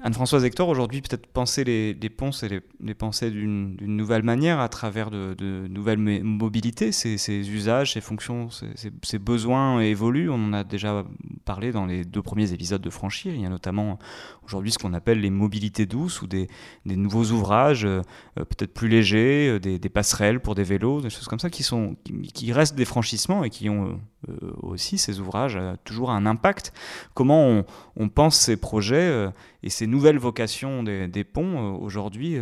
Anne-Françoise 0.03 0.45
Hector, 0.45 0.69
aujourd'hui, 0.69 1.01
peut-être 1.01 1.28
penser 1.28 1.63
les, 1.63 2.09
ponts, 2.09 2.32
c'est 2.32 2.49
les, 2.49 2.93
penser 2.93 3.32
d'une 3.32 3.75
nouvelle 3.80 4.23
manière 4.23 4.59
à 4.59 4.69
travers 4.69 5.09
de, 5.09 5.36
nouvelles 5.69 5.99
mobilités. 5.99 6.91
Ces, 6.91 7.49
usages, 7.49 7.93
ces 7.93 8.01
fonctions, 8.01 8.49
ces, 8.51 9.19
besoins 9.19 9.80
évoluent. 9.82 10.30
On 10.30 10.36
en 10.36 10.53
a 10.53 10.63
déjà 10.63 11.05
parlé 11.45 11.71
dans 11.71 11.86
les 11.86 12.05
deux 12.05 12.21
premiers 12.21 12.53
épisodes 12.53 12.82
de 12.82 12.89
Franchir. 12.89 13.34
Il 13.34 13.41
y 13.41 13.45
a 13.45 13.49
notamment 13.49 13.99
aujourd'hui 14.45 14.71
ce 14.71 14.78
qu'on 14.78 14.93
appelle 14.93 15.19
les 15.19 15.30
mobilités 15.30 15.86
douces 15.86 16.21
ou 16.21 16.28
des, 16.28 16.47
nouveaux 16.86 17.25
ouvrages 17.25 17.86
euh, 17.86 18.01
peut-être 18.36 18.73
plus 18.73 18.88
légers, 18.88 19.49
euh, 19.49 19.59
des, 19.59 19.89
passerelles 19.89 20.39
pour 20.39 20.55
des 20.55 20.63
vélos, 20.63 21.01
des 21.01 21.09
choses 21.09 21.28
comme 21.28 21.39
ça 21.39 21.49
qui, 21.49 21.63
sont, 21.63 21.95
qui, 22.34 22.51
restent 22.51 22.75
des 22.75 22.86
franchissements 22.86 23.43
et 23.43 23.49
qui 23.49 23.69
ont 23.69 23.99
euh, 24.30 24.51
aussi 24.61 24.97
ces 24.97 25.19
ouvrages 25.19 25.59
toujours 25.84 26.11
un 26.11 26.25
impact. 26.25 26.66
Comment 27.13 27.63
on, 27.95 28.09
pense 28.09 28.38
ces 28.38 28.57
projets 28.57 29.30
et 29.63 29.70
ces 29.70 29.88
nouvelles 29.88 30.18
vocations 30.18 30.84
des, 30.84 31.24
ponts 31.24 31.76
aujourd'hui 31.76 32.38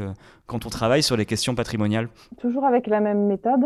quand 0.45 0.65
on 0.65 0.69
travaille 0.69 1.03
sur 1.03 1.17
les 1.17 1.25
questions 1.25 1.55
patrimoniales 1.55 2.09
Toujours 2.39 2.65
avec 2.65 2.87
la 2.87 2.99
même 2.99 3.25
méthode, 3.25 3.65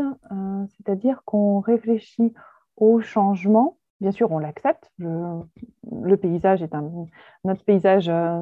c'est-à-dire 0.77 1.21
qu'on 1.25 1.59
réfléchit 1.59 2.33
au 2.77 3.01
changement 3.01 3.79
bien 4.01 4.11
sûr, 4.11 4.31
on 4.31 4.39
l'accepte. 4.39 4.91
Le, 4.97 6.15
paysage 6.17 6.61
est 6.61 6.73
un, 6.73 7.05
notre 7.43 7.63
paysage 7.63 8.09
euh, 8.09 8.41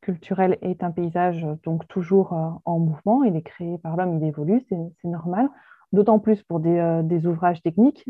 culturel 0.00 0.58
est 0.62 0.82
un 0.82 0.90
paysage 0.90 1.46
donc 1.64 1.86
toujours 1.88 2.32
euh, 2.32 2.50
en 2.64 2.78
mouvement. 2.78 3.24
Il 3.24 3.36
est 3.36 3.42
créé 3.42 3.78
par 3.78 3.96
l'homme, 3.96 4.18
il 4.18 4.26
évolue, 4.26 4.64
c'est 4.68 5.08
normal. 5.08 5.48
D'autant 5.92 6.18
plus 6.18 6.42
pour 6.42 6.60
des, 6.60 6.78
euh, 6.78 7.20
ouvrages 7.24 7.62
techniques, 7.62 8.08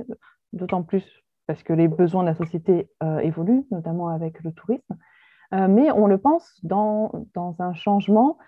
d'autant 0.53 0.83
plus 0.83 1.05
parce 1.49 1.65
que 1.65 1.73
les 1.73 1.89
besoins 1.89 2.23
de 2.23 2.29
la 2.29 2.35
société 2.37 2.89
évoluent, 3.23 3.65
notamment 3.73 4.09
avec 4.09 4.45
le 4.45 4.53
tourisme. 4.53 4.95
mais 5.51 5.91
on 5.91 6.07
le 6.07 6.19
pense 6.19 6.61
dans, 6.63 7.11
dans 7.35 7.57
un 7.59 7.75
changement 7.75 8.39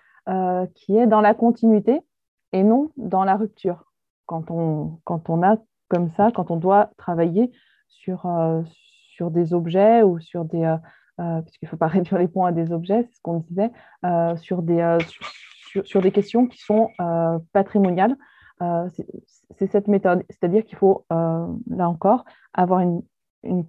qui 0.75 0.95
est 0.95 1.07
dans 1.07 1.19
la 1.19 1.33
continuité 1.33 1.99
et 2.53 2.63
non 2.63 2.91
dans 2.97 3.23
la 3.23 3.35
rupture. 3.35 3.91
Quand 4.25 4.49
on, 4.51 4.99
quand 5.03 5.29
on 5.29 5.43
a 5.43 5.57
comme 5.89 6.09
ça, 6.15 6.31
quand 6.33 6.51
on 6.51 6.55
doit 6.55 6.91
travailler 6.97 7.51
sur, 7.89 8.25
euh, 8.25 8.61
sur 9.13 9.31
des 9.31 9.53
objets 9.53 10.03
ou 10.03 10.19
sur 10.19 10.45
des... 10.45 10.63
Euh, 10.63 10.77
euh, 11.19 11.41
puisqu'il 11.41 11.65
ne 11.65 11.69
faut 11.69 11.77
pas 11.77 11.87
réduire 11.87 12.19
les 12.19 12.27
points 12.27 12.49
à 12.49 12.51
des 12.51 12.71
objets, 12.71 13.03
c'est 13.03 13.15
ce 13.15 13.21
qu'on 13.21 13.39
disait, 13.39 13.71
sur, 14.37 14.61
des, 14.61 14.97
sur, 15.83 16.01
des 16.01 16.11
questions 16.11 16.47
qui 16.47 16.57
sont 16.59 16.89
patrimoniales. 17.53 18.15
C'est 18.89 19.67
cette 19.67 19.87
méthode. 19.87 20.23
C'est-à-dire 20.29 20.63
qu'il 20.65 20.77
faut, 20.77 21.05
là 21.09 21.89
encore, 21.89 22.25
avoir 22.53 22.79
une, 22.81 23.01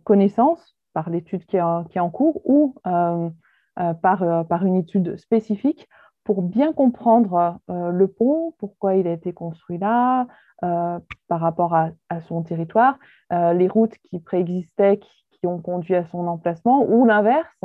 connaissance 0.05 0.76
par 0.93 1.09
l'étude 1.09 1.47
qui, 1.47 1.57
est 1.57 1.61
en 1.61 2.11
cours 2.11 2.43
ou 2.45 2.74
par, 2.84 4.47
par 4.47 4.66
une 4.66 4.76
étude 4.76 5.16
spécifique 5.16 5.88
pour 6.24 6.43
bien 6.43 6.72
comprendre 6.72 7.59
le 7.68 8.07
pont, 8.07 8.55
pourquoi 8.59 8.97
il 8.97 9.07
a 9.07 9.12
été 9.12 9.32
construit 9.32 9.78
là, 9.78 10.26
euh, 10.64 11.01
par 11.26 11.40
rapport 11.40 11.74
à, 11.74 11.90
son 12.28 12.43
territoire, 12.45 12.97
euh, 13.32 13.53
les 13.53 13.66
routes 13.66 13.97
qui 14.05 14.20
préexistaient, 14.20 14.99
qui, 14.99 15.45
ont 15.45 15.59
conduit 15.61 15.97
à 15.97 16.05
son 16.05 16.28
emplacement, 16.28 16.88
ou 16.88 17.05
l'inverse, 17.05 17.64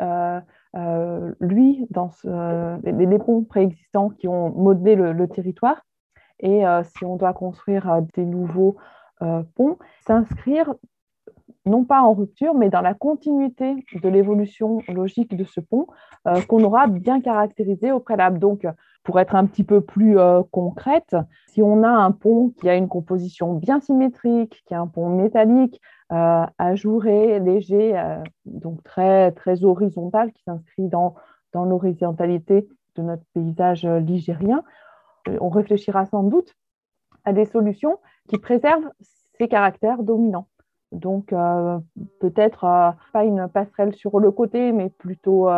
euh, 0.00 0.40
lui, 1.38 1.86
dans 1.90 2.08
les, 2.82 3.18
ponts 3.18 3.44
préexistants 3.44 4.08
qui 4.08 4.26
ont 4.26 4.54
modelé 4.54 4.96
le, 4.96 5.28
territoire, 5.28 5.82
et 6.40 6.64
si 6.96 7.04
on 7.04 7.16
doit 7.16 7.32
construire 7.32 8.02
des 8.14 8.24
nouveaux 8.24 8.76
ponts, 9.54 9.78
s'inscrire 10.06 10.74
non 11.66 11.84
pas 11.84 12.00
en 12.00 12.14
rupture, 12.14 12.54
mais 12.54 12.70
dans 12.70 12.80
la 12.80 12.94
continuité 12.94 13.84
de 14.02 14.08
l'évolution 14.08 14.80
logique 14.88 15.36
de 15.36 15.44
ce 15.44 15.60
pont 15.60 15.86
qu'on 16.48 16.64
aura 16.64 16.86
bien 16.86 17.20
caractérisé 17.20 17.92
au 17.92 18.00
préalable. 18.00 18.38
Donc, 18.38 18.66
pour 19.02 19.18
être 19.18 19.34
un 19.34 19.46
petit 19.46 19.64
peu 19.64 19.80
plus 19.80 20.18
euh, 20.18 20.42
concrète, 20.50 21.16
si 21.48 21.62
on 21.62 21.82
a 21.82 21.88
un 21.88 22.12
pont 22.12 22.52
qui 22.60 22.68
a 22.68 22.74
une 22.74 22.88
composition 22.88 23.54
bien 23.54 23.80
symétrique, 23.80 24.62
qui 24.66 24.74
est 24.74 24.76
un 24.76 24.86
pont 24.86 25.08
métallique, 25.08 25.80
euh, 26.12 26.44
ajouré, 26.58 27.40
léger, 27.40 27.98
euh, 27.98 28.22
donc 28.44 28.82
très, 28.82 29.32
très 29.32 29.64
horizontal, 29.64 30.32
qui 30.32 30.42
s'inscrit 30.42 30.88
dans, 30.88 31.14
dans 31.52 31.64
l'horizontalité 31.64 32.68
de 32.96 33.02
notre 33.02 33.22
paysage 33.32 33.86
ligérien, 33.86 34.62
on 35.40 35.48
réfléchira 35.48 36.06
sans 36.06 36.22
doute 36.22 36.54
à 37.24 37.32
des 37.32 37.44
solutions 37.44 37.98
qui 38.28 38.38
préservent 38.38 38.90
ces 39.38 39.48
caractères 39.48 40.02
dominants. 40.02 40.48
Donc, 40.92 41.34
peut-être 42.20 42.94
pas 43.12 43.24
une 43.24 43.48
passerelle 43.48 43.94
sur 43.94 44.18
le 44.18 44.30
côté, 44.32 44.72
mais 44.72 44.90
plutôt 44.90 45.48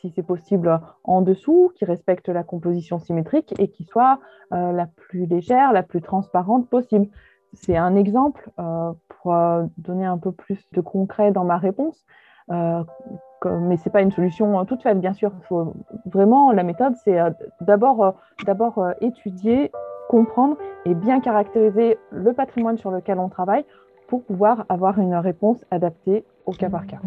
si 0.00 0.10
c'est 0.14 0.22
possible, 0.22 0.80
en 1.04 1.22
dessous, 1.22 1.72
qui 1.74 1.84
respecte 1.84 2.28
la 2.28 2.42
composition 2.42 2.98
symétrique 2.98 3.54
et 3.58 3.68
qui 3.68 3.84
soit 3.84 4.20
euh, 4.52 4.72
la 4.72 4.86
plus 4.86 5.26
légère, 5.26 5.72
la 5.72 5.82
plus 5.82 6.02
transparente 6.02 6.68
possible. 6.68 7.08
C'est 7.52 7.76
un 7.76 7.96
exemple 7.96 8.50
euh, 8.58 8.92
pour 9.08 9.34
euh, 9.34 9.64
donner 9.78 10.04
un 10.04 10.18
peu 10.18 10.32
plus 10.32 10.62
de 10.72 10.80
concret 10.80 11.32
dans 11.32 11.44
ma 11.44 11.58
réponse. 11.58 12.04
Mais 12.48 13.76
ce 13.76 13.88
n'est 13.88 13.92
pas 13.92 14.02
une 14.02 14.12
solution 14.12 14.64
toute 14.64 14.82
faite, 14.82 15.00
bien 15.00 15.12
sûr. 15.12 15.32
Vraiment, 16.06 16.52
la 16.52 16.62
méthode, 16.62 16.94
c'est 17.04 17.18
d'abord 17.60 18.16
d'abord 18.44 18.82
étudier, 19.00 19.70
comprendre 20.08 20.56
et 20.84 20.94
bien 20.94 21.20
caractériser 21.20 21.98
le 22.10 22.32
patrimoine 22.32 22.78
sur 22.78 22.90
lequel 22.90 23.18
on 23.18 23.28
travaille 23.28 23.64
pour 24.08 24.24
pouvoir 24.24 24.64
avoir 24.68 24.98
une 24.98 25.14
réponse 25.14 25.64
adaptée 25.70 26.24
au 26.46 26.52
cas 26.52 26.70
par 26.70 26.86
cas. 26.86 27.00